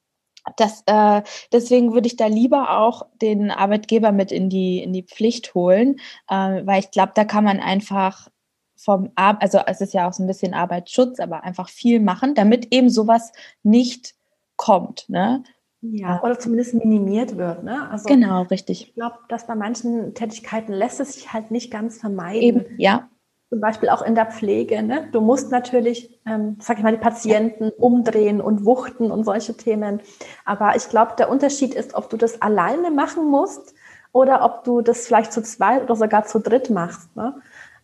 das, 0.56 0.82
äh, 0.86 1.22
deswegen 1.52 1.94
würde 1.94 2.06
ich 2.06 2.16
da 2.16 2.26
lieber 2.26 2.78
auch 2.78 3.06
den 3.20 3.50
Arbeitgeber 3.50 4.12
mit 4.12 4.30
in 4.30 4.50
die, 4.50 4.82
in 4.82 4.92
die 4.92 5.02
Pflicht 5.02 5.54
holen, 5.54 5.96
äh, 6.28 6.64
weil 6.64 6.80
ich 6.80 6.90
glaube, 6.90 7.12
da 7.14 7.24
kann 7.24 7.44
man 7.44 7.60
einfach 7.60 8.28
vom, 8.76 9.10
Ar 9.14 9.40
also 9.40 9.58
es 9.66 9.80
ist 9.80 9.94
ja 9.94 10.08
auch 10.08 10.12
so 10.12 10.22
ein 10.22 10.26
bisschen 10.26 10.52
Arbeitsschutz, 10.52 11.18
aber 11.20 11.44
einfach 11.44 11.68
viel 11.68 12.00
machen, 12.00 12.34
damit 12.34 12.74
eben 12.74 12.90
sowas 12.90 13.32
nicht 13.62 14.14
kommt. 14.56 15.08
Ne? 15.08 15.42
Ja, 15.92 16.22
oder 16.22 16.38
zumindest 16.38 16.74
minimiert 16.74 17.36
wird. 17.36 17.62
Ne? 17.62 17.88
Also, 17.90 18.06
genau, 18.06 18.42
richtig. 18.42 18.88
Ich 18.88 18.94
glaube, 18.94 19.18
dass 19.28 19.46
bei 19.46 19.54
manchen 19.54 20.14
Tätigkeiten 20.14 20.72
lässt 20.72 20.98
es 21.00 21.12
sich 21.12 21.32
halt 21.32 21.50
nicht 21.50 21.70
ganz 21.70 21.98
vermeiden. 21.98 22.42
Eben, 22.42 22.64
ja. 22.78 23.08
Zum 23.50 23.60
Beispiel 23.60 23.90
auch 23.90 24.00
in 24.02 24.14
der 24.14 24.26
Pflege. 24.26 24.82
Ne? 24.82 25.08
Du 25.12 25.20
musst 25.20 25.50
natürlich, 25.50 26.18
ähm, 26.26 26.56
sag 26.58 26.78
ich 26.78 26.84
mal, 26.84 26.92
die 26.92 27.02
Patienten 27.02 27.70
umdrehen 27.70 28.40
und 28.40 28.64
wuchten 28.64 29.10
und 29.10 29.24
solche 29.24 29.56
Themen. 29.56 30.00
Aber 30.44 30.74
ich 30.74 30.88
glaube, 30.88 31.12
der 31.18 31.28
Unterschied 31.28 31.74
ist, 31.74 31.94
ob 31.94 32.08
du 32.08 32.16
das 32.16 32.40
alleine 32.40 32.90
machen 32.90 33.26
musst 33.30 33.74
oder 34.12 34.44
ob 34.44 34.64
du 34.64 34.80
das 34.80 35.06
vielleicht 35.06 35.32
zu 35.32 35.42
zweit 35.42 35.82
oder 35.82 35.96
sogar 35.96 36.24
zu 36.24 36.40
dritt 36.40 36.70
machst. 36.70 37.14
Ne? 37.14 37.34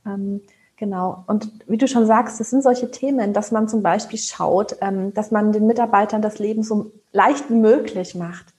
Ähm, 0.07 0.41
Genau. 0.81 1.25
Und 1.27 1.53
wie 1.67 1.77
du 1.77 1.87
schon 1.87 2.07
sagst, 2.07 2.41
das 2.41 2.49
sind 2.49 2.63
solche 2.63 2.91
Themen, 2.91 3.35
dass 3.35 3.53
man 3.53 3.69
zum 3.69 3.83
Beispiel 3.83 4.19
schaut, 4.19 4.77
ähm, 4.81 5.13
dass 5.13 5.31
man 5.31 5.53
den 5.53 5.67
Mitarbeitern 5.67 6.23
das 6.23 6.39
Leben 6.39 6.63
so 6.63 6.91
leicht 7.13 7.51
möglich 7.51 8.15
macht. 8.15 8.55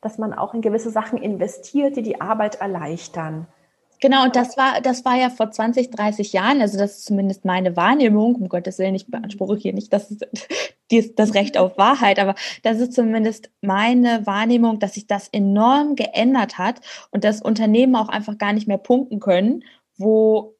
Dass 0.00 0.18
man 0.18 0.32
auch 0.32 0.54
in 0.54 0.62
gewisse 0.62 0.90
Sachen 0.90 1.18
investiert, 1.18 1.96
die 1.96 2.02
die 2.02 2.20
Arbeit 2.20 2.56
erleichtern. 2.56 3.46
Genau, 4.00 4.24
und 4.24 4.34
das 4.34 4.56
war, 4.56 4.80
das 4.80 5.04
war 5.04 5.14
ja 5.14 5.30
vor 5.30 5.52
20, 5.52 5.90
30 5.90 6.32
Jahren, 6.32 6.60
also 6.60 6.76
das 6.76 6.98
ist 6.98 7.04
zumindest 7.04 7.44
meine 7.44 7.76
Wahrnehmung, 7.76 8.34
um 8.34 8.48
Gottes 8.48 8.80
Willen, 8.80 8.96
ich 8.96 9.06
beanspruche 9.06 9.56
hier 9.56 9.72
nicht 9.72 9.92
das, 9.92 10.16
das 11.16 11.34
Recht 11.34 11.56
auf 11.56 11.78
Wahrheit, 11.78 12.18
aber 12.18 12.34
das 12.64 12.80
ist 12.80 12.94
zumindest 12.94 13.52
meine 13.60 14.26
Wahrnehmung, 14.26 14.80
dass 14.80 14.94
sich 14.94 15.06
das 15.06 15.28
enorm 15.28 15.94
geändert 15.94 16.58
hat 16.58 16.80
und 17.12 17.22
dass 17.22 17.42
Unternehmen 17.42 17.94
auch 17.94 18.08
einfach 18.08 18.38
gar 18.38 18.52
nicht 18.52 18.66
mehr 18.66 18.78
punkten 18.78 19.20
können, 19.20 19.62
wo 19.96 20.56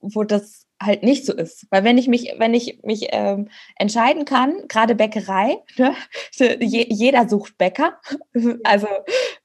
wo 0.00 0.24
das 0.24 0.65
halt 0.82 1.02
nicht 1.02 1.24
so 1.24 1.32
ist. 1.32 1.66
Weil 1.70 1.84
wenn 1.84 1.98
ich 1.98 2.08
mich, 2.08 2.34
wenn 2.38 2.54
ich 2.54 2.80
mich 2.82 3.08
ähm, 3.10 3.48
entscheiden 3.76 4.24
kann, 4.24 4.68
gerade 4.68 4.94
Bäckerei, 4.94 5.58
ne, 5.76 5.94
je, 6.38 6.86
jeder 6.88 7.28
sucht 7.28 7.58
Bäcker. 7.58 7.98
Also, 8.64 8.86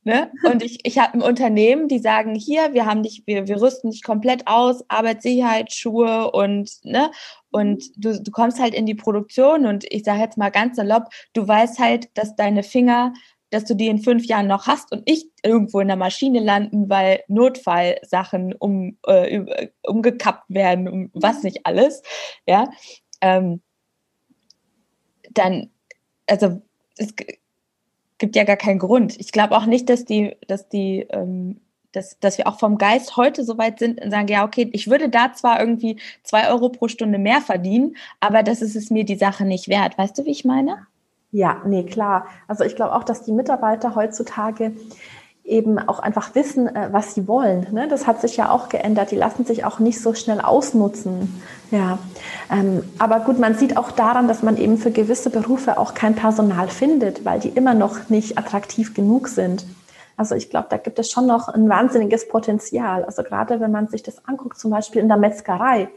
ne, 0.03 0.31
und 0.43 0.63
ich, 0.63 0.79
ich 0.83 0.97
habe 0.99 1.13
ein 1.13 1.21
Unternehmen, 1.21 1.87
die 1.87 1.99
sagen, 1.99 2.35
hier, 2.35 2.73
wir 2.73 2.85
haben 2.85 3.03
dich, 3.03 3.23
wir, 3.25 3.47
wir 3.47 3.61
rüsten 3.61 3.91
dich 3.91 4.03
komplett 4.03 4.47
aus, 4.47 4.83
Arbeitssicherheit, 4.89 5.71
Schuhe 5.71 6.31
und, 6.31 6.71
ne, 6.83 7.11
und 7.51 7.83
du, 7.97 8.21
du 8.21 8.31
kommst 8.31 8.59
halt 8.59 8.73
in 8.73 8.85
die 8.85 8.95
Produktion 8.95 9.65
und 9.65 9.85
ich 9.89 10.03
sage 10.03 10.21
jetzt 10.21 10.37
mal 10.37 10.49
ganz 10.49 10.77
salopp, 10.77 11.09
du 11.33 11.47
weißt 11.47 11.79
halt, 11.79 12.09
dass 12.17 12.35
deine 12.35 12.63
Finger 12.63 13.13
dass 13.51 13.65
du 13.65 13.75
die 13.75 13.87
in 13.87 13.99
fünf 13.99 14.25
Jahren 14.25 14.47
noch 14.47 14.65
hast 14.65 14.91
und 14.91 15.05
nicht 15.05 15.27
irgendwo 15.43 15.79
in 15.79 15.87
der 15.87 15.97
Maschine 15.97 16.39
landen, 16.39 16.89
weil 16.89 17.21
Notfallsachen 17.27 18.53
um, 18.53 18.97
äh, 19.05 19.67
umgekappt 19.83 20.45
werden, 20.47 20.87
um 20.87 21.11
was 21.13 21.37
mhm. 21.37 21.43
nicht 21.43 21.65
alles, 21.65 22.01
ja, 22.47 22.69
ähm, 23.21 23.61
dann, 25.33 25.69
also 26.27 26.61
es 26.97 27.13
gibt 28.17 28.35
ja 28.35 28.43
gar 28.43 28.57
keinen 28.57 28.79
Grund. 28.79 29.19
Ich 29.19 29.31
glaube 29.31 29.55
auch 29.55 29.65
nicht, 29.65 29.89
dass 29.89 30.05
die, 30.05 30.35
dass 30.47 30.67
die, 30.69 31.05
ähm, 31.09 31.61
dass, 31.91 32.19
dass 32.19 32.37
wir 32.37 32.47
auch 32.47 32.59
vom 32.59 32.77
Geist 32.77 33.17
heute 33.17 33.43
so 33.43 33.57
weit 33.57 33.79
sind 33.79 34.01
und 34.01 34.11
sagen, 34.11 34.27
ja, 34.27 34.45
okay, 34.45 34.69
ich 34.71 34.89
würde 34.89 35.09
da 35.09 35.33
zwar 35.33 35.59
irgendwie 35.59 35.97
zwei 36.23 36.49
Euro 36.49 36.69
pro 36.69 36.87
Stunde 36.87 37.17
mehr 37.17 37.41
verdienen, 37.41 37.97
aber 38.19 38.43
das 38.43 38.61
ist 38.61 38.75
es 38.75 38.89
mir 38.89 39.03
die 39.03 39.17
Sache 39.17 39.43
nicht 39.43 39.67
wert. 39.67 39.97
Weißt 39.97 40.17
du, 40.17 40.25
wie 40.25 40.31
ich 40.31 40.45
meine? 40.45 40.87
Ja, 41.31 41.61
nee, 41.65 41.83
klar. 41.83 42.25
Also 42.47 42.63
ich 42.63 42.75
glaube 42.75 42.93
auch, 42.93 43.03
dass 43.03 43.23
die 43.23 43.31
Mitarbeiter 43.31 43.95
heutzutage 43.95 44.73
eben 45.43 45.79
auch 45.79 45.99
einfach 45.99 46.35
wissen, 46.35 46.67
äh, 46.67 46.89
was 46.91 47.15
sie 47.15 47.27
wollen. 47.27 47.67
Ne? 47.71 47.87
Das 47.87 48.05
hat 48.05 48.21
sich 48.21 48.37
ja 48.37 48.51
auch 48.51 48.69
geändert. 48.69 49.11
Die 49.11 49.15
lassen 49.15 49.45
sich 49.45 49.65
auch 49.65 49.79
nicht 49.79 49.99
so 49.99 50.13
schnell 50.13 50.39
ausnutzen. 50.39 51.41
Ja, 51.71 51.99
ähm, 52.51 52.83
aber 52.99 53.21
gut, 53.21 53.39
man 53.39 53.55
sieht 53.55 53.77
auch 53.77 53.91
daran, 53.91 54.27
dass 54.27 54.43
man 54.43 54.57
eben 54.57 54.77
für 54.77 54.91
gewisse 54.91 55.29
Berufe 55.29 55.77
auch 55.79 55.93
kein 55.93 56.15
Personal 56.15 56.67
findet, 56.67 57.25
weil 57.25 57.39
die 57.39 57.49
immer 57.49 57.73
noch 57.73 58.09
nicht 58.09 58.37
attraktiv 58.37 58.93
genug 58.93 59.27
sind. 59.27 59.65
Also 60.15 60.35
ich 60.35 60.49
glaube, 60.49 60.67
da 60.69 60.77
gibt 60.77 60.99
es 60.99 61.09
schon 61.09 61.25
noch 61.25 61.47
ein 61.47 61.67
wahnsinniges 61.67 62.27
Potenzial. 62.27 63.03
Also 63.05 63.23
gerade 63.23 63.59
wenn 63.59 63.71
man 63.71 63.87
sich 63.87 64.03
das 64.03 64.25
anguckt, 64.27 64.59
zum 64.59 64.69
Beispiel 64.69 65.01
in 65.01 65.07
der 65.07 65.17
Metzgerei. 65.17 65.89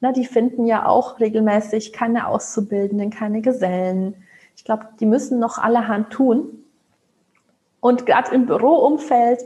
Na, 0.00 0.12
die 0.12 0.26
finden 0.26 0.66
ja 0.66 0.86
auch 0.86 1.18
regelmäßig 1.18 1.92
keine 1.92 2.28
Auszubildenden, 2.28 3.10
keine 3.10 3.40
Gesellen 3.40 4.14
ich 4.58 4.64
glaube, 4.64 4.88
die 4.98 5.06
müssen 5.06 5.38
noch 5.38 5.58
allerhand 5.58 6.10
tun. 6.10 6.64
Und 7.78 8.06
gerade 8.06 8.34
im 8.34 8.46
Büroumfeld 8.46 9.40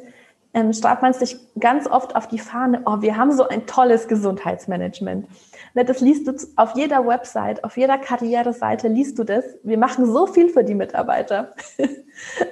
ähm, 0.55 0.73
schreibt 0.73 1.03
man 1.03 1.13
sich 1.13 1.37
ganz 1.61 1.87
oft 1.87 2.17
auf 2.17 2.29
die 2.29 2.39
Fahne, 2.39 2.81
oh, 2.87 3.03
wir 3.03 3.19
haben 3.19 3.31
so 3.31 3.47
ein 3.47 3.67
tolles 3.67 4.09
Gesundheitsmanagement. 4.09 5.29
Ne, 5.75 5.85
das 5.85 6.01
liest 6.01 6.27
du 6.27 6.35
auf 6.57 6.75
jeder 6.77 7.07
Website, 7.07 7.63
auf 7.63 7.77
jeder 7.77 7.99
Karriereseite 7.99 8.89
liest 8.89 9.19
du 9.19 9.25
das. 9.25 9.45
Wir 9.63 9.77
machen 9.77 10.11
so 10.11 10.27
viel 10.27 10.49
für 10.49 10.65
die 10.65 10.75
Mitarbeiter. 10.75 11.53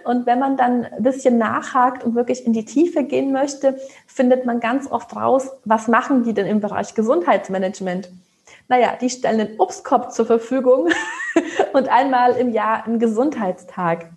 Und 0.05 0.27
wenn 0.27 0.39
man 0.39 0.59
dann 0.59 0.85
ein 0.85 1.03
bisschen 1.03 1.39
nachhakt 1.39 2.05
und 2.05 2.15
wirklich 2.15 2.45
in 2.45 2.53
die 2.53 2.65
Tiefe 2.65 3.05
gehen 3.05 3.33
möchte, 3.33 3.79
findet 4.07 4.45
man 4.45 4.61
ganz 4.61 4.91
oft 4.91 5.17
raus, 5.17 5.49
was 5.65 5.89
machen 5.89 6.25
die 6.25 6.35
denn 6.35 6.47
im 6.47 6.61
Bereich 6.61 6.95
Gesundheitsmanagement? 6.95 8.11
Naja, 8.71 8.97
die 9.01 9.11
stellen 9.11 9.41
einen 9.41 9.59
Obstkorb 9.61 10.13
zur 10.13 10.27
Verfügung 10.27 10.91
und 11.73 11.89
einmal 11.89 12.37
im 12.37 12.51
Jahr 12.51 12.87
einen 12.87 13.01
Gesundheitstag. 13.01 14.11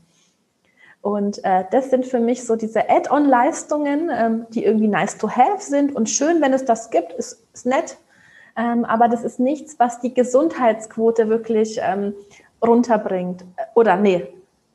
Und 1.01 1.43
äh, 1.43 1.65
das 1.71 1.89
sind 1.89 2.05
für 2.05 2.19
mich 2.19 2.45
so 2.45 2.55
diese 2.55 2.87
Add-on-Leistungen, 2.87 4.11
ähm, 4.13 4.45
die 4.51 4.63
irgendwie 4.63 4.87
nice 4.87 5.17
to 5.17 5.27
have 5.27 5.59
sind 5.59 5.95
und 5.95 6.07
schön, 6.07 6.39
wenn 6.39 6.53
es 6.53 6.65
das 6.65 6.91
gibt, 6.91 7.13
ist, 7.13 7.43
ist 7.51 7.65
nett. 7.65 7.97
Ähm, 8.55 8.85
aber 8.85 9.07
das 9.07 9.23
ist 9.23 9.39
nichts, 9.39 9.79
was 9.79 9.99
die 10.01 10.13
Gesundheitsquote 10.13 11.29
wirklich 11.29 11.79
ähm, 11.81 12.13
runterbringt. 12.63 13.43
Oder 13.73 13.95
nee, 13.95 14.27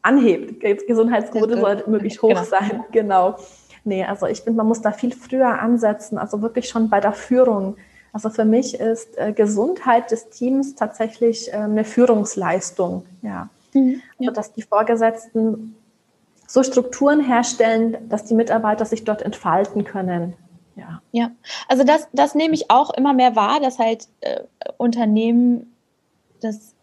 anhebt. 0.02 0.60
Gesundheitsquote 0.88 1.56
sollte 1.56 1.88
möglichst 1.88 2.20
hoch 2.20 2.30
genau. 2.30 2.42
sein. 2.42 2.84
Genau. 2.90 3.36
Nee, 3.84 4.04
also 4.04 4.26
ich 4.26 4.40
finde, 4.40 4.56
man 4.56 4.66
muss 4.66 4.82
da 4.82 4.90
viel 4.90 5.14
früher 5.14 5.60
ansetzen, 5.60 6.18
also 6.18 6.42
wirklich 6.42 6.68
schon 6.68 6.90
bei 6.90 6.98
der 6.98 7.12
Führung 7.12 7.76
also 8.12 8.30
für 8.30 8.44
mich 8.44 8.74
ist 8.74 9.16
äh, 9.18 9.32
Gesundheit 9.32 10.10
des 10.10 10.30
Teams 10.30 10.74
tatsächlich 10.74 11.52
äh, 11.52 11.56
eine 11.56 11.84
Führungsleistung. 11.84 13.04
Ja. 13.22 13.48
Mhm, 13.74 14.02
ja. 14.18 14.28
Also 14.28 14.32
dass 14.32 14.52
die 14.54 14.62
Vorgesetzten 14.62 15.74
so 16.46 16.62
Strukturen 16.62 17.20
herstellen, 17.20 17.96
dass 18.08 18.24
die 18.24 18.34
Mitarbeiter 18.34 18.84
sich 18.84 19.04
dort 19.04 19.22
entfalten 19.22 19.84
können. 19.84 20.34
Ja, 20.76 21.02
ja. 21.10 21.30
also 21.68 21.84
das, 21.84 22.08
das 22.12 22.34
nehme 22.34 22.54
ich 22.54 22.70
auch 22.70 22.90
immer 22.90 23.12
mehr 23.12 23.36
wahr, 23.36 23.60
dass 23.60 23.78
halt 23.78 24.08
äh, 24.20 24.42
Unternehmen 24.76 25.74
das 26.40 26.74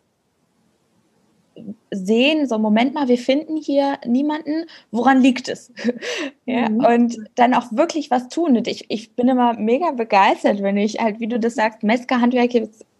sehen, 1.91 2.47
so 2.47 2.59
Moment 2.59 2.93
mal, 2.93 3.07
wir 3.07 3.17
finden 3.17 3.57
hier 3.57 3.97
niemanden, 4.05 4.65
woran 4.91 5.21
liegt 5.21 5.47
es? 5.47 5.71
ja, 6.45 6.69
mhm. 6.69 6.85
Und 6.85 7.17
dann 7.35 7.53
auch 7.53 7.71
wirklich 7.71 8.11
was 8.11 8.27
tun. 8.27 8.57
Und 8.57 8.67
ich, 8.67 8.85
ich 8.89 9.13
bin 9.13 9.27
immer 9.27 9.53
mega 9.57 9.91
begeistert, 9.91 10.61
wenn 10.61 10.77
ich 10.77 10.99
halt, 10.99 11.19
wie 11.19 11.27
du 11.27 11.39
das 11.39 11.55
sagst, 11.55 11.83
Metzgerhandwerk, 11.83 12.53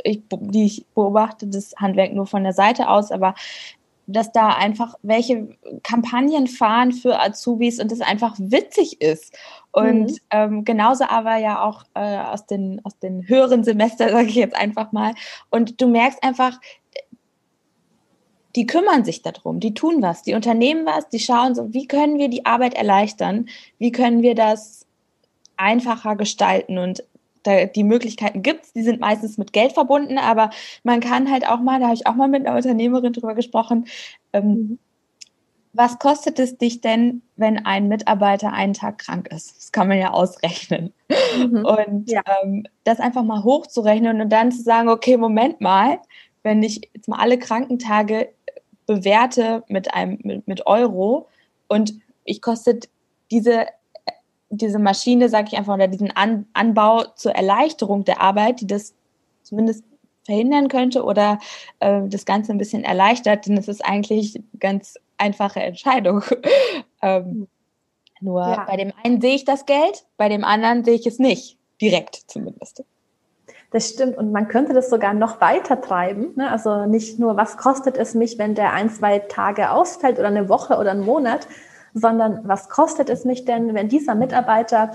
ich, 0.04 0.22
die 0.30 0.66
ich 0.66 0.86
beobachte 0.96 1.48
das 1.48 1.74
Handwerk 1.78 2.14
nur 2.14 2.28
von 2.28 2.44
der 2.44 2.54
Seite 2.54 2.90
aus, 2.90 3.12
aber 3.12 3.36
dass 4.08 4.32
da 4.32 4.50
einfach 4.50 4.96
welche 5.02 5.50
Kampagnen 5.84 6.48
fahren 6.48 6.92
für 6.92 7.20
Azubis 7.20 7.80
und 7.80 7.92
das 7.92 8.02
einfach 8.02 8.36
witzig 8.38 9.02
ist. 9.02 9.36
Und 9.72 10.12
mhm. 10.12 10.18
ähm, 10.30 10.66
genauso 10.66 11.06
aber 11.06 11.38
ja 11.38 11.64
auch 11.64 11.84
äh, 11.96 12.18
aus, 12.18 12.46
den, 12.46 12.82
aus 12.84 12.98
den 13.00 13.28
höheren 13.28 13.64
Semestern, 13.64 14.10
sage 14.12 14.28
ich 14.28 14.36
jetzt 14.36 14.56
einfach 14.56 14.92
mal. 14.92 15.14
Und 15.50 15.82
du 15.82 15.88
merkst 15.88 16.24
einfach, 16.24 16.60
die 18.56 18.66
kümmern 18.66 19.04
sich 19.04 19.22
darum, 19.22 19.60
die 19.60 19.74
tun 19.74 20.02
was, 20.02 20.24
die 20.24 20.34
unternehmen 20.34 20.86
was, 20.86 21.10
die 21.10 21.20
schauen 21.20 21.56
so, 21.56 21.74
wie 21.74 21.88
können 21.88 22.18
wir 22.18 22.30
die 22.30 22.46
Arbeit 22.46 22.74
erleichtern, 22.74 23.48
wie 23.78 23.92
können 23.92 24.22
wir 24.22 24.36
das 24.36 24.86
einfacher 25.58 26.16
gestalten 26.16 26.78
und 26.78 27.04
die 27.76 27.84
Möglichkeiten 27.84 28.42
gibt 28.42 28.66
es, 28.66 28.74
die 28.74 28.82
sind 28.82 29.00
meistens 29.00 29.38
mit 29.38 29.54
Geld 29.54 29.74
verbunden, 29.74 30.18
aber 30.18 30.50
man 30.84 31.00
kann 31.00 31.30
halt 31.30 31.48
auch 31.48 31.60
mal, 31.60 31.80
da 31.80 31.86
habe 31.86 31.96
ich 31.96 32.08
auch 32.08 32.16
mal 32.16 32.28
mit 32.28 32.46
einer 32.46 32.56
Unternehmerin 32.56 33.14
drüber 33.14 33.36
gesprochen, 33.36 33.86
ähm, 34.34 34.48
mhm. 34.48 34.80
was 35.72 36.00
kostet 36.00 36.40
es 36.40 36.58
dich 36.58 36.82
denn, 36.82 37.22
wenn 37.36 37.64
ein 37.64 37.88
Mitarbeiter 37.88 38.52
einen 38.52 38.74
Tag 38.74 38.98
krank 38.98 39.28
ist? 39.32 39.58
Das 39.58 39.72
kann 39.72 39.88
man 39.88 40.00
ja 40.00 40.12
ausrechnen. 40.12 40.92
Mhm. 41.38 41.66
Und 41.66 42.10
ja. 42.10 42.24
Ähm, 42.42 42.66
das 42.84 43.00
einfach 43.00 43.24
mal 43.24 43.44
hochzurechnen 43.44 44.22
und 44.22 44.30
dann 44.32 44.52
zu 44.52 44.64
sagen, 44.64 44.90
okay, 44.90 45.18
Moment 45.18 45.62
mal, 45.62 46.00
wenn 46.42 46.64
ich 46.64 46.90
jetzt 46.94 47.08
mal 47.08 47.20
alle 47.20 47.38
Krankentage 47.38 48.30
bewerte 48.86 49.64
mit 49.68 49.94
einem 49.94 50.20
mit, 50.24 50.48
mit 50.48 50.68
Euro 50.68 51.28
und 51.68 51.94
ich 52.24 52.42
kostet 52.42 52.90
diese 53.32 53.68
diese 54.50 54.80
Maschine, 54.80 55.30
sage 55.30 55.50
ich 55.52 55.58
einfach, 55.58 55.74
oder 55.74 55.88
diesen 55.88 56.12
An 56.12 56.46
Anbau 56.54 57.04
zur 57.16 57.34
Erleichterung 57.34 58.06
der 58.06 58.22
Arbeit, 58.22 58.62
die 58.62 58.68
das 58.68 58.94
zumindest 59.44 59.84
verhindern 60.26 60.68
könnte 60.68 61.04
oder 61.04 61.40
äh, 61.80 62.02
das 62.08 62.26
Ganze 62.26 62.52
ein 62.52 62.58
bisschen 62.58 62.84
erleichtert, 62.84 63.46
denn 63.46 63.58
es 63.58 63.68
ist 63.68 63.86
eigentlich 63.86 64.36
eine 64.36 64.46
ganz 64.60 64.96
einfache 65.18 65.62
Entscheidung. 65.62 66.24
ähm, 67.02 67.48
nur 68.22 68.42
ja. 68.42 68.66
bei 68.68 68.78
dem 68.78 68.92
einen 69.04 69.22
sehe 69.22 69.36
ich 69.36 69.46
das 69.46 69.66
Geld, 69.66 70.06
bei 70.18 70.30
dem 70.30 70.44
anderen 70.44 70.84
sehe 70.84 70.96
ich 70.96 71.06
es 71.06 71.20
nicht, 71.20 71.58
direkt 71.82 72.16
zumindest. 72.28 72.84
Das 73.76 73.90
stimmt. 73.90 74.18
Und 74.18 74.32
man 74.32 74.48
könnte 74.48 74.72
das 74.72 74.90
sogar 74.90 75.14
noch 75.14 75.42
weiter 75.42 75.82
treiben. 75.82 76.32
Ne? 76.38 76.50
Also 76.50 76.86
nicht 76.86 77.20
nur, 77.20 77.36
was 77.36 77.58
kostet 77.58 77.98
es 77.98 78.14
mich, 78.14 78.38
wenn 78.38 78.56
der 78.56 78.72
ein, 78.72 78.90
zwei 78.90 79.20
Tage 79.20 79.70
ausfällt 79.70 80.18
oder 80.18 80.30
eine 80.30 80.48
Woche 80.48 80.78
oder 80.78 80.92
einen 80.92 81.04
Monat, 81.04 81.46
sondern 81.94 82.40
was 82.46 82.70
kostet 82.70 83.10
es 83.10 83.26
mich 83.26 83.44
denn, 83.44 83.74
wenn 83.74 83.90
dieser 83.90 84.16
Mitarbeiter, 84.16 84.92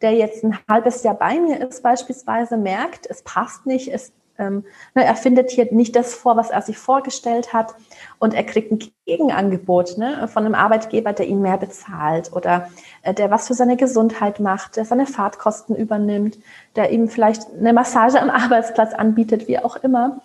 der 0.00 0.12
jetzt 0.12 0.44
ein 0.44 0.56
halbes 0.68 1.02
Jahr 1.02 1.16
bei 1.16 1.40
mir 1.40 1.60
ist, 1.68 1.82
beispielsweise 1.82 2.56
merkt, 2.56 3.08
es 3.10 3.22
passt 3.22 3.66
nicht, 3.66 3.92
es 3.92 4.12
ähm, 4.40 4.64
ne, 4.94 5.04
er 5.04 5.14
findet 5.14 5.50
hier 5.50 5.72
nicht 5.72 5.94
das 5.94 6.14
vor, 6.14 6.36
was 6.36 6.50
er 6.50 6.62
sich 6.62 6.78
vorgestellt 6.78 7.52
hat 7.52 7.74
und 8.18 8.34
er 8.34 8.42
kriegt 8.42 8.72
ein 8.72 8.80
Gegenangebot 9.06 9.98
ne, 9.98 10.26
von 10.28 10.44
einem 10.44 10.54
Arbeitgeber, 10.54 11.12
der 11.12 11.26
ihn 11.26 11.42
mehr 11.42 11.58
bezahlt 11.58 12.32
oder 12.32 12.68
äh, 13.02 13.14
der 13.14 13.30
was 13.30 13.46
für 13.46 13.54
seine 13.54 13.76
Gesundheit 13.76 14.40
macht, 14.40 14.76
der 14.76 14.84
seine 14.84 15.06
Fahrtkosten 15.06 15.76
übernimmt, 15.76 16.38
der 16.74 16.90
ihm 16.90 17.08
vielleicht 17.08 17.42
eine 17.52 17.72
Massage 17.72 18.20
am 18.20 18.30
Arbeitsplatz 18.30 18.94
anbietet, 18.94 19.46
wie 19.46 19.58
auch 19.58 19.76
immer. 19.76 20.22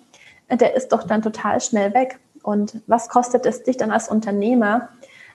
Äh, 0.47 0.57
der 0.57 0.75
ist 0.75 0.89
doch 0.93 1.03
dann 1.03 1.21
total 1.21 1.59
schnell 1.61 1.93
weg. 1.93 2.19
Und 2.41 2.81
was 2.87 3.09
kostet 3.09 3.45
es 3.45 3.63
dich 3.63 3.77
dann 3.77 3.91
als 3.91 4.07
Unternehmer, 4.07 4.89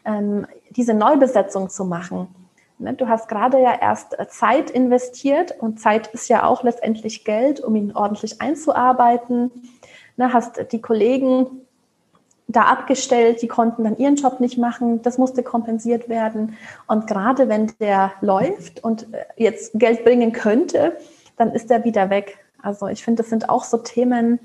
ähm, 0.04 0.46
diese 0.70 0.94
Neubesetzung 0.94 1.68
zu 1.68 1.84
machen? 1.84 2.28
Ne, 2.80 2.94
du 2.94 3.08
hast 3.08 3.28
gerade 3.28 3.60
ja 3.60 3.74
erst 3.78 4.18
äh, 4.18 4.26
Zeit 4.28 4.70
investiert 4.70 5.54
und 5.60 5.78
Zeit 5.80 6.06
ist 6.08 6.28
ja 6.28 6.44
auch 6.44 6.62
letztendlich 6.62 7.24
Geld, 7.24 7.60
um 7.60 7.76
ihn 7.76 7.94
ordentlich 7.94 8.40
einzuarbeiten. 8.40 9.50
Ne, 10.16 10.32
hast 10.32 10.72
die 10.72 10.80
Kollegen 10.80 11.46
da 12.48 12.62
abgestellt, 12.62 13.42
die 13.42 13.48
konnten 13.48 13.84
dann 13.84 13.98
ihren 13.98 14.16
Job 14.16 14.40
nicht 14.40 14.56
machen, 14.56 15.02
das 15.02 15.18
musste 15.18 15.42
kompensiert 15.42 16.08
werden. 16.08 16.56
Und 16.86 17.06
gerade 17.06 17.50
wenn 17.50 17.70
der 17.80 18.12
läuft 18.22 18.82
und 18.82 19.12
äh, 19.12 19.24
jetzt 19.36 19.72
Geld 19.74 20.02
bringen 20.02 20.32
könnte, 20.32 20.96
dann 21.36 21.52
ist 21.52 21.70
er 21.70 21.84
wieder 21.84 22.08
weg. 22.08 22.38
Also 22.62 22.88
ich 22.88 23.04
finde, 23.04 23.22
das 23.22 23.30
sind 23.30 23.50
auch 23.50 23.64
so 23.64 23.76
Themen, 23.76 24.38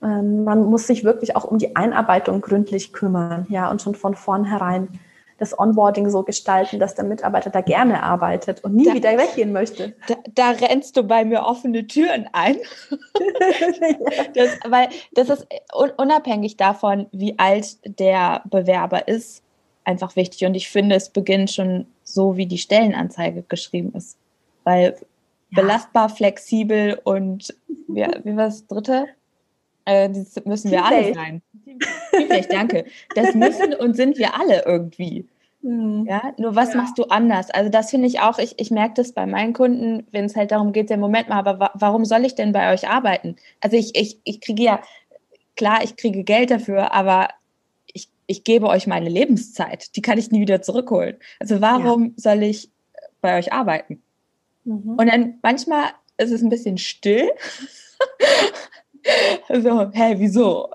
ähm, 0.00 0.44
man 0.44 0.64
muss 0.64 0.86
sich 0.86 1.02
wirklich 1.02 1.34
auch 1.34 1.44
um 1.44 1.58
die 1.58 1.74
Einarbeitung 1.74 2.40
gründlich 2.40 2.92
kümmern, 2.92 3.46
ja, 3.48 3.68
und 3.68 3.82
schon 3.82 3.96
von 3.96 4.14
vornherein 4.14 4.88
das 5.38 5.58
Onboarding 5.58 6.10
so 6.10 6.22
gestalten, 6.22 6.78
dass 6.78 6.94
der 6.94 7.04
Mitarbeiter 7.04 7.50
da 7.50 7.60
gerne 7.60 8.02
arbeitet 8.02 8.62
und 8.62 8.74
nie 8.74 8.86
da, 8.86 8.94
wieder 8.94 9.18
weggehen 9.18 9.52
möchte. 9.52 9.94
Da, 10.06 10.14
da, 10.34 10.50
rennst 10.50 10.96
du 10.96 11.02
bei 11.02 11.24
mir 11.24 11.44
offene 11.44 11.86
Türen 11.86 12.28
ein. 12.32 12.56
das, 14.34 14.58
weil 14.66 14.88
das 15.12 15.30
ist 15.30 15.46
unabhängig 15.96 16.56
davon, 16.56 17.06
wie 17.12 17.38
alt 17.38 17.78
der 17.84 18.42
Bewerber 18.44 19.08
ist, 19.08 19.42
einfach 19.84 20.14
wichtig. 20.16 20.44
Und 20.44 20.54
ich 20.54 20.68
finde, 20.68 20.96
es 20.96 21.10
beginnt 21.10 21.50
schon 21.50 21.86
so, 22.02 22.36
wie 22.36 22.46
die 22.46 22.58
Stellenanzeige 22.58 23.42
geschrieben 23.42 23.92
ist. 23.94 24.16
Weil 24.64 24.96
ja. 25.50 25.62
belastbar, 25.62 26.08
flexibel 26.08 27.00
und 27.04 27.54
wie, 27.88 28.06
wie 28.24 28.36
war 28.36 28.46
das 28.46 28.66
dritte? 28.66 29.06
Äh, 29.84 30.10
das 30.10 30.44
müssen 30.44 30.70
wir 30.70 30.84
alle 30.84 31.14
sein. 31.14 31.42
Vielleicht, 32.10 32.52
danke. 32.52 32.84
Das 33.14 33.34
müssen 33.34 33.74
und 33.74 33.94
sind 33.96 34.18
wir 34.18 34.38
alle 34.38 34.64
irgendwie. 34.64 35.26
Mhm. 35.64 36.06
Ja, 36.06 36.34
nur 36.36 36.54
was 36.54 36.74
ja. 36.74 36.76
machst 36.76 36.98
du 36.98 37.04
anders? 37.04 37.50
Also 37.50 37.70
das 37.70 37.90
finde 37.90 38.06
ich 38.06 38.20
auch, 38.20 38.38
ich, 38.38 38.58
ich 38.58 38.70
merke 38.70 38.94
das 38.96 39.12
bei 39.12 39.24
meinen 39.24 39.54
Kunden, 39.54 40.06
wenn 40.10 40.26
es 40.26 40.36
halt 40.36 40.50
darum 40.52 40.72
geht, 40.72 40.90
ja, 40.90 40.98
Moment 40.98 41.30
mal, 41.30 41.38
aber 41.38 41.58
wa 41.58 41.70
warum 41.74 42.04
soll 42.04 42.26
ich 42.26 42.34
denn 42.34 42.52
bei 42.52 42.72
euch 42.72 42.86
arbeiten? 42.86 43.36
Also 43.60 43.76
ich, 43.78 43.94
ich, 43.94 44.20
ich 44.24 44.42
kriege 44.42 44.62
ja, 44.62 44.82
klar, 45.56 45.82
ich 45.82 45.96
kriege 45.96 46.22
Geld 46.22 46.50
dafür, 46.50 46.92
aber 46.92 47.30
ich, 47.92 48.10
ich 48.26 48.44
gebe 48.44 48.66
euch 48.66 48.86
meine 48.86 49.08
Lebenszeit, 49.08 49.96
die 49.96 50.02
kann 50.02 50.18
ich 50.18 50.30
nie 50.30 50.40
wieder 50.40 50.60
zurückholen. 50.60 51.16
Also 51.40 51.62
warum 51.62 52.04
ja. 52.04 52.12
soll 52.16 52.42
ich 52.42 52.70
bei 53.22 53.38
euch 53.38 53.54
arbeiten? 53.54 54.02
Mhm. 54.64 54.96
Und 54.98 55.06
dann 55.06 55.38
manchmal 55.42 55.92
ist 56.18 56.30
es 56.30 56.42
ein 56.42 56.50
bisschen 56.50 56.76
still. 56.76 57.30
so, 59.62 59.90
hä, 59.92 60.14
wieso? 60.18 60.70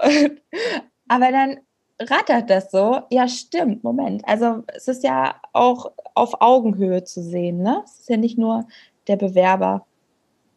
Aber 1.08 1.32
dann 1.32 1.58
rattert 2.00 2.50
das 2.50 2.72
so. 2.72 3.02
Ja, 3.10 3.28
stimmt, 3.28 3.84
Moment. 3.84 4.28
Also 4.28 4.64
es 4.68 4.88
ist 4.88 5.04
ja 5.04 5.36
auch 5.54 5.92
auf 6.16 6.42
Augenhöhe 6.42 7.04
zu 7.04 7.22
sehen, 7.22 7.62
ne? 7.62 7.82
Es 7.86 8.00
ist 8.00 8.10
ja 8.10 8.18
nicht 8.18 8.38
nur 8.38 8.68
der 9.08 9.18
Bewerber. 9.18 9.86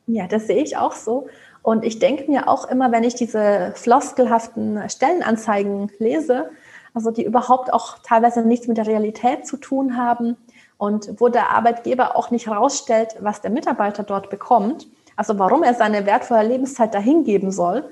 Ja, 0.07 0.27
das 0.27 0.47
sehe 0.47 0.63
ich 0.63 0.77
auch 0.77 0.93
so. 0.93 1.27
Und 1.63 1.85
ich 1.85 1.99
denke 1.99 2.31
mir 2.31 2.49
auch 2.49 2.69
immer, 2.69 2.91
wenn 2.91 3.05
ich 3.05 3.15
diese 3.15 3.73
floskelhaften 3.77 4.89
Stellenanzeigen 4.89 5.91
lese, 5.99 6.51
also 6.93 7.11
die 7.11 7.25
überhaupt 7.25 7.73
auch 7.73 7.99
teilweise 8.01 8.43
nichts 8.43 8.67
mit 8.67 8.77
der 8.77 8.87
Realität 8.87 9.47
zu 9.47 9.57
tun 9.57 9.97
haben 9.97 10.37
und 10.77 11.21
wo 11.21 11.29
der 11.29 11.51
Arbeitgeber 11.51 12.17
auch 12.17 12.31
nicht 12.31 12.49
rausstellt, 12.49 13.17
was 13.21 13.41
der 13.41 13.51
Mitarbeiter 13.51 14.03
dort 14.03 14.29
bekommt, 14.29 14.89
also 15.17 15.39
warum 15.39 15.63
er 15.63 15.75
seine 15.75 16.07
wertvolle 16.07 16.49
Lebenszeit 16.49 16.95
dahingeben 16.95 17.51
soll, 17.51 17.85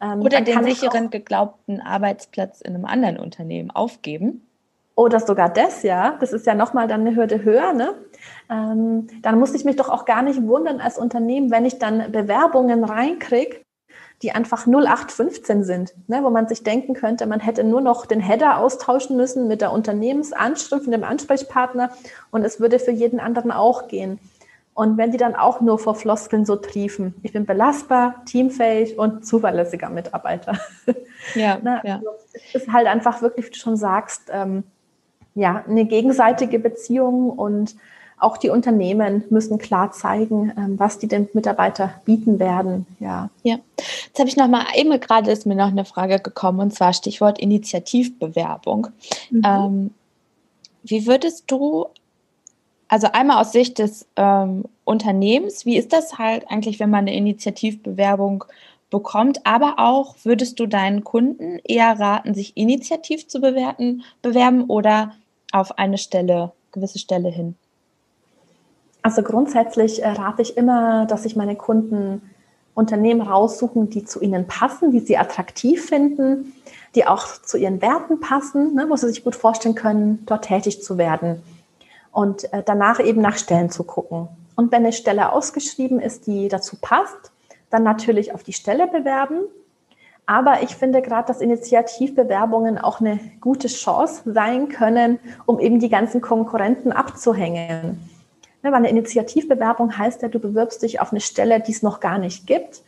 ähm, 0.00 0.20
oder 0.22 0.40
den 0.40 0.64
sicheren 0.64 1.10
geglaubten 1.10 1.80
Arbeitsplatz 1.80 2.60
in 2.60 2.74
einem 2.74 2.84
anderen 2.84 3.18
Unternehmen 3.18 3.70
aufgeben. 3.70 4.46
Oder 4.96 5.18
sogar 5.18 5.48
das, 5.48 5.82
ja. 5.82 6.16
Das 6.20 6.32
ist 6.32 6.46
ja 6.46 6.54
nochmal 6.54 6.86
dann 6.86 7.00
eine 7.00 7.16
Hürde 7.16 7.42
höher. 7.42 7.72
Ne? 7.72 7.94
Ähm, 8.48 9.08
dann 9.22 9.38
muss 9.38 9.54
ich 9.54 9.64
mich 9.64 9.76
doch 9.76 9.88
auch 9.88 10.04
gar 10.04 10.22
nicht 10.22 10.40
wundern 10.46 10.80
als 10.80 10.98
Unternehmen, 10.98 11.50
wenn 11.50 11.64
ich 11.64 11.78
dann 11.78 12.12
Bewerbungen 12.12 12.84
reinkriege, 12.84 13.56
die 14.22 14.30
einfach 14.30 14.68
0815 14.68 15.64
sind, 15.64 15.94
ne? 16.06 16.20
wo 16.22 16.30
man 16.30 16.46
sich 16.46 16.62
denken 16.62 16.94
könnte, 16.94 17.26
man 17.26 17.40
hätte 17.40 17.64
nur 17.64 17.80
noch 17.80 18.06
den 18.06 18.20
Header 18.20 18.58
austauschen 18.58 19.16
müssen 19.16 19.48
mit 19.48 19.60
der 19.60 19.72
Unternehmensanschrift 19.72 20.86
und 20.86 20.92
dem 20.92 21.02
Ansprechpartner 21.02 21.90
und 22.30 22.44
es 22.44 22.60
würde 22.60 22.78
für 22.78 22.92
jeden 22.92 23.18
anderen 23.18 23.50
auch 23.50 23.88
gehen. 23.88 24.20
Und 24.74 24.98
wenn 24.98 25.12
die 25.12 25.18
dann 25.18 25.36
auch 25.36 25.60
nur 25.60 25.78
vor 25.78 25.94
Floskeln 25.94 26.44
so 26.44 26.56
triefen, 26.56 27.14
ich 27.22 27.32
bin 27.32 27.46
belastbar, 27.46 28.24
teamfähig 28.26 28.98
und 28.98 29.24
zuverlässiger 29.24 29.88
Mitarbeiter. 29.88 30.58
Ja, 31.34 31.58
Na, 31.62 31.82
ja. 31.86 31.94
Also 31.96 32.08
es 32.34 32.54
ist 32.54 32.70
halt 32.70 32.86
einfach 32.86 33.22
wirklich, 33.22 33.46
wie 33.46 33.50
du 33.50 33.56
schon 33.56 33.78
sagst, 33.78 34.24
ähm, 34.30 34.62
ja, 35.34 35.64
eine 35.66 35.86
gegenseitige 35.86 36.58
Beziehung 36.58 37.30
und 37.30 37.76
auch 38.18 38.36
die 38.36 38.50
Unternehmen 38.50 39.24
müssen 39.30 39.58
klar 39.58 39.90
zeigen, 39.92 40.52
ähm, 40.56 40.78
was 40.78 40.98
die 40.98 41.08
den 41.08 41.28
Mitarbeiter 41.32 41.94
bieten 42.04 42.38
werden. 42.38 42.86
Ja. 43.00 43.30
Ja. 43.42 43.56
Jetzt 44.06 44.18
habe 44.18 44.28
ich 44.28 44.36
noch 44.36 44.48
mal 44.48 44.64
eben 44.76 44.98
gerade 45.00 45.30
ist 45.30 45.46
mir 45.46 45.54
noch 45.54 45.68
eine 45.68 45.84
Frage 45.84 46.20
gekommen 46.20 46.60
und 46.60 46.74
zwar 46.74 46.92
Stichwort 46.92 47.38
Initiativbewerbung. 47.38 48.88
Mhm. 49.30 49.42
Ähm, 49.44 49.94
wie 50.82 51.06
würdest 51.06 51.44
du 51.46 51.86
also 52.94 53.08
einmal 53.12 53.40
aus 53.40 53.50
Sicht 53.50 53.80
des 53.80 54.06
ähm, 54.14 54.66
Unternehmens, 54.84 55.66
wie 55.66 55.76
ist 55.76 55.92
das 55.92 56.16
halt 56.16 56.48
eigentlich, 56.48 56.78
wenn 56.78 56.90
man 56.90 57.00
eine 57.00 57.16
Initiativbewerbung 57.16 58.44
bekommt, 58.88 59.44
aber 59.44 59.74
auch 59.78 60.14
würdest 60.22 60.60
du 60.60 60.68
deinen 60.68 61.02
Kunden 61.02 61.58
eher 61.64 61.98
raten, 61.98 62.34
sich 62.34 62.56
initiativ 62.56 63.26
zu 63.26 63.40
bewerten, 63.40 64.04
bewerben 64.22 64.66
oder 64.66 65.10
auf 65.50 65.76
eine 65.76 65.98
Stelle, 65.98 66.52
gewisse 66.70 67.00
Stelle 67.00 67.30
hin? 67.30 67.56
Also 69.02 69.24
grundsätzlich 69.24 70.00
äh, 70.04 70.10
rate 70.10 70.42
ich 70.42 70.56
immer, 70.56 71.04
dass 71.06 71.24
sich 71.24 71.34
meine 71.34 71.56
Kunden 71.56 72.22
Unternehmen 72.74 73.22
raussuchen, 73.22 73.90
die 73.90 74.04
zu 74.04 74.20
ihnen 74.20 74.46
passen, 74.46 74.92
die 74.92 75.00
sie 75.00 75.18
attraktiv 75.18 75.84
finden, 75.84 76.52
die 76.94 77.08
auch 77.08 77.26
zu 77.42 77.58
ihren 77.58 77.82
Werten 77.82 78.20
passen, 78.20 78.76
ne, 78.76 78.86
wo 78.88 78.94
sie 78.94 79.08
sich 79.08 79.24
gut 79.24 79.34
vorstellen 79.34 79.74
können, 79.74 80.22
dort 80.26 80.44
tätig 80.44 80.80
zu 80.80 80.96
werden 80.96 81.42
und 82.14 82.50
äh, 82.52 82.62
danach 82.64 83.00
eben 83.00 83.20
nach 83.20 83.36
Stellen 83.36 83.70
zu 83.70 83.82
gucken. 83.84 84.28
Und 84.56 84.70
wenn 84.72 84.84
eine 84.84 84.92
Stelle 84.92 85.32
ausgeschrieben 85.32 86.00
ist, 86.00 86.26
die 86.28 86.48
dazu 86.48 86.76
passt, 86.80 87.32
dann 87.70 87.82
natürlich 87.82 88.32
auf 88.32 88.44
die 88.44 88.52
Stelle 88.52 88.86
bewerben. 88.86 89.40
Aber 90.24 90.62
ich 90.62 90.76
finde 90.76 91.02
gerade, 91.02 91.26
dass 91.26 91.40
Initiativbewerbungen 91.40 92.78
auch 92.78 93.00
eine 93.00 93.18
gute 93.40 93.66
Chance 93.66 94.22
sein 94.32 94.68
können, 94.68 95.18
um 95.44 95.58
eben 95.58 95.80
die 95.80 95.90
ganzen 95.90 96.20
Konkurrenten 96.20 96.92
abzuhängen. 96.92 98.08
Ne, 98.62 98.70
weil 98.70 98.74
eine 98.74 98.90
Initiativbewerbung 98.90 99.98
heißt 99.98 100.22
ja, 100.22 100.28
du 100.28 100.38
bewirbst 100.38 100.82
dich 100.82 101.00
auf 101.00 101.10
eine 101.10 101.20
Stelle, 101.20 101.60
die 101.60 101.72
es 101.72 101.82
noch 101.82 101.98
gar 101.98 102.18
nicht 102.18 102.46
gibt 102.46 102.82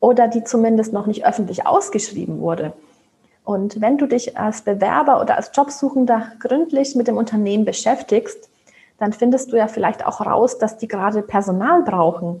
oder 0.00 0.28
die 0.28 0.44
zumindest 0.44 0.94
noch 0.94 1.06
nicht 1.06 1.26
öffentlich 1.26 1.66
ausgeschrieben 1.66 2.40
wurde. 2.40 2.72
Und 3.44 3.80
wenn 3.82 3.98
du 3.98 4.06
dich 4.06 4.38
als 4.38 4.62
Bewerber 4.62 5.20
oder 5.20 5.36
als 5.36 5.50
Jobsuchender 5.54 6.32
gründlich 6.40 6.94
mit 6.94 7.06
dem 7.06 7.18
Unternehmen 7.18 7.64
beschäftigst, 7.64 8.48
dann 9.02 9.12
findest 9.12 9.50
du 9.50 9.56
ja 9.56 9.66
vielleicht 9.66 10.06
auch 10.06 10.20
raus, 10.20 10.58
dass 10.58 10.76
die 10.76 10.86
gerade 10.86 11.22
Personal 11.22 11.82
brauchen 11.82 12.40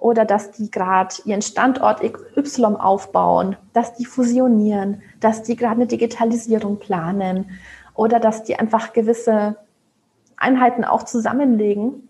oder 0.00 0.24
dass 0.24 0.50
die 0.50 0.68
gerade 0.68 1.14
ihren 1.26 1.42
Standort 1.42 2.02
Y 2.02 2.76
aufbauen, 2.76 3.56
dass 3.72 3.94
die 3.94 4.04
fusionieren, 4.04 5.00
dass 5.20 5.44
die 5.44 5.54
gerade 5.54 5.76
eine 5.76 5.86
Digitalisierung 5.86 6.80
planen 6.80 7.50
oder 7.94 8.18
dass 8.18 8.42
die 8.42 8.58
einfach 8.58 8.92
gewisse 8.92 9.54
Einheiten 10.36 10.84
auch 10.84 11.04
zusammenlegen. 11.04 12.08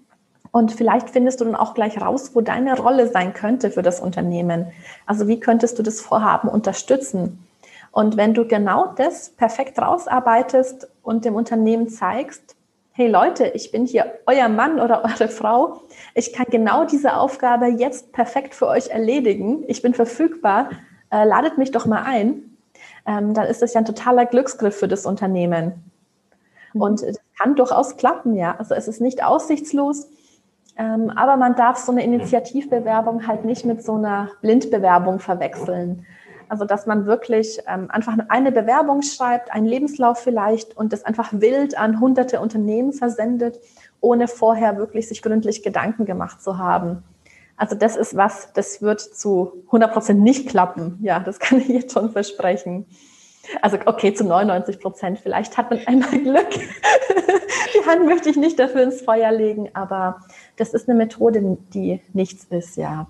Und 0.53 0.73
vielleicht 0.73 1.11
findest 1.11 1.43
du 1.43 1.45
dann 1.45 1.55
auch 1.55 1.75
gleich 1.75 2.01
raus, 2.01 2.31
wo 2.33 2.41
deine 2.41 2.79
Rolle 2.79 3.09
sein 3.09 3.35
könnte 3.35 3.71
für 3.71 3.83
das 3.83 4.01
Unternehmen. 4.01 4.69
Also 5.05 5.29
wie 5.29 5.39
könntest 5.39 5.79
du 5.79 5.83
das 5.83 6.01
Vorhaben 6.01 6.49
unterstützen? 6.49 7.47
Und 7.91 8.17
wenn 8.17 8.33
du 8.33 8.47
genau 8.47 8.95
das 8.97 9.29
perfekt 9.29 9.79
rausarbeitest 9.79 10.89
und 11.03 11.27
dem 11.27 11.35
Unternehmen 11.35 11.91
zeigst, 11.91 12.57
hey 12.95 13.09
Leute, 13.09 13.47
ich 13.49 13.73
bin 13.73 13.87
hier 13.87 14.19
euer 14.27 14.49
Mann 14.49 14.79
oder 14.79 15.03
eure 15.05 15.29
Frau. 15.29 15.83
Ich 16.15 16.33
kann 16.33 16.47
genau 16.51 16.85
diese 16.85 17.17
Aufgabe 17.17 17.67
jetzt 17.69 18.13
perfekt 18.13 18.55
für 18.55 18.67
euch 18.67 18.89
erledigen. 18.89 19.65
Ich 19.67 19.81
bin 19.81 19.95
verfügbar. 19.95 20.71
Äh, 21.11 21.25
ladet 21.25 21.59
mich 21.59 21.71
doch 21.71 21.87
mal 21.87 22.03
ein. 22.03 22.57
Ähm, 23.07 23.35
dann 23.35 23.47
ist 23.47 23.63
das 23.63 23.75
ja 23.75 23.81
ein 23.81 23.87
totaler 23.87 24.27
Glücksgriff 24.27 24.77
für 24.77 24.89
das 24.89 25.07
Unternehmen. 25.07 25.91
Mhm. 26.75 26.81
Und 26.81 27.03
es 27.03 27.19
kann 27.39 27.57
durchaus 27.57 27.97
klappen, 27.97 28.35
ja. 28.35 28.57
Also 28.59 28.75
es 28.75 28.89
ist 28.89 29.01
nicht 29.01 29.25
aussichtslos. 29.25 30.09
Ähm, 30.77 31.11
aber 31.11 31.37
man 31.37 31.57
darf 31.57 31.79
so 31.79 31.93
eine 31.93 32.05
Initiativbewerbung 32.05 33.27
halt 33.27 33.45
nicht 33.45 33.65
mit 33.65 33.83
so 33.83 33.95
einer 33.95 34.31
Blindbewerbung 34.43 35.19
verwechseln. 35.19 36.07
Also 36.53 36.67
dass 36.67 36.85
man 36.85 37.07
wirklich 37.07 37.61
ähm, 37.67 37.91
einfach 37.91 38.15
eine 38.29 38.53
Bewerbung 38.53 39.01
schreibt, 39.01 39.51
einen 39.55 39.65
Lebenslauf 39.65 40.19
vielleicht 40.19 40.77
und 40.77 40.93
das 40.93 41.03
einfach 41.03 41.31
wild 41.33 41.79
an 41.79 41.99
hunderte 41.99 42.41
Unternehmen 42.41 42.93
versendet, 42.93 43.59
ohne 44.03 44.29
vorher 44.29 44.77
wirklich 44.77 45.09
sich 45.09 45.23
gründlich 45.23 45.63
Gedanken 45.63 46.05
gemacht 46.05 46.43
zu 46.43 46.59
haben. 46.59 47.05
Also 47.57 47.75
das 47.75 47.97
ist 47.97 48.19
was, 48.19 48.53
das 48.53 48.83
wird 48.83 49.01
zu 49.01 49.65
100 49.69 49.95
Prozent 49.95 50.21
nicht 50.21 50.47
klappen. 50.47 50.99
Ja, 51.01 51.21
das 51.21 51.39
kann 51.41 51.59
ich 51.59 51.69
jetzt 51.69 51.95
schon 51.95 52.11
versprechen. 52.11 52.85
Also 53.63 53.79
okay, 53.87 54.13
zu 54.13 54.23
99 54.23 54.79
Prozent. 54.79 55.21
Vielleicht 55.21 55.57
hat 55.57 55.71
man 55.71 55.81
einmal 55.87 56.19
Glück. 56.19 56.51
die 56.53 57.87
Hand 57.89 58.05
möchte 58.05 58.29
ich 58.29 58.37
nicht 58.37 58.59
dafür 58.59 58.83
ins 58.83 59.01
Feuer 59.01 59.33
legen, 59.33 59.71
aber 59.73 60.21
das 60.59 60.75
ist 60.75 60.87
eine 60.87 60.99
Methode, 60.99 61.57
die 61.73 62.03
nichts 62.13 62.45
ist, 62.51 62.77
ja. 62.77 63.07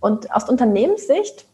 Und 0.00 0.34
aus 0.34 0.48
Unternehmenssicht 0.48 1.46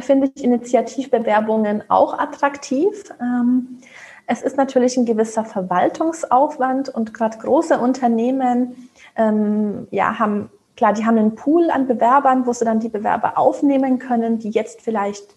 finde 0.00 0.30
ich 0.34 0.42
Initiativbewerbungen 0.42 1.84
auch 1.88 2.18
attraktiv. 2.18 3.04
Ähm, 3.20 3.78
es 4.26 4.42
ist 4.42 4.56
natürlich 4.56 4.96
ein 4.96 5.04
gewisser 5.04 5.44
Verwaltungsaufwand 5.44 6.88
und 6.88 7.12
gerade 7.12 7.38
große 7.38 7.78
Unternehmen 7.78 8.88
ähm, 9.16 9.88
ja, 9.90 10.18
haben, 10.18 10.50
klar, 10.76 10.92
die 10.92 11.04
haben 11.04 11.18
einen 11.18 11.34
Pool 11.34 11.70
an 11.70 11.86
Bewerbern, 11.86 12.46
wo 12.46 12.52
sie 12.52 12.64
dann 12.64 12.80
die 12.80 12.88
Bewerber 12.88 13.36
aufnehmen 13.36 13.98
können, 13.98 14.38
die 14.38 14.50
jetzt 14.50 14.80
vielleicht 14.80 15.36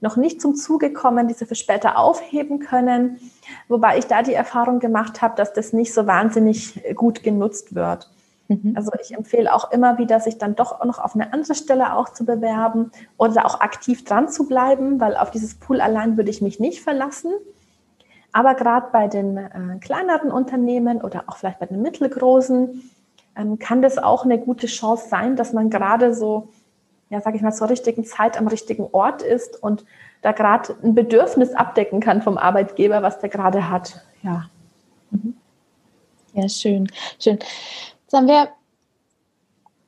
noch 0.00 0.16
nicht 0.16 0.40
zum 0.40 0.54
Zuge 0.54 0.92
kommen, 0.92 1.28
die 1.28 1.34
sie 1.34 1.44
für 1.44 1.54
später 1.54 1.98
aufheben 1.98 2.58
können. 2.60 3.20
Wobei 3.68 3.98
ich 3.98 4.06
da 4.06 4.22
die 4.22 4.32
Erfahrung 4.32 4.80
gemacht 4.80 5.20
habe, 5.20 5.36
dass 5.36 5.52
das 5.52 5.72
nicht 5.72 5.92
so 5.92 6.06
wahnsinnig 6.06 6.82
gut 6.94 7.22
genutzt 7.22 7.74
wird. 7.74 8.10
Mhm. 8.50 8.72
Also 8.74 8.90
ich 9.00 9.14
empfehle 9.14 9.54
auch 9.54 9.70
immer 9.70 9.96
wieder, 9.98 10.18
sich 10.18 10.36
dann 10.36 10.56
doch 10.56 10.84
noch 10.84 10.98
auf 10.98 11.14
eine 11.14 11.32
andere 11.32 11.54
Stelle 11.54 11.94
auch 11.94 12.08
zu 12.08 12.24
bewerben 12.24 12.90
oder 13.16 13.46
auch 13.46 13.60
aktiv 13.60 14.04
dran 14.04 14.28
zu 14.28 14.48
bleiben, 14.48 15.00
weil 15.00 15.16
auf 15.16 15.30
dieses 15.30 15.54
Pool 15.54 15.80
allein 15.80 16.16
würde 16.16 16.30
ich 16.30 16.42
mich 16.42 16.58
nicht 16.58 16.82
verlassen. 16.82 17.30
Aber 18.32 18.54
gerade 18.54 18.88
bei 18.92 19.06
den 19.06 19.36
äh, 19.36 19.78
kleineren 19.80 20.32
Unternehmen 20.32 21.00
oder 21.00 21.24
auch 21.28 21.36
vielleicht 21.36 21.60
bei 21.60 21.66
den 21.66 21.80
mittelgroßen 21.80 22.90
ähm, 23.36 23.58
kann 23.60 23.82
das 23.82 23.98
auch 23.98 24.24
eine 24.24 24.38
gute 24.38 24.66
Chance 24.66 25.08
sein, 25.08 25.36
dass 25.36 25.52
man 25.52 25.70
gerade 25.70 26.12
so, 26.12 26.48
ja, 27.08 27.20
sage 27.20 27.36
ich 27.36 27.42
mal, 27.42 27.52
zur 27.52 27.70
richtigen 27.70 28.04
Zeit 28.04 28.36
am 28.36 28.48
richtigen 28.48 28.88
Ort 28.90 29.22
ist 29.22 29.62
und 29.62 29.84
da 30.22 30.32
gerade 30.32 30.74
ein 30.82 30.96
Bedürfnis 30.96 31.54
abdecken 31.54 32.00
kann 32.00 32.20
vom 32.20 32.36
Arbeitgeber, 32.36 33.00
was 33.02 33.20
der 33.20 33.28
gerade 33.28 33.70
hat. 33.70 34.04
Ja. 34.22 34.46
Mhm. 35.12 35.34
Ja, 36.34 36.48
schön, 36.48 36.88
schön. 37.18 37.38
Haben 38.12 38.28
wir 38.28 38.48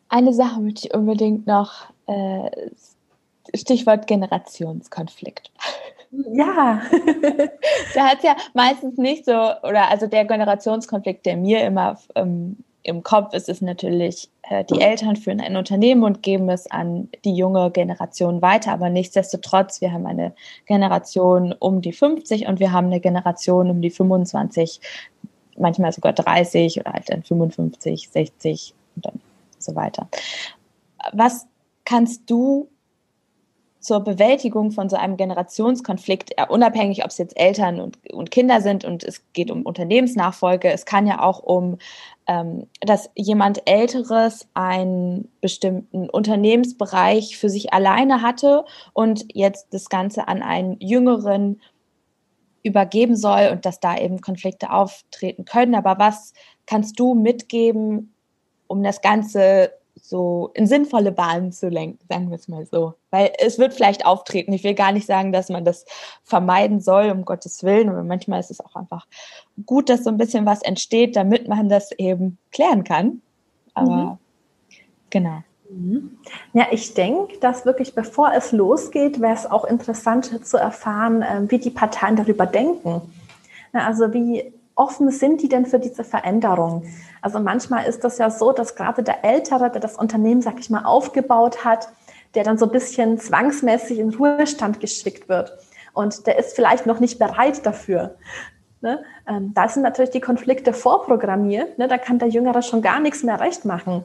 eine 0.09 0.33
Sache, 0.33 0.61
möchte 0.61 0.89
ich 0.89 0.95
unbedingt 0.95 1.47
noch, 1.47 1.87
äh, 2.07 2.51
Stichwort 3.55 4.07
Generationskonflikt. 4.07 5.51
Ja. 6.11 6.83
da 7.95 8.05
hat 8.05 8.19
es 8.19 8.25
ja 8.25 8.37
meistens 8.55 8.99
nicht 8.99 9.25
so, 9.25 9.33
oder 9.33 9.89
also 9.91 10.07
der 10.07 10.25
Generationskonflikt, 10.25 11.25
der 11.25 11.37
mir 11.37 11.65
immer 11.65 11.99
ähm, 12.15 12.59
im 12.83 13.03
Kopf 13.03 13.33
ist, 13.33 13.49
ist 13.49 13.63
natürlich, 13.63 14.29
äh, 14.43 14.65
die 14.65 14.81
Eltern 14.81 15.17
führen 15.17 15.41
ein 15.41 15.57
Unternehmen 15.57 16.03
und 16.03 16.23
geben 16.23 16.49
es 16.51 16.71
an 16.71 17.09
die 17.25 17.35
junge 17.35 17.71
Generation 17.71 18.43
weiter. 18.43 18.73
Aber 18.73 18.91
nichtsdestotrotz, 18.91 19.81
wir 19.81 19.93
haben 19.93 20.07
eine 20.07 20.35
Generation 20.67 21.55
um 21.59 21.81
die 21.81 21.93
50 21.93 22.47
und 22.47 22.61
wir 22.61 22.73
haben 22.73 22.89
eine 22.89 23.01
Generation 23.01 23.71
um 23.71 23.81
die 23.81 23.91
25, 23.91 24.81
manchmal 25.63 25.93
sogar 25.93 26.13
30 26.13 26.81
oder 26.81 26.93
halt 26.93 27.09
dann 27.09 27.23
55, 27.23 28.11
60 28.11 28.75
und 28.97 29.07
dann 29.07 29.21
so 29.59 29.75
weiter. 29.75 30.09
Was 31.13 31.47
kannst 31.85 32.29
du 32.31 32.69
zur 33.83 34.01
Bewältigung 34.01 34.71
von 34.71 34.89
so 34.89 34.97
einem 34.97 35.17
Generationskonflikt, 35.17 36.37
unabhängig 36.49 37.05
ob 37.05 37.11
es 37.11 37.19
jetzt 37.19 37.37
Eltern 37.39 37.81
und, 37.81 37.99
und 38.13 38.31
Kinder 38.31 38.61
sind 38.61 38.85
und 38.85 39.03
es 39.03 39.25
geht 39.33 39.51
um 39.51 39.63
Unternehmensnachfolge, 39.63 40.71
es 40.71 40.87
kann 40.87 41.07
ja 41.07 41.21
auch 41.21 41.41
um, 41.41 41.79
ähm, 42.29 42.69
dass 42.81 43.11
jemand 43.17 43.69
Älteres 43.69 44.47
einen 44.55 45.29
bestimmten 45.41 46.09
Unternehmensbereich 46.09 47.37
für 47.37 47.51
sich 47.51 47.73
alleine 47.73 48.23
hatte 48.23 48.65
und 48.93 49.25
jetzt 49.35 49.75
das 49.75 49.89
Ganze 49.89 50.29
an 50.29 50.43
einen 50.43 50.77
jüngeren 50.79 51.61
übergeben 52.63 53.17
soll 53.17 53.49
und 53.51 53.67
dass 53.67 53.81
da 53.81 53.97
eben 53.97 54.21
Konflikte 54.21 54.71
auftreten 54.71 55.45
können. 55.45 55.75
Aber 55.75 55.99
was 55.99 56.33
kannst 56.67 56.99
du 56.99 57.15
mitgeben, 57.15 58.15
um 58.67 58.83
das 58.83 59.01
Ganze 59.01 59.73
so 60.01 60.51
in 60.55 60.67
sinnvolle 60.67 61.13
Bahnen 61.13 61.53
zu 61.53 61.69
lenken, 61.69 62.05
sagen 62.09 62.31
wir 62.31 62.37
es 62.37 62.49
mal 62.49 62.67
so. 62.67 62.95
Weil 63.11 63.33
es 63.39 63.59
wird 63.59 63.75
vielleicht 63.75 64.07
auftreten. 64.07 64.53
Ich 64.53 64.65
will 64.65 64.75
gar 64.75 64.93
nicht 64.93 65.07
sagen, 65.07 65.33
dass 65.33 65.49
man 65.49 65.65
das 65.65 65.85
vermeiden 66.25 66.81
soll, 66.81 67.11
um 67.11 67.25
Gottes 67.25 67.63
Willen. 67.63 67.89
Aber 67.89 68.03
manchmal 68.03 68.41
ist 68.41 68.51
es 68.51 68.61
auch 68.61 68.75
einfach 68.75 69.07
gut, 69.67 69.89
dass 69.89 70.05
so 70.05 70.11
ein 70.11 70.17
bisschen 70.17 70.47
was 70.47 70.63
entsteht, 70.63 71.15
damit 71.15 71.47
man 71.47 71.69
das 71.69 71.93
eben 71.93 72.39
klären 72.51 72.85
kann. 72.85 73.23
Aber 73.75 73.97
mhm. 73.97 74.19
genau. 75.11 75.43
Mhm. 75.73 76.19
Ja, 76.53 76.67
ich 76.71 76.95
denke, 76.95 77.39
dass 77.39 77.65
wirklich 77.65 77.95
bevor 77.95 78.33
es 78.35 78.53
losgeht, 78.53 79.21
wäre 79.21 79.35
es 79.35 79.51
auch 79.51 79.65
interessant 79.65 80.47
zu 80.47 80.57
erfahren, 80.57 81.25
ähm, 81.29 81.51
wie 81.51 81.59
die 81.59 81.71
Parteien 81.71 82.17
darüber 82.17 82.47
denken. 82.47 83.03
Also 83.73 84.13
wie 84.13 84.53
offen 84.75 85.11
sind 85.11 85.43
die 85.43 85.49
denn 85.49 85.65
für 85.65 85.79
diese 85.79 86.05
Veränderung? 86.05 86.85
Also 87.23 87.41
manchmal 87.41 87.87
ist 87.87 88.05
das 88.05 88.19
ja 88.19 88.31
so, 88.31 88.53
dass 88.53 88.75
gerade 88.75 89.03
der 89.03 89.25
Ältere, 89.25 89.71
der 89.71 89.81
das 89.81 89.97
Unternehmen, 89.97 90.43
sag 90.43 90.59
ich 90.59 90.69
mal, 90.69 90.85
aufgebaut 90.85 91.65
hat, 91.65 91.89
der 92.35 92.45
dann 92.45 92.59
so 92.59 92.67
ein 92.67 92.73
bisschen 92.73 93.19
zwangsmäßig 93.19 93.99
in 93.99 94.15
Ruhestand 94.15 94.81
geschickt 94.81 95.29
wird. 95.29 95.53
Und 95.95 96.27
der 96.27 96.39
ist 96.39 96.55
vielleicht 96.55 96.87
noch 96.87 97.01
nicht 97.01 97.19
bereit 97.19 97.65
dafür. 97.65 98.17
Ne? 98.81 99.05
Ähm, 99.29 99.53
da 99.55 99.69
sind 99.69 99.83
natürlich 99.83 100.11
die 100.11 100.21
Konflikte 100.21 100.73
vorprogrammiert. 100.73 101.79
Ne? 101.79 101.89
Da 101.89 101.99
kann 101.99 102.19
der 102.19 102.29
Jüngere 102.29 102.63
schon 102.63 102.83
gar 102.83 103.01
nichts 103.01 103.23
mehr 103.23 103.41
recht 103.41 103.65
machen. 103.65 104.05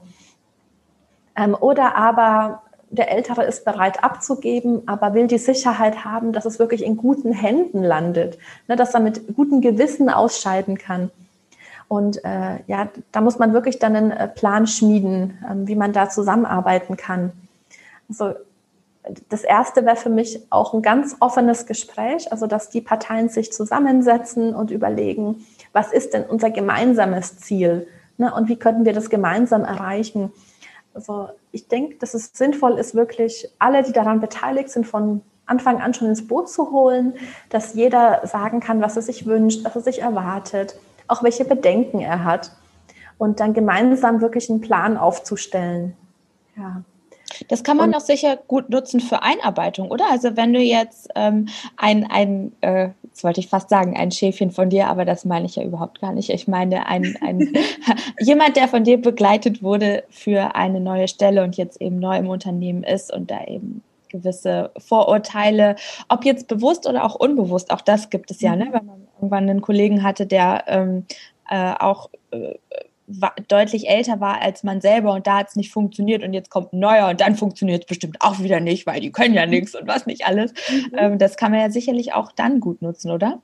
Ähm, 1.37 1.55
oder 1.59 1.95
aber 1.95 2.63
der 2.89 3.11
Ältere 3.11 3.43
ist 3.43 3.65
bereit 3.65 4.03
abzugeben, 4.03 4.81
aber 4.87 5.13
will 5.13 5.27
die 5.27 5.37
Sicherheit 5.37 6.05
haben, 6.05 6.31
dass 6.31 6.45
es 6.45 6.57
wirklich 6.59 6.83
in 6.83 6.97
guten 6.97 7.33
Händen 7.33 7.83
landet, 7.83 8.37
ne, 8.67 8.75
dass 8.75 8.93
er 8.93 9.01
mit 9.01 9.35
gutem 9.35 9.61
Gewissen 9.61 10.09
ausscheiden 10.09 10.77
kann. 10.77 11.11
Und 11.89 12.23
äh, 12.25 12.59
ja, 12.67 12.89
da 13.11 13.21
muss 13.21 13.39
man 13.39 13.53
wirklich 13.53 13.79
dann 13.79 13.95
einen 13.95 14.11
äh, 14.11 14.27
Plan 14.27 14.67
schmieden, 14.67 15.37
äh, 15.43 15.67
wie 15.67 15.75
man 15.75 15.93
da 15.93 16.09
zusammenarbeiten 16.09 16.97
kann. 16.97 17.31
Also 18.09 18.33
das 19.29 19.43
erste 19.43 19.85
wäre 19.85 19.95
für 19.95 20.09
mich 20.09 20.41
auch 20.49 20.73
ein 20.73 20.81
ganz 20.81 21.15
offenes 21.19 21.65
Gespräch, 21.65 22.31
also 22.31 22.47
dass 22.47 22.69
die 22.69 22.81
Parteien 22.81 23.29
sich 23.29 23.53
zusammensetzen 23.53 24.53
und 24.53 24.71
überlegen, 24.71 25.45
was 25.71 25.93
ist 25.93 26.13
denn 26.13 26.23
unser 26.23 26.49
gemeinsames 26.49 27.37
Ziel 27.37 27.87
ne, 28.17 28.33
und 28.33 28.49
wie 28.49 28.57
könnten 28.57 28.85
wir 28.85 28.93
das 28.93 29.09
gemeinsam 29.09 29.63
erreichen. 29.63 30.31
Also 30.97 31.29
ich 31.51 31.67
denke, 31.67 31.97
dass 31.97 32.15
es 32.15 32.31
sinnvoll 32.33 32.79
ist, 32.79 32.95
wirklich 32.95 33.47
alle, 33.59 33.83
die 33.83 33.91
daran 33.91 34.19
beteiligt 34.19 34.71
sind, 34.71 34.87
von 34.87 35.21
Anfang 35.45 35.79
an 35.79 35.93
schon 35.93 36.07
ins 36.07 36.25
Boot 36.25 36.49
zu 36.49 36.71
holen, 36.71 37.13
dass 37.51 37.75
jeder 37.75 38.21
sagen 38.25 38.61
kann, 38.61 38.81
was 38.81 38.95
er 38.95 39.03
sich 39.03 39.27
wünscht, 39.27 39.63
was 39.63 39.75
er 39.75 39.83
sich 39.83 40.01
erwartet, 40.01 40.75
auch 41.07 41.21
welche 41.21 41.45
Bedenken 41.45 41.99
er 41.99 42.23
hat 42.23 42.51
und 43.19 43.39
dann 43.39 43.53
gemeinsam 43.53 44.21
wirklich 44.21 44.49
einen 44.49 44.59
Plan 44.59 44.97
aufzustellen. 44.97 45.95
Ja. 46.57 46.81
Das 47.47 47.63
kann 47.63 47.77
man 47.77 47.91
doch 47.91 47.99
sicher 47.99 48.35
gut 48.35 48.71
nutzen 48.71 48.99
für 48.99 49.21
Einarbeitung, 49.21 49.91
oder? 49.91 50.05
Also 50.09 50.35
wenn 50.35 50.51
du 50.51 50.59
jetzt 50.59 51.09
ähm, 51.13 51.47
ein, 51.75 52.09
ein 52.09 52.53
äh, 52.61 52.89
jetzt 53.17 53.23
wollte 53.23 53.39
ich 53.39 53.47
fast 53.47 53.69
sagen, 53.69 53.97
ein 53.97 54.11
Schäfchen 54.11 54.51
von 54.51 54.69
dir, 54.69 54.89
aber 54.89 55.03
das 55.03 55.25
meine 55.25 55.47
ich 55.47 55.55
ja 55.55 55.63
überhaupt 55.63 56.01
gar 56.01 56.13
nicht. 56.13 56.29
Ich 56.29 56.47
meine 56.47 56.85
ein, 56.85 57.17
ein 57.21 57.51
jemand, 58.19 58.55
der 58.55 58.67
von 58.67 58.83
dir 58.83 59.01
begleitet 59.01 59.63
wurde 59.63 60.03
für 60.11 60.53
eine 60.53 60.79
neue 60.79 61.07
Stelle 61.07 61.43
und 61.43 61.57
jetzt 61.57 61.81
eben 61.81 61.97
neu 61.97 62.15
im 62.15 62.29
Unternehmen 62.29 62.83
ist 62.83 63.11
und 63.11 63.31
da 63.31 63.43
eben 63.45 63.81
gewisse 64.09 64.69
Vorurteile, 64.77 65.77
ob 66.09 66.25
jetzt 66.25 66.47
bewusst 66.47 66.87
oder 66.87 67.03
auch 67.03 67.15
unbewusst, 67.15 67.71
auch 67.71 67.81
das 67.81 68.11
gibt 68.11 68.29
es 68.29 68.39
ja, 68.39 68.55
ne? 68.55 68.67
wenn 68.71 68.85
man 68.85 69.07
irgendwann 69.15 69.49
einen 69.49 69.61
Kollegen 69.61 70.03
hatte, 70.03 70.27
der 70.27 70.65
ähm, 70.67 71.05
äh, 71.49 71.73
auch 71.73 72.11
äh, 72.29 72.53
deutlich 73.47 73.89
älter 73.89 74.19
war 74.19 74.41
als 74.41 74.63
man 74.63 74.81
selber 74.81 75.13
und 75.13 75.27
da 75.27 75.37
hat 75.37 75.49
es 75.49 75.55
nicht 75.55 75.71
funktioniert 75.71 76.23
und 76.23 76.33
jetzt 76.33 76.49
kommt 76.49 76.73
ein 76.73 76.79
neuer 76.79 77.07
und 77.07 77.21
dann 77.21 77.35
funktioniert 77.35 77.83
es 77.83 77.87
bestimmt 77.87 78.17
auch 78.19 78.39
wieder 78.39 78.59
nicht, 78.59 78.85
weil 78.85 78.99
die 78.99 79.11
können 79.11 79.33
ja 79.33 79.45
nichts 79.45 79.75
und 79.75 79.87
was 79.87 80.05
nicht 80.05 80.25
alles. 80.25 80.53
Mhm. 80.69 80.91
Ähm, 80.97 81.17
das 81.17 81.37
kann 81.37 81.51
man 81.51 81.61
ja 81.61 81.69
sicherlich 81.69 82.13
auch 82.13 82.33
dann 82.33 82.59
gut 82.59 82.81
nutzen, 82.81 83.11
oder? 83.11 83.41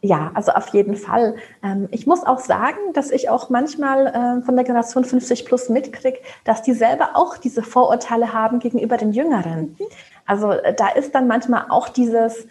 Ja, 0.00 0.30
also 0.34 0.52
auf 0.52 0.68
jeden 0.68 0.96
Fall. 0.96 1.36
Ähm, 1.62 1.88
ich 1.90 2.06
muss 2.06 2.22
auch 2.24 2.38
sagen, 2.38 2.78
dass 2.92 3.10
ich 3.10 3.30
auch 3.30 3.50
manchmal 3.50 4.06
äh, 4.06 4.44
von 4.44 4.54
der 4.54 4.64
Generation 4.64 5.04
50 5.04 5.44
plus 5.44 5.70
mitkriege, 5.70 6.18
dass 6.44 6.62
die 6.62 6.74
selber 6.74 7.10
auch 7.14 7.36
diese 7.38 7.62
Vorurteile 7.62 8.32
haben 8.32 8.60
gegenüber 8.60 8.96
den 8.96 9.12
Jüngeren. 9.12 9.76
Mhm. 9.78 9.86
Also 10.26 10.52
äh, 10.52 10.74
da 10.74 10.88
ist 10.90 11.14
dann 11.14 11.26
manchmal 11.26 11.66
auch 11.70 11.88
dieses, 11.88 12.46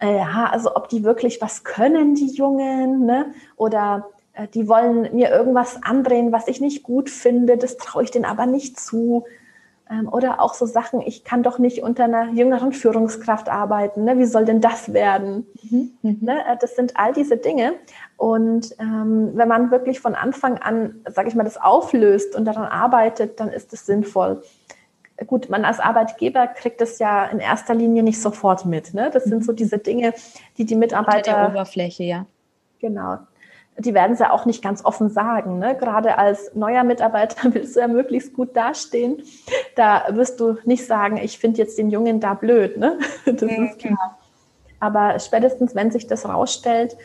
äh, 0.00 0.18
ja, 0.18 0.50
also 0.52 0.76
ob 0.76 0.90
die 0.90 1.02
wirklich 1.02 1.40
was 1.40 1.64
können, 1.64 2.14
die 2.14 2.30
Jungen, 2.30 3.04
ne? 3.04 3.34
oder 3.56 4.06
die 4.54 4.68
wollen 4.68 5.14
mir 5.14 5.30
irgendwas 5.30 5.82
andrehen, 5.82 6.32
was 6.32 6.48
ich 6.48 6.60
nicht 6.60 6.82
gut 6.82 7.10
finde, 7.10 7.56
das 7.56 7.76
traue 7.76 8.04
ich 8.04 8.10
denen 8.10 8.24
aber 8.24 8.46
nicht 8.46 8.80
zu. 8.80 9.24
Ähm, 9.92 10.08
oder 10.08 10.40
auch 10.40 10.54
so 10.54 10.66
Sachen, 10.66 11.00
ich 11.00 11.24
kann 11.24 11.42
doch 11.42 11.58
nicht 11.58 11.82
unter 11.82 12.04
einer 12.04 12.30
jüngeren 12.32 12.72
Führungskraft 12.72 13.48
arbeiten. 13.48 14.04
Ne? 14.04 14.18
Wie 14.18 14.24
soll 14.24 14.44
denn 14.44 14.60
das 14.60 14.92
werden? 14.92 15.46
Mhm. 15.62 15.90
mhm. 16.02 16.18
Ne? 16.20 16.38
Äh, 16.46 16.56
das 16.60 16.76
sind 16.76 16.96
all 16.96 17.12
diese 17.12 17.36
Dinge. 17.36 17.74
Und 18.16 18.74
ähm, 18.78 19.32
wenn 19.34 19.48
man 19.48 19.70
wirklich 19.70 20.00
von 20.00 20.14
Anfang 20.14 20.58
an, 20.58 21.00
sage 21.06 21.28
ich 21.28 21.34
mal, 21.34 21.44
das 21.44 21.60
auflöst 21.60 22.36
und 22.36 22.44
daran 22.44 22.64
arbeitet, 22.64 23.40
dann 23.40 23.48
ist 23.48 23.72
es 23.72 23.86
sinnvoll. 23.86 24.42
Gut, 25.26 25.50
man 25.50 25.64
als 25.64 25.78
Arbeitgeber 25.78 26.46
kriegt 26.46 26.80
es 26.80 26.98
ja 26.98 27.26
in 27.26 27.38
erster 27.38 27.74
Linie 27.74 28.02
nicht 28.02 28.20
sofort 28.20 28.64
mit. 28.64 28.94
Ne? 28.94 29.10
Das 29.12 29.24
sind 29.24 29.44
so 29.44 29.52
mhm. 29.52 29.56
diese 29.56 29.78
Dinge, 29.78 30.14
die 30.56 30.64
die 30.64 30.76
Mitarbeiter. 30.76 31.32
Unter 31.32 31.42
der 31.42 31.50
Oberfläche, 31.50 32.04
ja. 32.04 32.26
Genau, 32.80 33.18
die 33.78 33.94
werden 33.94 34.12
es 34.12 34.18
ja 34.18 34.30
auch 34.30 34.44
nicht 34.44 34.62
ganz 34.62 34.84
offen 34.84 35.08
sagen. 35.08 35.58
Ne? 35.58 35.76
Gerade 35.76 36.18
als 36.18 36.54
neuer 36.54 36.84
Mitarbeiter 36.84 37.36
willst 37.54 37.76
du 37.76 37.80
ja 37.80 37.88
möglichst 37.88 38.34
gut 38.34 38.56
dastehen. 38.56 39.22
Da 39.76 40.04
wirst 40.10 40.40
du 40.40 40.58
nicht 40.64 40.86
sagen, 40.86 41.16
ich 41.16 41.38
finde 41.38 41.58
jetzt 41.58 41.78
den 41.78 41.90
Jungen 41.90 42.20
da 42.20 42.34
blöd. 42.34 42.76
Ne? 42.76 42.98
Das 43.24 43.42
mhm, 43.42 43.66
ist 43.66 43.78
klar. 43.78 44.18
Aber 44.80 45.18
spätestens, 45.20 45.74
wenn 45.74 45.90
sich 45.90 46.06
das 46.06 46.28
rausstellt, 46.28 46.96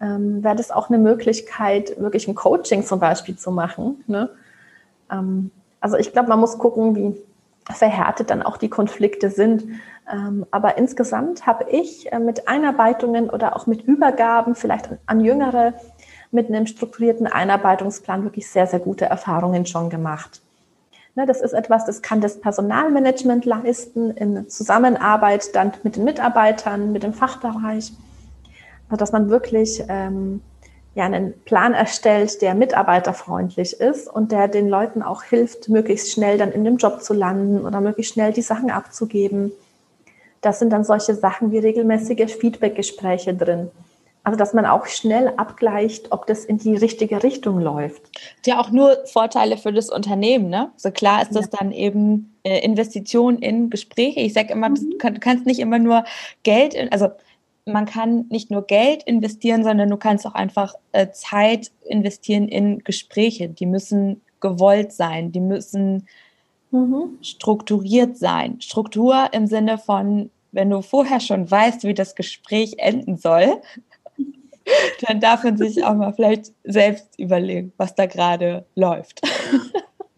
ähm, 0.00 0.44
wäre 0.44 0.56
das 0.56 0.70
auch 0.70 0.90
eine 0.90 0.98
Möglichkeit, 0.98 1.98
wirklich 1.98 2.28
ein 2.28 2.34
Coaching 2.34 2.84
zum 2.84 3.00
Beispiel 3.00 3.36
zu 3.36 3.50
machen. 3.50 4.04
Ne? 4.06 4.28
Ähm, 5.10 5.50
also 5.80 5.96
ich 5.96 6.12
glaube, 6.12 6.28
man 6.28 6.40
muss 6.40 6.58
gucken, 6.58 6.94
wie 6.94 7.22
verhärtet 7.72 8.30
dann 8.30 8.42
auch 8.42 8.56
die 8.56 8.68
Konflikte 8.68 9.30
sind. 9.30 9.64
Ähm, 10.12 10.44
aber 10.50 10.76
insgesamt 10.78 11.46
habe 11.46 11.70
ich 11.70 12.12
äh, 12.12 12.18
mit 12.18 12.48
Einarbeitungen 12.48 13.30
oder 13.30 13.56
auch 13.56 13.66
mit 13.66 13.82
Übergaben 13.82 14.54
vielleicht 14.54 14.90
an, 14.90 14.98
an 15.06 15.20
Jüngere 15.20 15.74
mit 16.32 16.48
einem 16.48 16.66
strukturierten 16.66 17.26
Einarbeitungsplan 17.26 18.24
wirklich 18.24 18.48
sehr, 18.50 18.66
sehr 18.66 18.80
gute 18.80 19.04
Erfahrungen 19.04 19.66
schon 19.66 19.90
gemacht. 19.90 20.40
Ne, 21.14 21.26
das 21.26 21.42
ist 21.42 21.52
etwas, 21.52 21.84
das 21.84 22.00
kann 22.00 22.22
das 22.22 22.40
Personalmanagement 22.40 23.44
leisten 23.44 24.10
in 24.12 24.48
Zusammenarbeit 24.48 25.54
dann 25.54 25.72
mit 25.82 25.96
den 25.96 26.04
Mitarbeitern, 26.04 26.90
mit 26.90 27.02
dem 27.02 27.12
Fachbereich, 27.12 27.92
also 28.88 28.96
dass 28.96 29.12
man 29.12 29.28
wirklich 29.28 29.84
ähm, 29.88 30.40
ja, 30.94 31.04
einen 31.04 31.34
Plan 31.44 31.74
erstellt, 31.74 32.40
der 32.40 32.54
mitarbeiterfreundlich 32.54 33.78
ist 33.78 34.08
und 34.08 34.32
der 34.32 34.48
den 34.48 34.70
Leuten 34.70 35.02
auch 35.02 35.22
hilft, 35.22 35.68
möglichst 35.68 36.12
schnell 36.12 36.38
dann 36.38 36.50
in 36.50 36.64
dem 36.64 36.78
Job 36.78 37.02
zu 37.02 37.12
landen 37.12 37.66
oder 37.66 37.82
möglichst 37.82 38.14
schnell 38.14 38.32
die 38.32 38.42
Sachen 38.42 38.70
abzugeben. 38.70 39.52
Das 40.40 40.58
sind 40.58 40.70
dann 40.70 40.84
solche 40.84 41.14
Sachen 41.14 41.52
wie 41.52 41.58
regelmäßige 41.58 42.34
Feedbackgespräche 42.34 43.34
drin. 43.34 43.70
Also, 44.24 44.38
dass 44.38 44.54
man 44.54 44.66
auch 44.66 44.86
schnell 44.86 45.32
abgleicht, 45.36 46.12
ob 46.12 46.26
das 46.26 46.44
in 46.44 46.58
die 46.58 46.76
richtige 46.76 47.22
Richtung 47.24 47.58
läuft. 47.58 48.02
Ja, 48.46 48.60
auch 48.60 48.70
nur 48.70 48.98
Vorteile 49.06 49.56
für 49.56 49.72
das 49.72 49.90
Unternehmen, 49.90 50.48
ne? 50.48 50.70
So 50.76 50.92
klar 50.92 51.22
ist 51.22 51.34
das 51.34 51.46
ja. 51.46 51.58
dann 51.58 51.72
eben 51.72 52.36
äh, 52.44 52.64
Investition 52.64 53.38
in 53.38 53.68
Gespräche. 53.68 54.20
Ich 54.20 54.32
sage 54.32 54.52
immer, 54.52 54.68
mhm. 54.68 54.96
du 54.98 55.18
kannst 55.18 55.44
nicht 55.44 55.58
immer 55.58 55.80
nur 55.80 56.04
Geld, 56.44 56.74
in, 56.74 56.92
also 56.92 57.08
man 57.64 57.86
kann 57.86 58.26
nicht 58.28 58.50
nur 58.50 58.62
Geld 58.62 59.02
investieren, 59.04 59.64
sondern 59.64 59.90
du 59.90 59.96
kannst 59.96 60.26
auch 60.26 60.34
einfach 60.34 60.74
äh, 60.92 61.10
Zeit 61.10 61.70
investieren 61.84 62.48
in 62.48 62.78
Gespräche. 62.80 63.48
Die 63.48 63.66
müssen 63.66 64.20
gewollt 64.40 64.92
sein, 64.92 65.32
die 65.32 65.40
müssen 65.40 66.06
mhm. 66.70 67.18
strukturiert 67.22 68.16
sein. 68.16 68.60
Struktur 68.60 69.28
im 69.32 69.46
Sinne 69.46 69.78
von, 69.78 70.30
wenn 70.50 70.70
du 70.70 70.82
vorher 70.82 71.20
schon 71.20 71.50
weißt, 71.50 71.84
wie 71.84 71.94
das 71.94 72.14
Gespräch 72.14 72.74
enden 72.78 73.16
soll, 73.16 73.60
dann 75.06 75.20
darf 75.20 75.44
man 75.44 75.56
sich 75.56 75.84
auch 75.84 75.94
mal 75.94 76.12
vielleicht 76.12 76.52
selbst 76.64 77.18
überlegen, 77.18 77.72
was 77.76 77.94
da 77.94 78.06
gerade 78.06 78.64
läuft. 78.74 79.22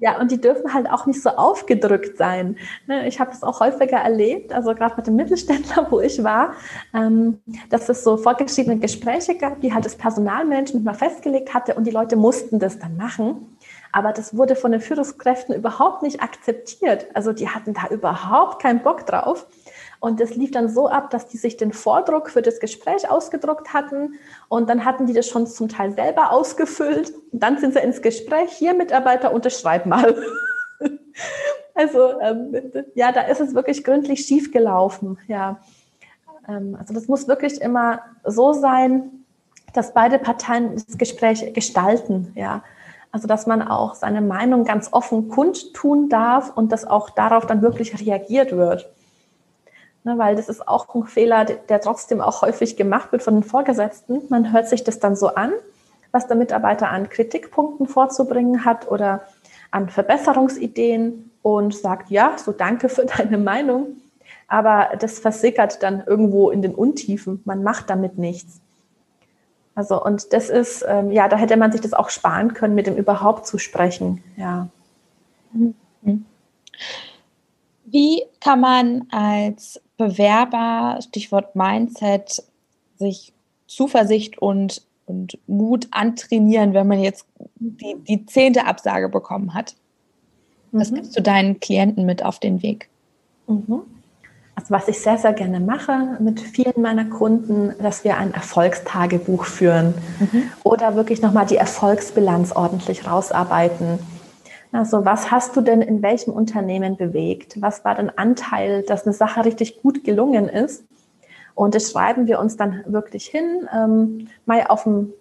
Ja, 0.04 0.20
und 0.20 0.30
die 0.30 0.40
dürfen 0.40 0.74
halt 0.74 0.90
auch 0.90 1.06
nicht 1.06 1.22
so 1.22 1.30
aufgedrückt 1.30 2.18
sein. 2.18 2.58
Ne, 2.86 3.08
ich 3.08 3.20
habe 3.20 3.30
es 3.30 3.42
auch 3.42 3.60
häufiger 3.60 3.96
erlebt, 3.96 4.52
also 4.52 4.74
gerade 4.74 4.96
mit 4.96 5.06
dem 5.06 5.16
Mittelständler, 5.16 5.86
wo 5.90 5.98
ich 6.00 6.22
war, 6.22 6.52
ähm, 6.92 7.40
dass 7.70 7.88
es 7.88 8.04
so 8.04 8.18
vorgeschriebene 8.18 8.78
Gespräche 8.78 9.36
gab, 9.38 9.62
die 9.62 9.72
halt 9.72 9.86
das 9.86 9.96
Personalmanagement 9.96 10.84
mal 10.84 10.92
festgelegt 10.92 11.54
hatte 11.54 11.74
und 11.74 11.84
die 11.84 11.90
Leute 11.90 12.16
mussten 12.16 12.58
das 12.58 12.78
dann 12.78 12.98
machen. 12.98 13.56
Aber 13.92 14.12
das 14.12 14.36
wurde 14.36 14.56
von 14.56 14.72
den 14.72 14.82
Führungskräften 14.82 15.54
überhaupt 15.54 16.02
nicht 16.02 16.20
akzeptiert. 16.20 17.06
Also 17.14 17.32
die 17.32 17.48
hatten 17.48 17.72
da 17.72 17.86
überhaupt 17.88 18.60
keinen 18.60 18.82
Bock 18.82 19.06
drauf. 19.06 19.46
Und 20.04 20.20
das 20.20 20.34
lief 20.34 20.50
dann 20.50 20.68
so 20.68 20.86
ab, 20.86 21.08
dass 21.08 21.28
die 21.28 21.38
sich 21.38 21.56
den 21.56 21.72
Vordruck 21.72 22.28
für 22.28 22.42
das 22.42 22.60
Gespräch 22.60 23.08
ausgedruckt 23.08 23.72
hatten 23.72 24.16
und 24.50 24.68
dann 24.68 24.84
hatten 24.84 25.06
die 25.06 25.14
das 25.14 25.26
schon 25.26 25.46
zum 25.46 25.70
Teil 25.70 25.92
selber 25.92 26.30
ausgefüllt. 26.30 27.14
Und 27.32 27.42
dann 27.42 27.56
sind 27.56 27.72
sie 27.72 27.80
ins 27.80 28.02
Gespräch, 28.02 28.52
hier 28.52 28.74
Mitarbeiter, 28.74 29.32
unterschreib 29.32 29.86
mal. 29.86 30.14
also 31.74 32.20
ähm, 32.20 32.54
ja, 32.94 33.12
da 33.12 33.22
ist 33.22 33.40
es 33.40 33.54
wirklich 33.54 33.82
gründlich 33.82 34.26
schief 34.26 34.52
gelaufen. 34.52 35.16
Ja. 35.26 35.62
Ähm, 36.46 36.76
also 36.78 36.92
das 36.92 37.08
muss 37.08 37.26
wirklich 37.26 37.62
immer 37.62 38.00
so 38.26 38.52
sein, 38.52 39.24
dass 39.72 39.94
beide 39.94 40.18
Parteien 40.18 40.74
das 40.86 40.98
Gespräch 40.98 41.54
gestalten. 41.54 42.30
Ja. 42.34 42.62
Also 43.10 43.26
dass 43.26 43.46
man 43.46 43.62
auch 43.62 43.94
seine 43.94 44.20
Meinung 44.20 44.64
ganz 44.64 44.90
offen 44.92 45.30
kundtun 45.30 46.10
darf 46.10 46.54
und 46.54 46.72
dass 46.72 46.86
auch 46.86 47.08
darauf 47.08 47.46
dann 47.46 47.62
wirklich 47.62 47.98
reagiert 47.98 48.52
wird. 48.52 48.94
Ne, 50.06 50.18
weil 50.18 50.36
das 50.36 50.50
ist 50.50 50.68
auch 50.68 50.94
ein 50.94 51.06
Fehler, 51.06 51.46
der 51.46 51.80
trotzdem 51.80 52.20
auch 52.20 52.42
häufig 52.42 52.76
gemacht 52.76 53.10
wird 53.10 53.22
von 53.22 53.36
den 53.36 53.42
Vorgesetzten. 53.42 54.20
Man 54.28 54.52
hört 54.52 54.68
sich 54.68 54.84
das 54.84 54.98
dann 54.98 55.16
so 55.16 55.28
an, 55.28 55.52
was 56.12 56.26
der 56.26 56.36
Mitarbeiter 56.36 56.90
an 56.90 57.08
Kritikpunkten 57.08 57.86
vorzubringen 57.86 58.66
hat 58.66 58.90
oder 58.90 59.22
an 59.70 59.88
Verbesserungsideen 59.88 61.30
und 61.40 61.74
sagt, 61.74 62.10
ja, 62.10 62.36
so 62.36 62.52
danke 62.52 62.90
für 62.90 63.06
deine 63.16 63.38
Meinung. 63.38 63.96
Aber 64.46 64.90
das 64.98 65.20
versickert 65.20 65.82
dann 65.82 66.04
irgendwo 66.06 66.50
in 66.50 66.60
den 66.60 66.74
Untiefen. 66.74 67.40
Man 67.46 67.62
macht 67.62 67.88
damit 67.88 68.18
nichts. 68.18 68.60
Also, 69.74 70.04
und 70.04 70.34
das 70.34 70.50
ist, 70.50 70.84
ähm, 70.86 71.12
ja, 71.12 71.28
da 71.28 71.36
hätte 71.36 71.56
man 71.56 71.72
sich 71.72 71.80
das 71.80 71.94
auch 71.94 72.10
sparen 72.10 72.52
können, 72.52 72.74
mit 72.74 72.86
dem 72.86 72.96
überhaupt 72.96 73.46
zu 73.46 73.56
sprechen. 73.56 74.22
Ja. 74.36 74.68
Mhm. 75.52 76.26
Wie 77.86 78.22
kann 78.40 78.60
man 78.60 79.06
als 79.10 79.80
Bewerber, 79.96 80.98
Stichwort 81.02 81.54
Mindset, 81.54 82.42
sich 82.96 83.32
Zuversicht 83.66 84.38
und, 84.38 84.82
und 85.06 85.38
Mut 85.46 85.88
antrainieren, 85.90 86.74
wenn 86.74 86.86
man 86.86 87.00
jetzt 87.00 87.26
die, 87.56 87.96
die 88.08 88.26
zehnte 88.26 88.66
Absage 88.66 89.08
bekommen 89.08 89.54
hat? 89.54 89.74
Was 90.72 90.90
mhm. 90.90 90.96
gibst 90.96 91.16
du 91.16 91.22
deinen 91.22 91.60
Klienten 91.60 92.04
mit 92.06 92.24
auf 92.24 92.38
den 92.38 92.62
Weg? 92.62 92.88
Mhm. 93.46 93.82
Also 94.56 94.70
was 94.70 94.86
ich 94.86 95.00
sehr, 95.00 95.18
sehr 95.18 95.32
gerne 95.32 95.58
mache 95.58 96.16
mit 96.20 96.40
vielen 96.40 96.80
meiner 96.80 97.04
Kunden, 97.06 97.74
dass 97.82 98.04
wir 98.04 98.16
ein 98.16 98.32
Erfolgstagebuch 98.32 99.44
führen 99.44 99.94
mhm. 100.20 100.44
oder 100.62 100.94
wirklich 100.94 101.22
nochmal 101.22 101.46
die 101.46 101.56
Erfolgsbilanz 101.56 102.52
ordentlich 102.52 103.06
rausarbeiten 103.06 103.98
also 104.74 105.04
was 105.04 105.30
hast 105.30 105.54
du 105.56 105.60
denn 105.60 105.82
in 105.82 106.02
welchem 106.02 106.32
Unternehmen 106.32 106.96
bewegt? 106.96 107.62
Was 107.62 107.84
war 107.84 107.94
dein 107.94 108.16
Anteil, 108.18 108.82
dass 108.82 109.04
eine 109.04 109.12
Sache 109.12 109.44
richtig 109.44 109.80
gut 109.82 110.02
gelungen 110.02 110.48
ist? 110.48 110.84
Und 111.54 111.76
das 111.76 111.92
schreiben 111.92 112.26
wir 112.26 112.40
uns 112.40 112.56
dann 112.56 112.82
wirklich 112.86 113.26
hin, 113.26 113.68
ähm, 113.72 114.28
mal 114.46 114.66
auf 114.66 114.82
dem 114.82 115.12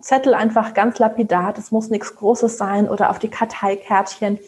Zettel 0.00 0.34
einfach 0.34 0.74
ganz 0.74 0.98
lapidar, 0.98 1.52
das 1.52 1.70
muss 1.70 1.88
nichts 1.88 2.16
Großes 2.16 2.58
sein 2.58 2.88
oder 2.88 3.10
auf 3.10 3.20
die 3.20 3.28
Karteikärtchen. 3.28 4.40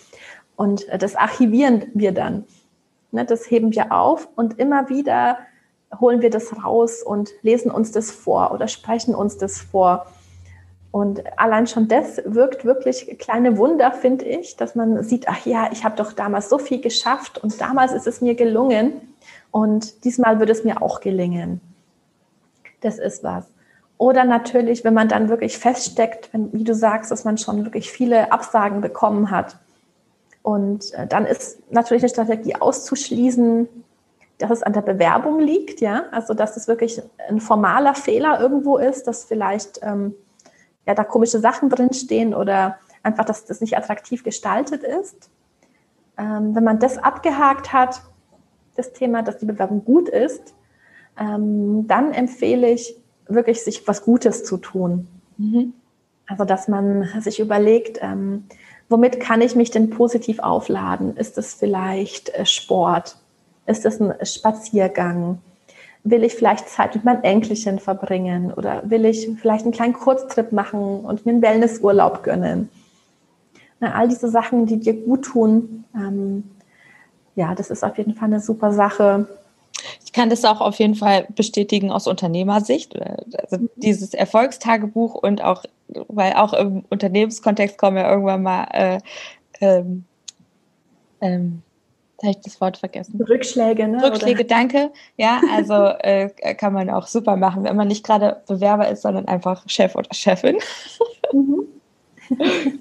Und 0.56 0.86
das 0.98 1.14
archivieren 1.14 1.86
wir 1.94 2.12
dann. 2.12 2.44
Ne, 3.12 3.24
das 3.24 3.48
heben 3.50 3.72
wir 3.72 3.92
auf 3.92 4.28
und 4.34 4.58
immer 4.58 4.88
wieder 4.88 5.38
holen 6.00 6.20
wir 6.20 6.30
das 6.30 6.64
raus 6.64 7.02
und 7.02 7.30
lesen 7.42 7.70
uns 7.70 7.92
das 7.92 8.10
vor 8.10 8.52
oder 8.52 8.66
sprechen 8.66 9.14
uns 9.14 9.38
das 9.38 9.58
vor. 9.58 10.06
Und 10.90 11.22
allein 11.38 11.66
schon 11.66 11.86
das 11.86 12.20
wirkt 12.24 12.64
wirklich 12.64 13.18
kleine 13.18 13.58
Wunder, 13.58 13.92
finde 13.92 14.24
ich, 14.24 14.56
dass 14.56 14.74
man 14.74 15.02
sieht, 15.02 15.28
ach 15.28 15.44
ja, 15.44 15.68
ich 15.70 15.84
habe 15.84 15.96
doch 15.96 16.12
damals 16.12 16.48
so 16.48 16.58
viel 16.58 16.80
geschafft 16.80 17.38
und 17.38 17.60
damals 17.60 17.92
ist 17.92 18.06
es 18.06 18.20
mir 18.20 18.34
gelungen 18.34 18.92
und 19.50 20.04
diesmal 20.04 20.40
wird 20.40 20.50
es 20.50 20.64
mir 20.64 20.80
auch 20.80 21.00
gelingen. 21.00 21.60
Das 22.80 22.98
ist 22.98 23.22
was. 23.22 23.46
Oder 23.98 24.24
natürlich, 24.24 24.84
wenn 24.84 24.94
man 24.94 25.08
dann 25.08 25.28
wirklich 25.28 25.58
feststeckt, 25.58 26.32
wenn, 26.32 26.52
wie 26.52 26.64
du 26.64 26.74
sagst, 26.74 27.10
dass 27.10 27.24
man 27.24 27.36
schon 27.36 27.64
wirklich 27.64 27.90
viele 27.90 28.32
Absagen 28.32 28.80
bekommen 28.80 29.30
hat. 29.30 29.56
Und 30.42 30.94
äh, 30.94 31.06
dann 31.06 31.26
ist 31.26 31.58
natürlich 31.70 32.04
eine 32.04 32.10
Strategie 32.10 32.54
auszuschließen, 32.54 33.68
dass 34.38 34.50
es 34.50 34.62
an 34.62 34.72
der 34.72 34.82
Bewerbung 34.82 35.40
liegt, 35.40 35.80
ja, 35.80 36.04
also 36.12 36.32
dass 36.32 36.56
es 36.56 36.68
wirklich 36.68 37.02
ein 37.28 37.40
formaler 37.40 37.96
Fehler 37.96 38.40
irgendwo 38.40 38.78
ist, 38.78 39.08
dass 39.08 39.24
vielleicht 39.24 39.80
ähm, 39.82 40.14
ja 40.88 40.94
da 40.94 41.04
komische 41.04 41.38
Sachen 41.38 41.68
drinstehen 41.68 42.34
oder 42.34 42.78
einfach, 43.02 43.26
dass 43.26 43.44
das 43.44 43.60
nicht 43.60 43.76
attraktiv 43.76 44.24
gestaltet 44.24 44.82
ist. 44.82 45.30
Ähm, 46.16 46.54
wenn 46.54 46.64
man 46.64 46.80
das 46.80 46.96
abgehakt 46.96 47.72
hat, 47.74 48.00
das 48.74 48.92
Thema, 48.94 49.22
dass 49.22 49.36
die 49.36 49.46
Bewerbung 49.46 49.84
gut 49.84 50.08
ist, 50.08 50.54
ähm, 51.20 51.86
dann 51.86 52.12
empfehle 52.12 52.70
ich 52.70 52.96
wirklich, 53.26 53.62
sich 53.62 53.86
was 53.86 54.02
Gutes 54.02 54.44
zu 54.44 54.56
tun. 54.56 55.06
Mhm. 55.36 55.74
Also, 56.26 56.44
dass 56.44 56.68
man 56.68 57.06
sich 57.20 57.38
überlegt, 57.38 57.98
ähm, 58.00 58.44
womit 58.88 59.20
kann 59.20 59.42
ich 59.42 59.54
mich 59.54 59.70
denn 59.70 59.90
positiv 59.90 60.38
aufladen? 60.38 61.16
Ist 61.16 61.36
es 61.36 61.52
vielleicht 61.52 62.30
äh, 62.30 62.46
Sport? 62.46 63.18
Ist 63.66 63.84
es 63.84 64.00
ein 64.00 64.14
Spaziergang? 64.24 65.40
Will 66.10 66.24
ich 66.24 66.34
vielleicht 66.34 66.68
Zeit 66.68 66.94
mit 66.94 67.04
meinem 67.04 67.22
Enkelchen 67.22 67.78
verbringen? 67.78 68.52
Oder 68.52 68.82
will 68.88 69.04
ich 69.04 69.28
vielleicht 69.40 69.64
einen 69.64 69.72
kleinen 69.72 69.92
Kurztrip 69.92 70.52
machen 70.52 71.00
und 71.00 71.26
mir 71.26 71.32
einen 71.32 71.42
Wellnessurlaub 71.42 72.22
gönnen? 72.22 72.68
Na, 73.80 73.94
all 73.94 74.08
diese 74.08 74.28
Sachen, 74.28 74.66
die 74.66 74.78
dir 74.78 74.94
gut 74.94 75.24
tun, 75.24 75.84
ähm, 75.94 76.44
ja, 77.36 77.54
das 77.54 77.70
ist 77.70 77.84
auf 77.84 77.96
jeden 77.98 78.14
Fall 78.14 78.26
eine 78.26 78.40
super 78.40 78.72
Sache. 78.72 79.28
Ich 80.04 80.12
kann 80.12 80.30
das 80.30 80.44
auch 80.44 80.60
auf 80.60 80.78
jeden 80.78 80.96
Fall 80.96 81.26
bestätigen 81.36 81.92
aus 81.92 82.06
Unternehmersicht. 82.06 82.98
Also 82.98 83.58
mhm. 83.58 83.70
dieses 83.76 84.14
Erfolgstagebuch 84.14 85.14
und 85.14 85.42
auch, 85.42 85.64
weil 86.08 86.32
auch 86.32 86.52
im 86.54 86.84
Unternehmenskontext 86.88 87.78
kommen 87.78 87.96
ja 87.96 88.10
irgendwann 88.10 88.42
mal 88.42 88.64
äh, 88.72 88.98
ähm, 89.60 90.04
ähm, 91.20 91.62
habe 92.22 92.30
ich 92.30 92.40
das 92.40 92.60
Wort 92.60 92.78
vergessen. 92.78 93.20
Rückschläge, 93.22 93.86
ne? 93.86 94.02
Rückschläge, 94.02 94.40
Oder? 94.40 94.48
danke. 94.48 94.90
Ja, 95.16 95.40
also 95.54 95.74
äh, 95.74 96.30
kann 96.54 96.72
man 96.72 96.90
auch 96.90 97.06
super 97.06 97.36
machen, 97.36 97.64
wenn 97.64 97.76
man 97.76 97.88
nicht 97.88 98.04
gerade 98.04 98.42
Bewerber 98.46 98.88
ist, 98.88 99.02
sondern 99.02 99.28
einfach 99.28 99.62
Chef 99.68 99.94
oder 99.94 100.12
Chefin. 100.12 100.58
Mhm. 101.32 101.68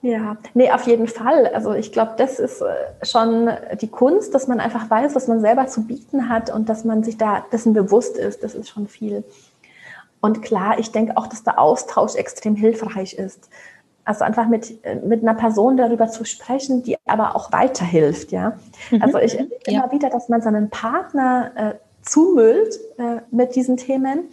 Ja, 0.00 0.36
nee, 0.54 0.70
auf 0.70 0.86
jeden 0.86 1.08
Fall. 1.08 1.48
Also 1.48 1.72
ich 1.72 1.90
glaube, 1.90 2.14
das 2.16 2.38
ist 2.38 2.60
äh, 2.60 2.74
schon 3.04 3.50
die 3.80 3.88
Kunst, 3.88 4.32
dass 4.32 4.46
man 4.46 4.60
einfach 4.60 4.88
weiß, 4.88 5.16
was 5.16 5.26
man 5.26 5.40
selber 5.40 5.66
zu 5.66 5.86
bieten 5.86 6.28
hat 6.28 6.50
und 6.50 6.68
dass 6.68 6.84
man 6.84 7.02
sich 7.02 7.18
da 7.18 7.44
dessen 7.50 7.72
bewusst 7.72 8.16
ist. 8.16 8.44
Das 8.44 8.54
ist 8.54 8.68
schon 8.68 8.86
viel. 8.86 9.24
Und 10.20 10.42
klar, 10.42 10.78
ich 10.78 10.92
denke 10.92 11.16
auch, 11.16 11.26
dass 11.26 11.42
der 11.42 11.58
Austausch 11.58 12.14
extrem 12.14 12.54
hilfreich 12.54 13.14
ist. 13.14 13.48
Also 14.08 14.24
einfach 14.24 14.48
mit, 14.48 14.82
äh, 14.86 14.94
mit 14.94 15.20
einer 15.22 15.34
Person 15.34 15.76
darüber 15.76 16.08
zu 16.08 16.24
sprechen, 16.24 16.82
die 16.82 16.96
aber 17.04 17.36
auch 17.36 17.52
weiterhilft, 17.52 18.32
ja. 18.32 18.56
Mhm. 18.90 19.02
Also 19.02 19.18
ich 19.18 19.34
erlebe 19.34 19.56
ja. 19.66 19.82
immer 19.82 19.92
wieder, 19.92 20.08
dass 20.08 20.30
man 20.30 20.40
seinen 20.40 20.70
Partner 20.70 21.52
äh, 21.54 21.74
zumüllt 22.00 22.74
äh, 22.96 23.20
mit 23.30 23.54
diesen 23.54 23.76
Themen 23.76 24.30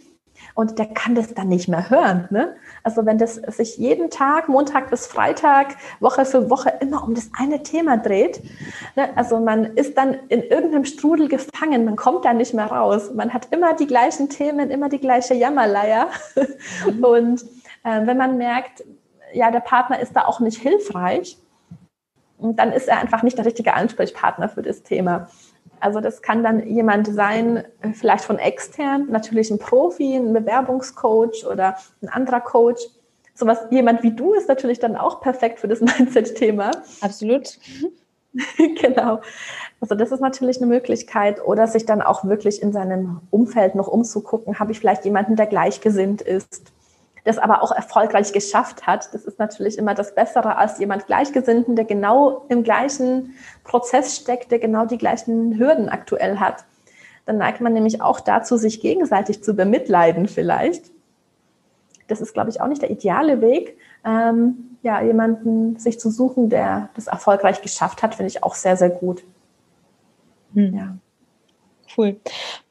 und 0.53 0.79
der 0.79 0.85
kann 0.85 1.13
das 1.13 1.33
dann 1.33 1.49
nicht 1.49 1.67
mehr 1.67 1.89
hören. 1.89 2.29
Ne? 2.29 2.55
Also 2.83 3.05
wenn 3.05 3.17
das 3.17 3.35
sich 3.35 3.77
jeden 3.77 4.09
Tag, 4.09 4.47
Montag 4.47 4.89
bis 4.91 5.07
Freitag, 5.07 5.75
Woche 5.99 6.23
für 6.23 6.49
Woche 6.49 6.71
immer 6.79 7.03
um 7.03 7.13
das 7.13 7.29
eine 7.37 7.61
Thema 7.61 7.97
dreht, 7.97 8.41
ne? 8.95 9.09
also 9.17 9.41
man 9.41 9.75
ist 9.75 9.97
dann 9.97 10.15
in 10.29 10.41
irgendeinem 10.41 10.85
Strudel 10.85 11.27
gefangen, 11.27 11.83
man 11.83 11.97
kommt 11.97 12.23
da 12.23 12.31
nicht 12.31 12.53
mehr 12.53 12.67
raus. 12.67 13.11
Man 13.13 13.33
hat 13.33 13.49
immer 13.51 13.73
die 13.73 13.87
gleichen 13.87 14.29
Themen, 14.29 14.71
immer 14.71 14.87
die 14.87 14.99
gleiche 14.99 15.33
Jammerleier. 15.33 16.07
Mhm. 16.85 17.03
Und 17.03 17.41
äh, 17.83 18.07
wenn 18.07 18.17
man 18.17 18.37
merkt, 18.37 18.85
ja, 19.33 19.51
der 19.51 19.59
Partner 19.59 19.99
ist 19.99 20.15
da 20.15 20.25
auch 20.25 20.39
nicht 20.39 20.59
hilfreich, 20.59 21.37
dann 22.39 22.71
ist 22.71 22.87
er 22.87 22.99
einfach 22.99 23.23
nicht 23.23 23.37
der 23.37 23.45
richtige 23.45 23.73
Ansprechpartner 23.73 24.49
für 24.49 24.61
das 24.61 24.83
Thema. 24.83 25.27
Also 25.79 25.99
das 25.99 26.21
kann 26.21 26.43
dann 26.43 26.65
jemand 26.67 27.07
sein, 27.07 27.63
vielleicht 27.93 28.23
von 28.23 28.39
extern, 28.39 29.07
natürlich 29.09 29.51
ein 29.51 29.59
Profi, 29.59 30.15
ein 30.15 30.33
Bewerbungscoach 30.33 31.45
oder 31.49 31.77
ein 32.01 32.09
anderer 32.09 32.41
Coach. 32.41 32.81
Sowas, 33.33 33.59
jemand 33.71 34.03
wie 34.03 34.11
du 34.11 34.33
ist 34.33 34.47
natürlich 34.47 34.79
dann 34.79 34.95
auch 34.95 35.21
perfekt 35.21 35.59
für 35.59 35.67
das 35.67 35.81
Mindset-Thema. 35.81 36.71
Absolut. 37.01 37.59
genau. 38.81 39.21
Also 39.81 39.95
das 39.95 40.11
ist 40.11 40.21
natürlich 40.21 40.57
eine 40.57 40.67
Möglichkeit. 40.67 41.43
Oder 41.45 41.67
sich 41.67 41.85
dann 41.85 42.01
auch 42.01 42.25
wirklich 42.25 42.61
in 42.61 42.71
seinem 42.71 43.21
Umfeld 43.29 43.75
noch 43.75 43.87
umzugucken, 43.87 44.59
habe 44.59 44.71
ich 44.71 44.79
vielleicht 44.79 45.05
jemanden, 45.05 45.35
der 45.35 45.47
gleichgesinnt 45.47 46.21
ist 46.21 46.71
das 47.25 47.39
aber 47.39 47.63
auch 47.63 47.71
erfolgreich 47.71 48.31
geschafft 48.31 48.87
hat. 48.87 49.13
Das 49.13 49.25
ist 49.25 49.39
natürlich 49.39 49.77
immer 49.77 49.95
das 49.95 50.15
Bessere 50.15 50.57
als 50.57 50.79
jemand 50.79 51.07
Gleichgesinnten, 51.07 51.75
der 51.75 51.85
genau 51.85 52.45
im 52.49 52.63
gleichen 52.63 53.33
Prozess 53.63 54.15
steckt, 54.15 54.51
der 54.51 54.59
genau 54.59 54.85
die 54.85 54.99
gleichen 54.99 55.57
Hürden 55.57 55.89
aktuell 55.89 56.39
hat. 56.39 56.63
Dann 57.25 57.39
neigt 57.39 57.61
man 57.61 57.73
nämlich 57.73 58.01
auch 58.01 58.19
dazu, 58.19 58.57
sich 58.57 58.79
gegenseitig 58.79 59.43
zu 59.43 59.55
bemitleiden 59.55 60.27
vielleicht. 60.27 60.91
Das 62.07 62.21
ist, 62.21 62.35
glaube 62.35 62.51
ich, 62.51 62.61
auch 62.61 62.67
nicht 62.67 62.83
der 62.83 62.91
ideale 62.91 63.41
Weg. 63.41 63.75
Ähm, 64.05 64.77
ja, 64.83 65.01
jemanden 65.01 65.79
sich 65.79 65.99
zu 65.99 66.11
suchen, 66.11 66.49
der 66.49 66.89
das 66.93 67.07
erfolgreich 67.07 67.63
geschafft 67.63 68.03
hat, 68.03 68.13
finde 68.13 68.27
ich 68.27 68.43
auch 68.43 68.53
sehr, 68.53 68.77
sehr 68.77 68.91
gut. 68.91 69.23
Hm. 70.53 70.75
Ja. 70.75 70.97
Cool. 71.97 72.17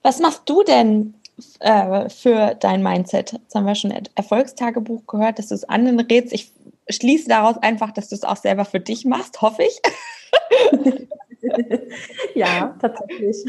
Was 0.03 0.21
machst 0.21 0.43
du 0.49 0.63
denn 0.63 1.15
äh, 1.61 2.09
für 2.09 2.55
dein 2.55 2.83
Mindset. 2.83 3.33
Jetzt 3.33 3.55
haben 3.55 3.67
wir 3.67 3.75
schon 3.75 3.93
Erfolgstagebuch 4.15 5.07
gehört, 5.07 5.39
dass 5.39 5.49
du 5.49 5.55
es 5.55 5.65
anderen 5.65 6.01
rätst. 6.01 6.33
Ich 6.33 6.53
schließe 6.89 7.29
daraus 7.29 7.59
einfach, 7.59 7.91
dass 7.93 8.09
du 8.09 8.15
es 8.15 8.25
auch 8.25 8.37
selber 8.37 8.65
für 8.65 8.81
dich 8.81 9.05
machst, 9.05 9.41
hoffe 9.43 9.63
ich. 9.63 9.81
ja, 12.35 12.75
tatsächlich. 12.81 13.45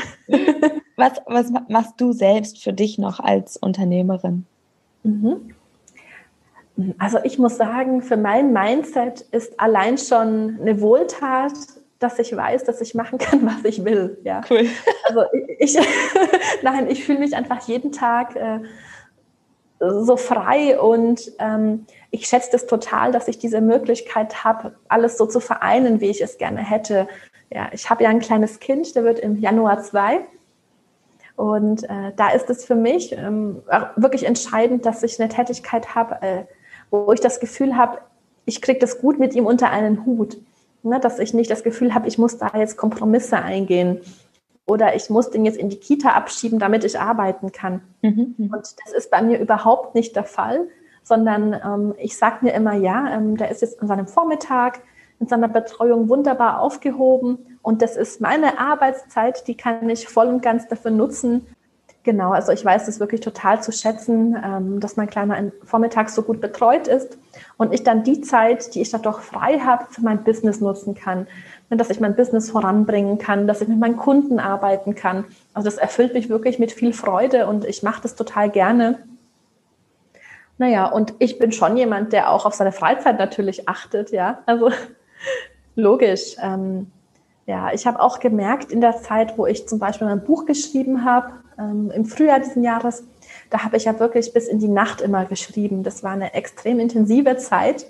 Was, 0.96 1.14
was 1.26 1.52
machst 1.68 1.94
du 1.98 2.14
selbst 2.14 2.64
für 2.64 2.74
dich 2.74 2.98
noch 2.98 3.20
als 3.20 3.58
Unternehmerin? 3.58 4.46
Mhm. 5.04 5.54
Also 6.98 7.20
ich 7.24 7.40
muss 7.40 7.58
sagen, 7.58 8.02
für 8.02 8.18
mein 8.18 8.52
Mindset 8.52 9.22
ist 9.32 9.60
allein 9.60 9.98
schon 9.98 10.58
eine 10.60 10.82
Wohltat 10.82 11.54
dass 12.06 12.20
ich 12.20 12.36
weiß, 12.36 12.64
dass 12.64 12.82
ich 12.82 12.94
machen 12.94 13.18
kann, 13.18 13.46
was 13.46 13.66
ich 13.66 13.84
will. 13.84 14.20
Ja. 14.24 14.42
Cool. 14.50 14.68
Also 15.06 15.24
ich, 15.60 15.78
nein, 16.62 16.90
ich 16.90 17.04
fühle 17.04 17.20
mich 17.20 17.36
einfach 17.36 17.68
jeden 17.68 17.92
Tag 17.92 18.36
äh, 18.36 18.60
so 19.80 20.16
frei 20.16 20.80
und 20.80 21.32
ähm, 21.40 21.86
ich 22.12 22.28
schätze 22.28 22.50
das 22.52 22.68
total, 22.68 23.12
dass 23.12 23.28
ich 23.28 23.40
diese 23.40 23.60
Möglichkeit 23.60 24.44
habe, 24.44 24.76
alles 24.88 25.18
so 25.18 25.26
zu 25.26 25.40
vereinen, 25.40 26.00
wie 26.00 26.10
ich 26.10 26.22
es 26.22 26.38
gerne 26.38 26.60
hätte. 26.60 27.08
Ja, 27.52 27.70
ich 27.74 27.90
habe 27.90 28.04
ja 28.04 28.10
ein 28.10 28.20
kleines 28.20 28.60
Kind, 28.60 28.96
der 28.96 29.04
wird 29.04 29.20
im 29.20 29.36
Januar 29.36 29.82
zwei. 29.82 30.22
Und 31.36 31.84
äh, 31.84 32.14
da 32.16 32.30
ist 32.30 32.50
es 32.50 32.64
für 32.64 32.76
mich 32.76 33.12
ähm, 33.12 33.62
wirklich 33.98 34.26
entscheidend, 34.26 34.86
dass 34.86 35.04
ich 35.04 35.20
eine 35.20 35.28
Tätigkeit 35.28 35.94
habe, 35.94 36.22
äh, 36.22 36.44
wo 36.90 37.12
ich 37.12 37.20
das 37.20 37.42
Gefühl 37.42 37.76
habe, 37.76 38.00
ich 38.46 38.62
kriege 38.62 38.80
das 38.80 39.00
gut 39.00 39.20
mit 39.20 39.36
ihm 39.36 39.46
unter 39.46 39.70
einen 39.70 40.06
Hut. 40.06 40.38
Ne, 40.86 41.00
dass 41.00 41.18
ich 41.18 41.34
nicht 41.34 41.50
das 41.50 41.64
Gefühl 41.64 41.96
habe, 41.96 42.08
ich 42.08 42.20
muss 42.20 42.38
da 42.38 42.52
jetzt 42.56 42.78
Kompromisse 42.78 43.38
eingehen 43.38 44.02
oder 44.68 44.96
ich 44.96 45.10
muss 45.10 45.32
den 45.32 45.44
jetzt 45.44 45.58
in 45.58 45.70
die 45.70 45.80
Kita 45.80 46.10
abschieben, 46.10 46.60
damit 46.60 46.84
ich 46.84 47.00
arbeiten 47.00 47.52
kann. 47.52 47.82
Mhm. 48.04 48.36
Und 48.38 48.76
das 48.86 48.94
ist 48.96 49.10
bei 49.10 49.24
mir 49.24 49.40
überhaupt 49.40 49.96
nicht 49.96 50.16
der 50.16 50.26
Fall, 50.26 50.68
sondern 51.02 51.54
ähm, 51.54 51.96
ich 51.98 52.16
sage 52.16 52.46
mir 52.46 52.54
immer, 52.54 52.76
ja, 52.76 53.16
ähm, 53.16 53.36
der 53.36 53.50
ist 53.50 53.64
jetzt 53.64 53.82
an 53.82 53.88
seinem 53.88 54.08
Vormittag 54.08 54.82
in 55.20 55.28
seiner 55.28 55.48
Betreuung 55.48 56.08
wunderbar 56.08 56.62
aufgehoben 56.62 57.58
und 57.64 57.82
das 57.82 57.98
ist 57.98 58.22
meine 58.22 58.60
Arbeitszeit, 58.60 59.48
die 59.48 59.58
kann 59.58 59.90
ich 59.90 60.08
voll 60.08 60.28
und 60.28 60.44
ganz 60.44 60.68
dafür 60.68 60.92
nutzen, 60.92 61.48
Genau, 62.04 62.34
also 62.34 62.52
ich 62.52 62.64
weiß 62.64 62.88
es 62.88 63.00
wirklich 63.00 63.22
total 63.22 63.64
zu 63.64 63.72
schätzen, 63.72 64.38
ähm, 64.46 64.80
dass 64.80 64.96
mein 64.96 65.10
Kleiner 65.10 65.52
vormittags 65.64 66.14
so 66.14 66.22
gut 66.22 66.40
betreut 66.40 66.88
ist 66.88 67.18
und 67.58 67.74
ich 67.74 67.84
dann 67.84 68.04
die 68.04 68.22
Zeit, 68.22 68.76
die 68.76 68.82
ich 68.82 68.92
da 68.92 68.98
doch 68.98 69.22
frei 69.22 69.60
habe, 69.60 69.86
für 69.90 70.02
mein 70.02 70.24
Business 70.24 70.62
nutzen 70.62 70.96
kann, 70.96 71.28
dass 71.70 71.90
ich 71.90 72.00
mein 72.00 72.16
Business 72.16 72.52
voranbringen 72.52 73.18
kann, 73.18 73.48
dass 73.48 73.62
ich 73.62 73.68
mit 73.68 73.80
meinen 73.80 73.98
Kunden 73.98 74.40
arbeiten 74.40 74.96
kann. 74.96 75.26
Also 75.54 75.68
das 75.68 75.78
erfüllt 75.78 76.14
mich 76.14 76.30
wirklich 76.30 76.60
mit 76.60 76.72
viel 76.72 76.94
Freude 76.94 77.48
und 77.48 77.66
ich 77.66 77.84
mache 77.84 78.02
das 78.02 78.16
total 78.16 78.50
gerne. 78.50 79.00
Naja, 80.58 80.86
und 80.86 81.14
ich 81.20 81.38
bin 81.40 81.52
schon 81.52 81.76
jemand, 81.76 82.14
der 82.14 82.32
auch 82.32 82.46
auf 82.46 82.54
seine 82.54 82.72
Freizeit 82.72 83.20
natürlich 83.20 83.68
achtet, 83.68 84.12
ja. 84.12 84.40
Also 84.46 84.72
logisch. 85.76 86.36
Ähm, 86.42 86.92
ja, 87.46 87.72
ich 87.74 87.86
habe 87.86 88.00
auch 88.00 88.20
gemerkt 88.20 88.72
in 88.72 88.82
der 88.82 88.98
Zeit, 88.98 89.38
wo 89.38 89.46
ich 89.46 89.68
zum 89.68 89.80
Beispiel 89.80 90.08
mein 90.08 90.24
Buch 90.24 90.46
geschrieben 90.46 91.06
habe, 91.06 91.34
ähm, 91.60 91.92
im 91.92 92.06
Frühjahr 92.06 92.40
diesen 92.40 92.64
Jahres, 92.64 93.04
da 93.50 93.64
habe 93.64 93.78
ich 93.78 93.86
ja 93.86 94.00
wirklich 94.00 94.34
bis 94.34 94.48
in 94.48 94.60
die 94.60 94.68
Nacht 94.68 95.02
immer 95.02 95.26
geschrieben. 95.26 95.84
Das 95.84 96.04
war 96.04 96.12
eine 96.12 96.34
extrem 96.34 96.80
intensive 96.80 97.38
Zeit. 97.38 97.88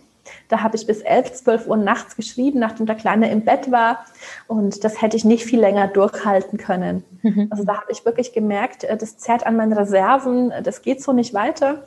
Da 0.49 0.63
habe 0.63 0.75
ich 0.75 0.87
bis 0.87 1.01
11, 1.01 1.33
12 1.33 1.67
Uhr 1.67 1.77
nachts 1.77 2.15
geschrieben, 2.15 2.59
nachdem 2.59 2.85
der 2.87 2.95
Kleine 2.95 3.31
im 3.31 3.45
Bett 3.45 3.71
war. 3.71 4.05
Und 4.47 4.83
das 4.83 5.01
hätte 5.01 5.17
ich 5.17 5.23
nicht 5.23 5.45
viel 5.45 5.59
länger 5.59 5.87
durchhalten 5.87 6.57
können. 6.57 7.03
Mhm. 7.21 7.47
Also 7.51 7.63
da 7.63 7.81
habe 7.81 7.91
ich 7.91 8.05
wirklich 8.05 8.33
gemerkt, 8.33 8.83
äh, 8.83 8.97
das 8.97 9.17
zerrt 9.17 9.45
an 9.45 9.55
meinen 9.55 9.73
Reserven, 9.73 10.51
das 10.63 10.81
geht 10.81 11.01
so 11.01 11.13
nicht 11.13 11.33
weiter. 11.33 11.83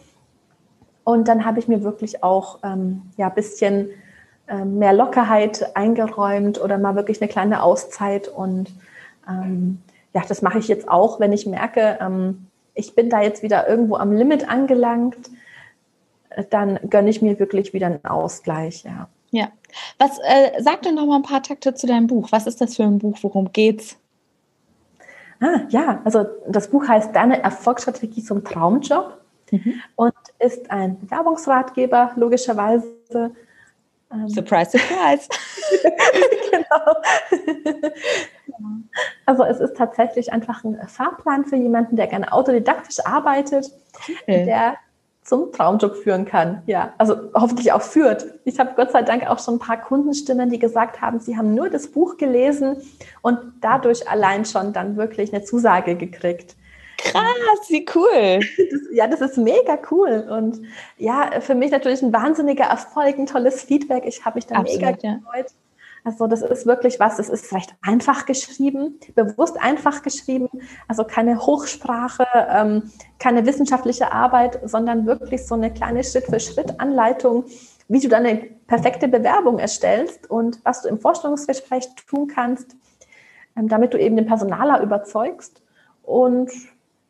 Und 1.05 1.27
dann 1.27 1.45
habe 1.45 1.59
ich 1.59 1.69
mir 1.69 1.83
wirklich 1.83 2.23
auch 2.23 2.59
ähm, 2.62 3.03
ja, 3.16 3.29
ein 3.29 3.35
bisschen 3.35 3.91
äh, 4.47 4.64
mehr 4.64 4.93
Lockerheit 4.93 5.77
eingeräumt 5.77 6.61
oder 6.61 6.79
mal 6.79 6.97
wirklich 6.97 7.21
eine 7.21 7.29
kleine 7.29 7.62
Auszeit 7.62 8.29
und 8.29 8.73
ähm, 9.29 9.83
ja, 10.14 10.23
das 10.27 10.43
mache 10.43 10.59
ich 10.59 10.69
jetzt 10.69 10.89
auch, 10.89 11.21
wenn 11.21 11.33
ich 11.33 11.47
merke, 11.47 11.99
ähm, 12.01 12.48
ich 12.79 12.95
bin 12.95 13.11
da 13.11 13.20
jetzt 13.20 13.43
wieder 13.43 13.68
irgendwo 13.68 13.97
am 13.97 14.12
Limit 14.12 14.49
angelangt, 14.49 15.31
äh, 16.31 16.45
dann 16.49 16.79
gönne 16.89 17.11
ich 17.11 17.20
mir 17.20 17.39
wirklich 17.39 17.74
wieder 17.74 17.87
einen 17.87 18.05
Ausgleich, 18.05 18.85
ja. 18.85 19.09
Ja. 19.31 19.49
Was, 19.99 20.18
äh, 20.20 20.62
sag 20.62 20.83
doch 20.83 20.93
noch 20.93 21.05
mal 21.05 21.16
ein 21.16 21.22
paar 21.22 21.43
Takte 21.43 21.74
zu 21.74 21.87
deinem 21.87 22.07
Buch. 22.07 22.29
Was 22.31 22.47
ist 22.47 22.62
das 22.62 22.76
für 22.76 22.85
ein 22.85 22.99
Buch? 22.99 23.18
Worum 23.20 23.53
geht's? 23.53 23.99
Ah, 25.41 25.61
ja, 25.68 26.01
also 26.05 26.24
das 26.49 26.68
Buch 26.68 26.89
heißt 26.89 27.14
Deine 27.14 27.43
Erfolgsstrategie 27.43 28.24
zum 28.24 28.43
Traumjob 28.43 29.18
mhm. 29.51 29.74
und 29.97 30.14
ist 30.39 30.70
ein 30.70 30.99
Bewerbungsratgeber, 31.01 32.12
logischerweise. 32.16 33.33
Ähm, 34.11 34.29
surprise, 34.29 34.71
surprise. 34.71 35.29
genau. 36.51 37.91
also 39.27 39.45
es 39.45 39.61
ist 39.61 39.77
tatsächlich 39.77 40.33
einfach 40.33 40.65
ein 40.65 40.79
Fahrplan 40.89 41.45
für 41.45 41.57
jemanden, 41.57 41.97
der 41.97 42.07
gerne 42.07 42.33
autodidaktisch 42.33 43.05
arbeitet, 43.05 43.71
okay. 44.23 44.47
der 44.47 44.77
zum 45.29 45.53
Traumjob 45.53 45.95
führen 45.97 46.25
kann. 46.25 46.63
Ja, 46.67 46.95
also 46.97 47.17
hoffentlich 47.35 47.71
auch 47.73 47.83
führt. 47.83 48.27
Ich 48.45 48.59
habe 48.59 48.71
Gott 48.77 48.93
sei 48.93 49.03
Dank 49.03 49.29
auch 49.29 49.39
schon 49.39 49.57
ein 49.57 49.59
paar 49.59 49.79
Kundenstimmen, 49.79 50.49
die 50.49 50.59
gesagt 50.59 51.03
haben, 51.03 51.21
sie 51.21 51.37
haben 51.37 51.55
nur 51.55 51.69
das 51.69 51.89
Buch 51.89 52.17
gelesen 52.17 52.79
und 53.21 53.39
dadurch 53.61 54.09
allein 54.09 54.47
schon 54.47 54.73
dann 54.73 54.97
wirklich 54.97 55.35
eine 55.35 55.45
Zusage 55.45 55.97
gekriegt. 55.97 56.57
Krass, 56.99 57.69
wie 57.69 57.87
cool. 57.95 58.41
Das, 58.41 58.81
ja, 58.93 59.07
das 59.07 59.21
ist 59.21 59.39
mega 59.39 59.79
cool. 59.91 60.27
Und 60.31 60.61
ja, 60.97 61.41
für 61.41 61.55
mich 61.55 61.71
natürlich 61.71 62.03
ein 62.03 62.13
wahnsinniger 62.13 62.65
Erfolg, 62.65 63.19
ein 63.19 63.27
tolles 63.27 63.63
Feedback. 63.63 64.05
Ich 64.05 64.25
habe 64.25 64.37
mich 64.37 64.47
da 64.47 64.57
Absolut, 64.57 64.83
mega 64.83 64.93
gefreut. 64.93 65.23
Ja. 65.51 65.69
Also 66.05 66.27
das 66.27 66.43
ist 66.43 66.67
wirklich 66.67 67.01
was, 67.01 67.19
es 67.19 67.29
ist 67.29 67.53
recht 67.53 67.75
einfach 67.83 68.25
geschrieben, 68.25 68.99
bewusst 69.15 69.61
einfach 69.61 70.03
geschrieben, 70.03 70.49
also 70.87 71.05
keine 71.05 71.39
Hochsprache, 71.39 72.27
ähm, 72.35 72.91
keine 73.19 73.45
wissenschaftliche 73.47 74.13
Arbeit, 74.13 74.61
sondern 74.65 75.07
wirklich 75.07 75.47
so 75.47 75.55
eine 75.55 75.73
kleine 75.73 76.05
Schritt-für-Schritt-Anleitung, 76.05 77.45
wie 77.89 78.01
du 78.01 78.09
deine 78.09 78.37
perfekte 78.67 79.09
Bewerbung 79.09 79.59
erstellst 79.59 80.31
und 80.31 80.61
was 80.65 80.83
du 80.83 80.89
im 80.89 80.99
Vorstellungsgespräch 80.99 81.89
tun 82.07 82.29
kannst, 82.29 82.77
ähm, 83.57 83.69
damit 83.69 83.93
du 83.93 83.99
eben 83.99 84.17
den 84.17 84.27
Personaler 84.27 84.81
überzeugst. 84.83 85.63
Und 86.03 86.51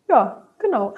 ja, 0.09 0.47
genau. 0.59 0.95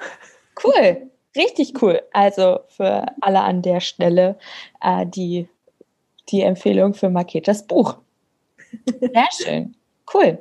Cool, 0.63 1.09
richtig 1.35 1.81
cool. 1.81 2.01
Also 2.13 2.59
für 2.69 3.05
alle 3.21 3.41
an 3.41 3.61
der 3.61 3.79
Stelle, 3.79 4.37
äh, 4.81 5.05
die 5.05 5.47
die 6.29 6.41
Empfehlung 6.41 6.93
für 6.93 7.09
Marketas 7.09 7.65
Buch. 7.67 7.97
Sehr 8.85 9.27
schön. 9.31 9.75
Cool. 10.13 10.39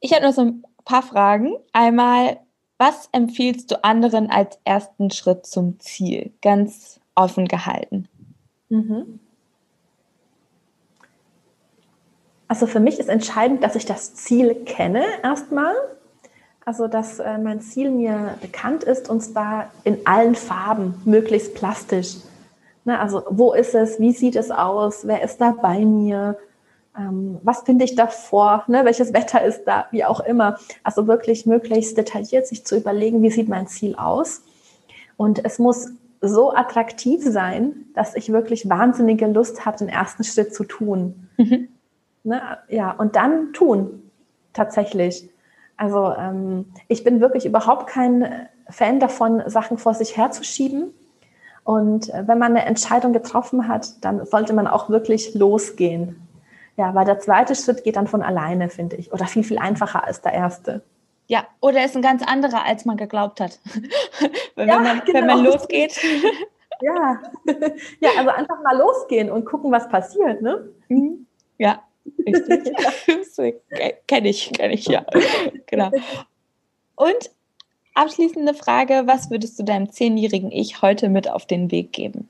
Ich 0.00 0.12
habe 0.12 0.24
noch 0.24 0.32
so 0.32 0.42
ein 0.42 0.64
paar 0.84 1.02
Fragen. 1.02 1.56
Einmal, 1.72 2.40
was 2.78 3.08
empfiehlst 3.12 3.70
du 3.70 3.82
anderen 3.82 4.30
als 4.30 4.58
ersten 4.64 5.10
Schritt 5.10 5.46
zum 5.46 5.80
Ziel? 5.80 6.32
Ganz 6.42 7.00
offen 7.14 7.48
gehalten. 7.48 8.08
Mhm. 8.68 9.20
Also 12.48 12.66
für 12.66 12.80
mich 12.80 13.00
ist 13.00 13.08
entscheidend, 13.08 13.64
dass 13.64 13.74
ich 13.74 13.86
das 13.86 14.14
Ziel 14.14 14.54
kenne 14.64 15.04
erstmal. 15.22 15.74
Also 16.66 16.88
dass 16.88 17.20
äh, 17.20 17.38
mein 17.38 17.60
Ziel 17.60 17.92
mir 17.92 18.34
bekannt 18.42 18.82
ist 18.82 19.08
und 19.08 19.20
zwar 19.20 19.70
in 19.84 20.04
allen 20.04 20.34
Farben, 20.34 21.00
möglichst 21.04 21.54
plastisch. 21.54 22.16
Ne, 22.84 22.98
also 22.98 23.22
wo 23.30 23.52
ist 23.52 23.72
es, 23.76 24.00
wie 24.00 24.12
sieht 24.12 24.34
es 24.34 24.50
aus, 24.50 25.06
wer 25.06 25.22
ist 25.22 25.40
da 25.40 25.52
bei 25.52 25.84
mir, 25.84 26.36
ähm, 26.98 27.38
was 27.44 27.60
finde 27.60 27.84
ich 27.84 27.94
davor, 27.94 28.64
ne, 28.66 28.84
welches 28.84 29.12
Wetter 29.12 29.44
ist 29.44 29.62
da, 29.64 29.86
wie 29.92 30.04
auch 30.04 30.18
immer. 30.18 30.58
Also 30.82 31.06
wirklich 31.06 31.46
möglichst 31.46 31.96
detailliert 31.96 32.48
sich 32.48 32.66
zu 32.66 32.76
überlegen, 32.76 33.22
wie 33.22 33.30
sieht 33.30 33.48
mein 33.48 33.68
Ziel 33.68 33.94
aus. 33.94 34.42
Und 35.16 35.44
es 35.44 35.60
muss 35.60 35.90
so 36.20 36.52
attraktiv 36.52 37.22
sein, 37.22 37.86
dass 37.94 38.16
ich 38.16 38.32
wirklich 38.32 38.68
wahnsinnige 38.68 39.28
Lust 39.28 39.66
habe, 39.66 39.78
den 39.78 39.88
ersten 39.88 40.24
Schritt 40.24 40.52
zu 40.52 40.64
tun. 40.64 41.28
Mhm. 41.36 41.68
Ne, 42.24 42.42
ja, 42.68 42.90
und 42.90 43.14
dann 43.14 43.52
tun, 43.52 44.10
tatsächlich. 44.52 45.30
Also 45.76 46.12
ähm, 46.16 46.72
ich 46.88 47.04
bin 47.04 47.20
wirklich 47.20 47.46
überhaupt 47.46 47.86
kein 47.86 48.48
Fan 48.68 49.00
davon, 49.00 49.42
Sachen 49.46 49.78
vor 49.78 49.94
sich 49.94 50.16
herzuschieben 50.16 50.94
und 51.66 52.14
äh, 52.14 52.22
wenn 52.28 52.38
man 52.38 52.52
eine 52.56 52.64
Entscheidung 52.64 53.12
getroffen 53.12 53.66
hat, 53.66 54.04
dann 54.04 54.24
sollte 54.24 54.52
man 54.52 54.68
auch 54.68 54.88
wirklich 54.88 55.34
losgehen. 55.34 56.28
Ja, 56.76 56.94
weil 56.94 57.04
der 57.04 57.18
zweite 57.18 57.56
Schritt 57.56 57.82
geht 57.82 57.96
dann 57.96 58.06
von 58.06 58.22
alleine, 58.22 58.68
finde 58.68 58.94
ich, 58.94 59.12
oder 59.12 59.26
viel, 59.26 59.42
viel 59.42 59.58
einfacher 59.58 60.04
als 60.04 60.20
der 60.20 60.32
erste. 60.32 60.82
Ja, 61.26 61.44
oder 61.60 61.84
ist 61.84 61.96
ein 61.96 62.02
ganz 62.02 62.22
anderer, 62.22 62.64
als 62.64 62.84
man 62.84 62.96
geglaubt 62.96 63.40
hat. 63.40 63.58
wenn, 64.54 64.68
ja, 64.68 64.78
man, 64.78 65.02
genau. 65.04 65.18
wenn 65.18 65.26
man 65.26 65.44
losgeht. 65.44 66.00
ja. 66.80 67.20
ja, 68.00 68.10
also 68.16 68.30
einfach 68.30 68.62
mal 68.62 68.78
losgehen 68.78 69.28
und 69.28 69.44
gucken, 69.44 69.72
was 69.72 69.88
passiert, 69.88 70.42
ne? 70.42 70.68
Mhm. 70.88 71.26
Ja, 71.58 71.82
richtig. 72.26 72.72
kenne 74.06 74.28
ich, 74.28 74.52
kenne 74.52 74.74
ich, 74.74 74.86
ja. 74.86 75.04
genau. 75.66 75.90
Und 76.96 77.30
Abschließende 77.96 78.52
Frage, 78.52 79.04
was 79.06 79.30
würdest 79.30 79.58
du 79.58 79.62
deinem 79.62 79.90
zehnjährigen 79.90 80.52
Ich 80.52 80.82
heute 80.82 81.08
mit 81.08 81.30
auf 81.30 81.46
den 81.46 81.70
Weg 81.70 81.94
geben? 81.94 82.28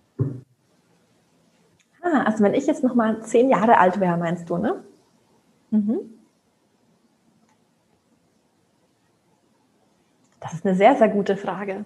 Ah, 2.01 2.22
also 2.22 2.45
wenn 2.45 2.55
ich 2.55 2.68
jetzt 2.68 2.85
noch 2.85 2.95
mal 2.95 3.20
zehn 3.24 3.51
Jahre 3.51 3.79
alt 3.79 3.99
wäre, 3.99 4.16
meinst 4.16 4.49
du, 4.49 4.59
ne? 4.59 4.85
Mhm. 5.72 5.99
Das 10.39 10.55
ist 10.55 10.64
eine 10.64 10.77
sehr, 10.77 10.95
sehr 10.95 11.09
gute 11.09 11.37
Frage. 11.37 11.85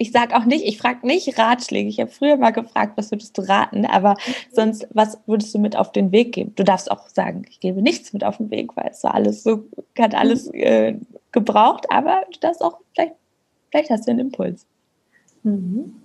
Ich 0.00 0.12
sage 0.12 0.36
auch 0.36 0.44
nicht, 0.44 0.64
ich 0.64 0.78
frage 0.78 1.04
nicht 1.04 1.36
Ratschläge. 1.38 1.88
Ich 1.88 1.98
habe 1.98 2.10
früher 2.10 2.36
mal 2.36 2.52
gefragt, 2.52 2.92
was 2.94 3.10
würdest 3.10 3.36
du 3.36 3.42
raten, 3.42 3.84
aber 3.84 4.14
sonst, 4.52 4.86
was 4.92 5.18
würdest 5.26 5.52
du 5.52 5.58
mit 5.58 5.74
auf 5.74 5.90
den 5.90 6.12
Weg 6.12 6.32
geben? 6.32 6.52
Du 6.54 6.62
darfst 6.62 6.88
auch 6.88 7.08
sagen, 7.08 7.44
ich 7.50 7.58
gebe 7.58 7.82
nichts 7.82 8.12
mit 8.12 8.22
auf 8.22 8.36
den 8.36 8.48
Weg, 8.50 8.76
weil 8.76 8.90
es 8.92 9.00
so 9.00 9.08
alles 9.08 9.42
so, 9.42 9.64
hat 9.98 10.14
alles 10.14 10.46
äh, 10.54 10.94
gebraucht, 11.32 11.90
aber 11.90 12.22
du 12.32 12.38
darfst 12.38 12.62
auch, 12.62 12.78
vielleicht, 12.94 13.14
vielleicht 13.72 13.90
hast 13.90 14.06
du 14.06 14.12
einen 14.12 14.20
Impuls. 14.20 14.66
Mhm. 15.42 15.96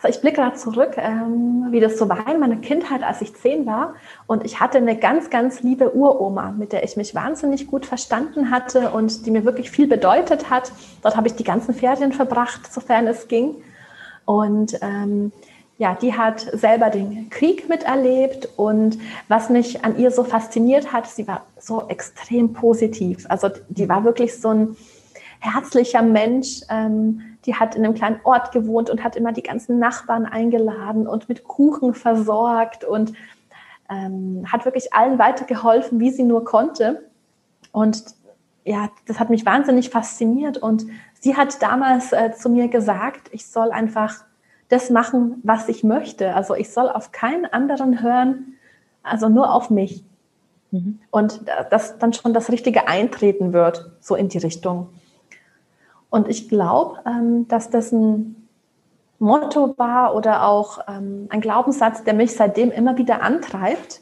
Also 0.00 0.16
ich 0.16 0.20
blicke 0.20 0.36
gerade 0.36 0.56
zurück, 0.56 0.96
ähm, 0.96 1.66
wie 1.70 1.80
das 1.80 1.98
so 1.98 2.08
war 2.08 2.32
in 2.32 2.38
meiner 2.40 2.56
Kindheit, 2.56 3.02
als 3.02 3.20
ich 3.20 3.34
zehn 3.34 3.66
war. 3.66 3.94
Und 4.26 4.44
ich 4.44 4.60
hatte 4.60 4.78
eine 4.78 4.96
ganz, 4.96 5.28
ganz 5.30 5.62
liebe 5.62 5.94
Uroma, 5.94 6.52
mit 6.52 6.72
der 6.72 6.84
ich 6.84 6.96
mich 6.96 7.14
wahnsinnig 7.14 7.66
gut 7.66 7.84
verstanden 7.84 8.50
hatte 8.50 8.90
und 8.90 9.26
die 9.26 9.30
mir 9.30 9.44
wirklich 9.44 9.70
viel 9.70 9.88
bedeutet 9.88 10.50
hat. 10.50 10.72
Dort 11.02 11.16
habe 11.16 11.26
ich 11.26 11.34
die 11.34 11.44
ganzen 11.44 11.74
Ferien 11.74 12.12
verbracht, 12.12 12.72
sofern 12.72 13.06
es 13.08 13.26
ging. 13.26 13.56
Und 14.24 14.78
ähm, 14.82 15.32
ja, 15.78 15.94
die 15.94 16.14
hat 16.14 16.40
selber 16.40 16.90
den 16.90 17.30
Krieg 17.30 17.68
miterlebt 17.68 18.48
und 18.56 18.98
was 19.28 19.48
mich 19.48 19.84
an 19.84 19.96
ihr 19.96 20.10
so 20.10 20.24
fasziniert 20.24 20.92
hat, 20.92 21.06
sie 21.06 21.26
war 21.26 21.46
so 21.58 21.88
extrem 21.88 22.52
positiv. 22.52 23.26
Also 23.28 23.48
die 23.68 23.88
war 23.88 24.04
wirklich 24.04 24.40
so 24.40 24.48
ein 24.48 24.76
herzlicher 25.38 26.02
Mensch. 26.02 26.62
Ähm, 26.68 27.27
die 27.48 27.54
hat 27.54 27.74
in 27.74 27.82
einem 27.82 27.94
kleinen 27.94 28.20
Ort 28.24 28.52
gewohnt 28.52 28.90
und 28.90 29.02
hat 29.02 29.16
immer 29.16 29.32
die 29.32 29.42
ganzen 29.42 29.78
Nachbarn 29.78 30.26
eingeladen 30.26 31.06
und 31.06 31.30
mit 31.30 31.44
Kuchen 31.44 31.94
versorgt 31.94 32.84
und 32.84 33.14
ähm, 33.88 34.44
hat 34.52 34.66
wirklich 34.66 34.92
allen 34.92 35.18
weitergeholfen, 35.18 35.98
wie 35.98 36.10
sie 36.10 36.24
nur 36.24 36.44
konnte. 36.44 37.08
Und 37.72 38.04
ja, 38.64 38.90
das 39.06 39.18
hat 39.18 39.30
mich 39.30 39.46
wahnsinnig 39.46 39.88
fasziniert. 39.88 40.58
Und 40.58 40.84
sie 41.18 41.38
hat 41.38 41.62
damals 41.62 42.12
äh, 42.12 42.32
zu 42.32 42.50
mir 42.50 42.68
gesagt, 42.68 43.30
ich 43.32 43.46
soll 43.46 43.70
einfach 43.70 44.24
das 44.68 44.90
machen, 44.90 45.40
was 45.42 45.70
ich 45.70 45.82
möchte. 45.82 46.34
Also 46.34 46.54
ich 46.54 46.68
soll 46.70 46.90
auf 46.90 47.12
keinen 47.12 47.46
anderen 47.46 48.02
hören, 48.02 48.58
also 49.02 49.30
nur 49.30 49.54
auf 49.54 49.70
mich. 49.70 50.04
Mhm. 50.70 51.00
Und 51.10 51.40
dass 51.70 51.98
dann 51.98 52.12
schon 52.12 52.34
das 52.34 52.50
Richtige 52.52 52.88
eintreten 52.88 53.54
wird, 53.54 53.90
so 54.00 54.16
in 54.16 54.28
die 54.28 54.36
Richtung. 54.36 54.90
Und 56.10 56.28
ich 56.28 56.48
glaube, 56.48 56.98
ähm, 57.06 57.48
dass 57.48 57.70
das 57.70 57.92
ein 57.92 58.48
Motto 59.18 59.74
war 59.76 60.14
oder 60.14 60.46
auch 60.46 60.80
ähm, 60.88 61.26
ein 61.30 61.40
Glaubenssatz, 61.40 62.04
der 62.04 62.14
mich 62.14 62.34
seitdem 62.34 62.70
immer 62.70 62.96
wieder 62.96 63.22
antreibt, 63.22 64.00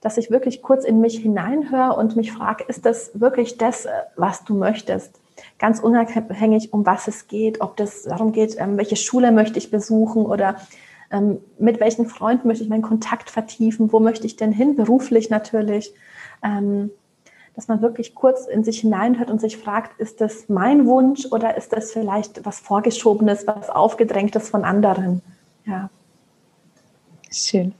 dass 0.00 0.16
ich 0.16 0.30
wirklich 0.30 0.62
kurz 0.62 0.84
in 0.84 1.00
mich 1.00 1.18
hineinhöre 1.18 1.94
und 1.94 2.16
mich 2.16 2.32
frage, 2.32 2.64
ist 2.66 2.86
das 2.86 3.20
wirklich 3.20 3.58
das, 3.58 3.84
äh, 3.84 3.90
was 4.16 4.44
du 4.44 4.54
möchtest? 4.54 5.20
ganz 5.58 5.80
unabhängig, 5.80 6.74
um 6.74 6.84
was 6.84 7.08
es 7.08 7.26
geht, 7.26 7.62
ob 7.62 7.74
das 7.78 8.02
darum 8.02 8.32
geht, 8.32 8.56
ähm, 8.58 8.76
welche 8.76 8.96
Schule 8.96 9.32
möchte 9.32 9.58
ich 9.58 9.70
besuchen 9.70 10.26
oder 10.26 10.56
mit 11.58 11.80
welchen 11.80 12.06
Freunden 12.06 12.46
möchte 12.46 12.62
ich 12.62 12.70
meinen 12.70 12.82
Kontakt 12.82 13.30
vertiefen, 13.30 13.92
wo 13.92 13.98
möchte 13.98 14.28
ich 14.28 14.36
denn 14.36 14.52
hin, 14.52 14.76
beruflich 14.76 15.28
natürlich. 15.28 15.92
Ähm, 16.40 16.92
dass 17.54 17.68
man 17.68 17.82
wirklich 17.82 18.14
kurz 18.14 18.46
in 18.46 18.64
sich 18.64 18.80
hineinhört 18.80 19.30
und 19.30 19.40
sich 19.40 19.56
fragt, 19.56 20.00
ist 20.00 20.20
das 20.20 20.48
mein 20.48 20.86
Wunsch 20.86 21.26
oder 21.30 21.56
ist 21.56 21.72
das 21.72 21.92
vielleicht 21.92 22.44
was 22.44 22.60
Vorgeschobenes, 22.60 23.46
was 23.46 23.70
Aufgedrängtes 23.70 24.48
von 24.48 24.64
anderen? 24.64 25.22
Ja. 25.66 25.90
Schön. 27.30 27.74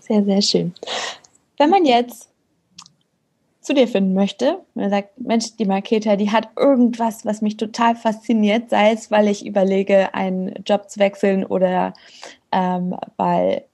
Sehr, 0.00 0.24
sehr 0.24 0.42
schön. 0.42 0.74
Wenn 1.58 1.70
man 1.70 1.84
jetzt 1.84 2.28
zu 3.60 3.72
dir 3.72 3.88
finden 3.88 4.14
möchte, 4.14 4.58
er 4.74 4.90
sagt, 4.90 5.18
Mensch, 5.18 5.56
die 5.56 5.64
Marketa, 5.64 6.16
die 6.16 6.30
hat 6.30 6.48
irgendwas, 6.56 7.24
was 7.24 7.40
mich 7.40 7.56
total 7.56 7.96
fasziniert, 7.96 8.70
sei 8.70 8.92
es, 8.92 9.10
weil 9.10 9.28
ich 9.28 9.46
überlege, 9.46 10.12
einen 10.14 10.54
Job 10.66 10.90
zu 10.90 11.00
wechseln 11.00 11.44
oder 11.44 11.94
ähm, 12.52 12.94
weil 13.16 13.64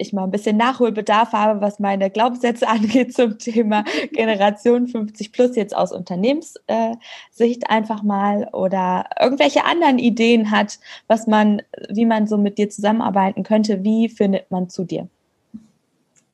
ich 0.00 0.12
mal 0.12 0.24
ein 0.24 0.30
bisschen 0.30 0.56
Nachholbedarf 0.56 1.32
habe, 1.32 1.60
was 1.60 1.78
meine 1.78 2.10
Glaubenssätze 2.10 2.68
angeht 2.68 3.14
zum 3.14 3.38
Thema 3.38 3.84
Generation 4.12 4.88
50 4.88 5.32
plus 5.32 5.56
jetzt 5.56 5.76
aus 5.76 5.92
Unternehmenssicht 5.92 7.68
einfach 7.68 8.02
mal 8.02 8.48
oder 8.52 9.06
irgendwelche 9.20 9.64
anderen 9.64 9.98
Ideen 9.98 10.50
hat, 10.50 10.78
was 11.06 11.26
man, 11.26 11.62
wie 11.88 12.06
man 12.06 12.26
so 12.26 12.36
mit 12.36 12.58
dir 12.58 12.70
zusammenarbeiten 12.70 13.42
könnte, 13.42 13.84
wie 13.84 14.08
findet 14.08 14.50
man 14.50 14.68
zu 14.68 14.84
dir? 14.84 15.08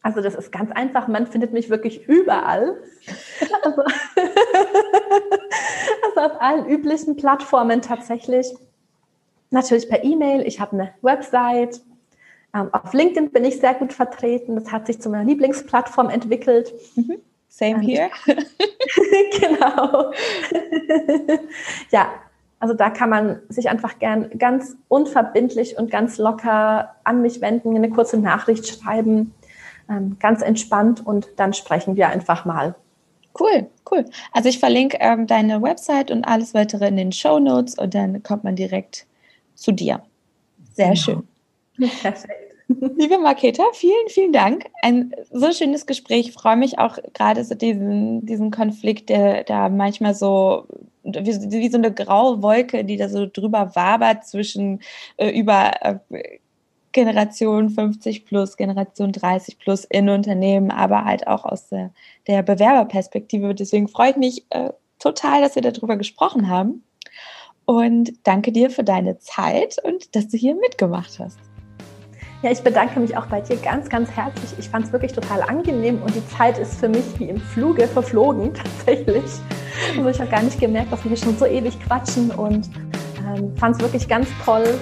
Also 0.02 0.20
das 0.20 0.36
ist 0.36 0.52
ganz 0.52 0.70
einfach, 0.70 1.08
man 1.08 1.26
findet 1.26 1.52
mich 1.52 1.68
wirklich 1.68 2.06
überall. 2.06 2.76
Also, 3.64 3.82
also 6.04 6.20
auf 6.20 6.40
allen 6.40 6.66
üblichen 6.66 7.16
Plattformen 7.16 7.82
tatsächlich. 7.82 8.46
Natürlich 9.50 9.88
per 9.88 10.04
E-Mail, 10.04 10.46
ich 10.46 10.60
habe 10.60 10.72
eine 10.72 10.94
Website, 11.02 11.80
auf 12.72 12.92
LinkedIn 12.92 13.30
bin 13.30 13.44
ich 13.44 13.60
sehr 13.60 13.74
gut 13.74 13.92
vertreten. 13.92 14.56
Das 14.56 14.72
hat 14.72 14.86
sich 14.86 15.00
zu 15.00 15.10
meiner 15.10 15.24
Lieblingsplattform 15.24 16.08
entwickelt. 16.08 16.72
Mhm. 16.94 17.18
Same 17.48 17.80
here. 17.80 18.10
genau. 19.40 20.12
ja, 21.90 22.08
also 22.58 22.74
da 22.74 22.90
kann 22.90 23.10
man 23.10 23.40
sich 23.48 23.68
einfach 23.68 23.98
gern 23.98 24.30
ganz 24.38 24.76
unverbindlich 24.88 25.78
und 25.78 25.90
ganz 25.90 26.18
locker 26.18 26.94
an 27.04 27.22
mich 27.22 27.40
wenden, 27.40 27.74
eine 27.74 27.90
kurze 27.90 28.18
Nachricht 28.18 28.66
schreiben, 28.66 29.34
ähm, 29.88 30.16
ganz 30.20 30.42
entspannt 30.42 31.06
und 31.06 31.28
dann 31.36 31.52
sprechen 31.52 31.96
wir 31.96 32.08
einfach 32.08 32.44
mal. 32.44 32.74
Cool, 33.38 33.68
cool. 33.90 34.04
Also 34.32 34.48
ich 34.48 34.58
verlinke 34.58 34.98
ähm, 35.00 35.26
deine 35.26 35.62
Website 35.62 36.10
und 36.10 36.24
alles 36.24 36.54
weitere 36.54 36.88
in 36.88 36.96
den 36.96 37.12
Show 37.12 37.38
Notes 37.38 37.78
und 37.78 37.94
dann 37.94 38.22
kommt 38.22 38.44
man 38.44 38.56
direkt 38.56 39.06
zu 39.54 39.72
dir. 39.72 40.02
Sehr 40.74 40.88
genau. 40.88 41.00
schön. 41.00 41.28
Perfekt. 42.02 42.45
Liebe 42.96 43.18
Maketa, 43.18 43.62
vielen, 43.74 44.08
vielen 44.08 44.32
Dank. 44.32 44.66
Ein 44.82 45.14
so 45.30 45.52
schönes 45.52 45.86
Gespräch. 45.86 46.28
Ich 46.28 46.32
freue 46.32 46.56
mich 46.56 46.78
auch 46.78 46.98
gerade 47.14 47.44
so 47.44 47.54
diesen, 47.54 48.26
diesen 48.26 48.50
Konflikt, 48.50 49.08
der 49.08 49.44
da 49.44 49.68
manchmal 49.68 50.14
so 50.14 50.66
wie, 51.04 51.24
wie, 51.24 51.68
so 51.68 51.78
eine 51.78 51.92
graue 51.92 52.42
Wolke, 52.42 52.84
die 52.84 52.96
da 52.96 53.08
so 53.08 53.26
drüber 53.26 53.76
wabert 53.76 54.26
zwischen 54.26 54.80
äh, 55.16 55.30
über 55.30 55.72
äh, 55.80 55.98
Generation 56.90 57.70
50 57.70 58.24
plus, 58.24 58.56
Generation 58.56 59.12
30 59.12 59.58
plus 59.58 59.84
in 59.84 60.08
Unternehmen, 60.08 60.72
aber 60.72 61.04
halt 61.04 61.28
auch 61.28 61.44
aus 61.44 61.68
der, 61.68 61.92
der 62.26 62.42
Bewerberperspektive. 62.42 63.54
Deswegen 63.54 63.86
freue 63.86 64.10
ich 64.10 64.16
mich 64.16 64.46
äh, 64.50 64.70
total, 64.98 65.40
dass 65.40 65.54
wir 65.54 65.62
darüber 65.62 65.96
gesprochen 65.96 66.48
haben. 66.48 66.82
Und 67.64 68.12
danke 68.24 68.50
dir 68.50 68.70
für 68.70 68.84
deine 68.84 69.18
Zeit 69.18 69.76
und 69.82 70.16
dass 70.16 70.28
du 70.28 70.36
hier 70.36 70.54
mitgemacht 70.54 71.18
hast. 71.18 71.38
Ja, 72.46 72.52
ich 72.52 72.62
bedanke 72.62 73.00
mich 73.00 73.16
auch 73.16 73.26
bei 73.26 73.40
dir 73.40 73.56
ganz, 73.56 73.88
ganz 73.88 74.08
herzlich. 74.12 74.54
Ich 74.56 74.68
fand 74.68 74.86
es 74.86 74.92
wirklich 74.92 75.12
total 75.12 75.42
angenehm 75.42 76.00
und 76.00 76.14
die 76.14 76.24
Zeit 76.28 76.58
ist 76.58 76.78
für 76.78 76.88
mich 76.88 77.02
wie 77.18 77.24
im 77.24 77.40
Fluge 77.40 77.88
verflogen, 77.88 78.54
tatsächlich. 78.86 79.24
Also 79.96 80.08
ich 80.08 80.20
habe 80.20 80.30
gar 80.30 80.42
nicht 80.44 80.60
gemerkt, 80.60 80.92
dass 80.92 81.02
wir 81.02 81.08
hier 81.08 81.16
schon 81.16 81.36
so 81.36 81.44
ewig 81.44 81.76
quatschen 81.80 82.30
und 82.30 82.70
ähm, 83.18 83.52
fand 83.56 83.74
es 83.74 83.82
wirklich 83.82 84.06
ganz 84.06 84.28
toll 84.44 84.78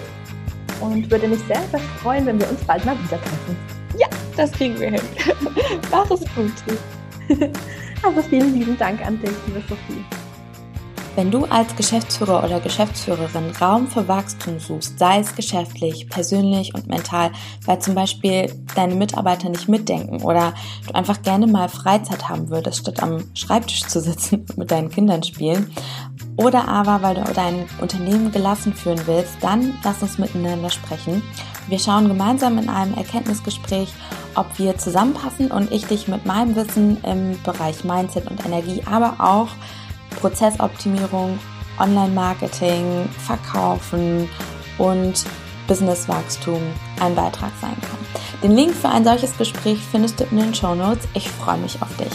und 0.82 1.10
würde 1.10 1.26
mich 1.26 1.40
sehr, 1.48 1.62
sehr 1.70 1.80
freuen, 2.02 2.26
wenn 2.26 2.38
wir 2.38 2.50
uns 2.50 2.62
bald 2.64 2.84
mal 2.84 2.98
wieder 2.98 3.18
treffen. 3.18 3.56
Ja, 3.98 4.08
das 4.36 4.52
kriegen 4.52 4.78
wir 4.78 4.90
hin. 4.90 5.00
Mach 5.90 6.10
es 6.10 6.20
gut. 6.34 7.48
Also 8.02 8.20
vielen 8.20 8.52
lieben 8.52 8.76
Dank 8.76 9.00
an 9.06 9.18
dich, 9.18 9.32
liebe 9.46 9.60
Sophie. 9.66 10.23
Wenn 11.16 11.30
du 11.30 11.44
als 11.44 11.76
Geschäftsführer 11.76 12.42
oder 12.42 12.58
Geschäftsführerin 12.58 13.50
Raum 13.60 13.86
für 13.86 14.08
Wachstum 14.08 14.58
suchst, 14.58 14.98
sei 14.98 15.20
es 15.20 15.36
geschäftlich, 15.36 16.08
persönlich 16.08 16.74
und 16.74 16.88
mental, 16.88 17.30
weil 17.66 17.78
zum 17.78 17.94
Beispiel 17.94 18.52
deine 18.74 18.96
Mitarbeiter 18.96 19.48
nicht 19.48 19.68
mitdenken 19.68 20.22
oder 20.22 20.54
du 20.88 20.94
einfach 20.94 21.22
gerne 21.22 21.46
mal 21.46 21.68
Freizeit 21.68 22.28
haben 22.28 22.50
würdest, 22.50 22.80
statt 22.80 23.00
am 23.00 23.22
Schreibtisch 23.34 23.86
zu 23.86 24.00
sitzen 24.00 24.40
und 24.48 24.58
mit 24.58 24.70
deinen 24.72 24.90
Kindern 24.90 25.22
spielen, 25.22 25.70
oder 26.36 26.66
aber 26.66 27.02
weil 27.02 27.14
du 27.14 27.32
dein 27.32 27.66
Unternehmen 27.80 28.32
gelassen 28.32 28.74
führen 28.74 29.00
willst, 29.06 29.36
dann 29.40 29.74
lass 29.84 30.02
uns 30.02 30.18
miteinander 30.18 30.70
sprechen. 30.70 31.22
Wir 31.68 31.78
schauen 31.78 32.08
gemeinsam 32.08 32.58
in 32.58 32.68
einem 32.68 32.94
Erkenntnisgespräch, 32.94 33.88
ob 34.34 34.58
wir 34.58 34.76
zusammenpassen 34.78 35.52
und 35.52 35.70
ich 35.70 35.86
dich 35.86 36.08
mit 36.08 36.26
meinem 36.26 36.56
Wissen 36.56 36.96
im 37.04 37.40
Bereich 37.44 37.84
Mindset 37.84 38.28
und 38.28 38.44
Energie, 38.44 38.82
aber 38.84 39.14
auch 39.20 39.48
Prozessoptimierung, 40.14 41.38
Online-Marketing, 41.78 43.08
Verkaufen 43.26 44.28
und 44.78 45.24
Businesswachstum 45.66 46.60
ein 47.00 47.14
Beitrag 47.14 47.52
sein 47.60 47.76
kann. 47.80 47.98
Den 48.42 48.52
Link 48.52 48.74
für 48.74 48.88
ein 48.88 49.04
solches 49.04 49.36
Gespräch 49.36 49.78
findest 49.90 50.20
du 50.20 50.24
in 50.24 50.38
den 50.38 50.54
Show 50.54 50.74
Notes. 50.74 51.08
Ich 51.14 51.28
freue 51.30 51.58
mich 51.58 51.80
auf 51.80 51.96
dich. 51.96 52.12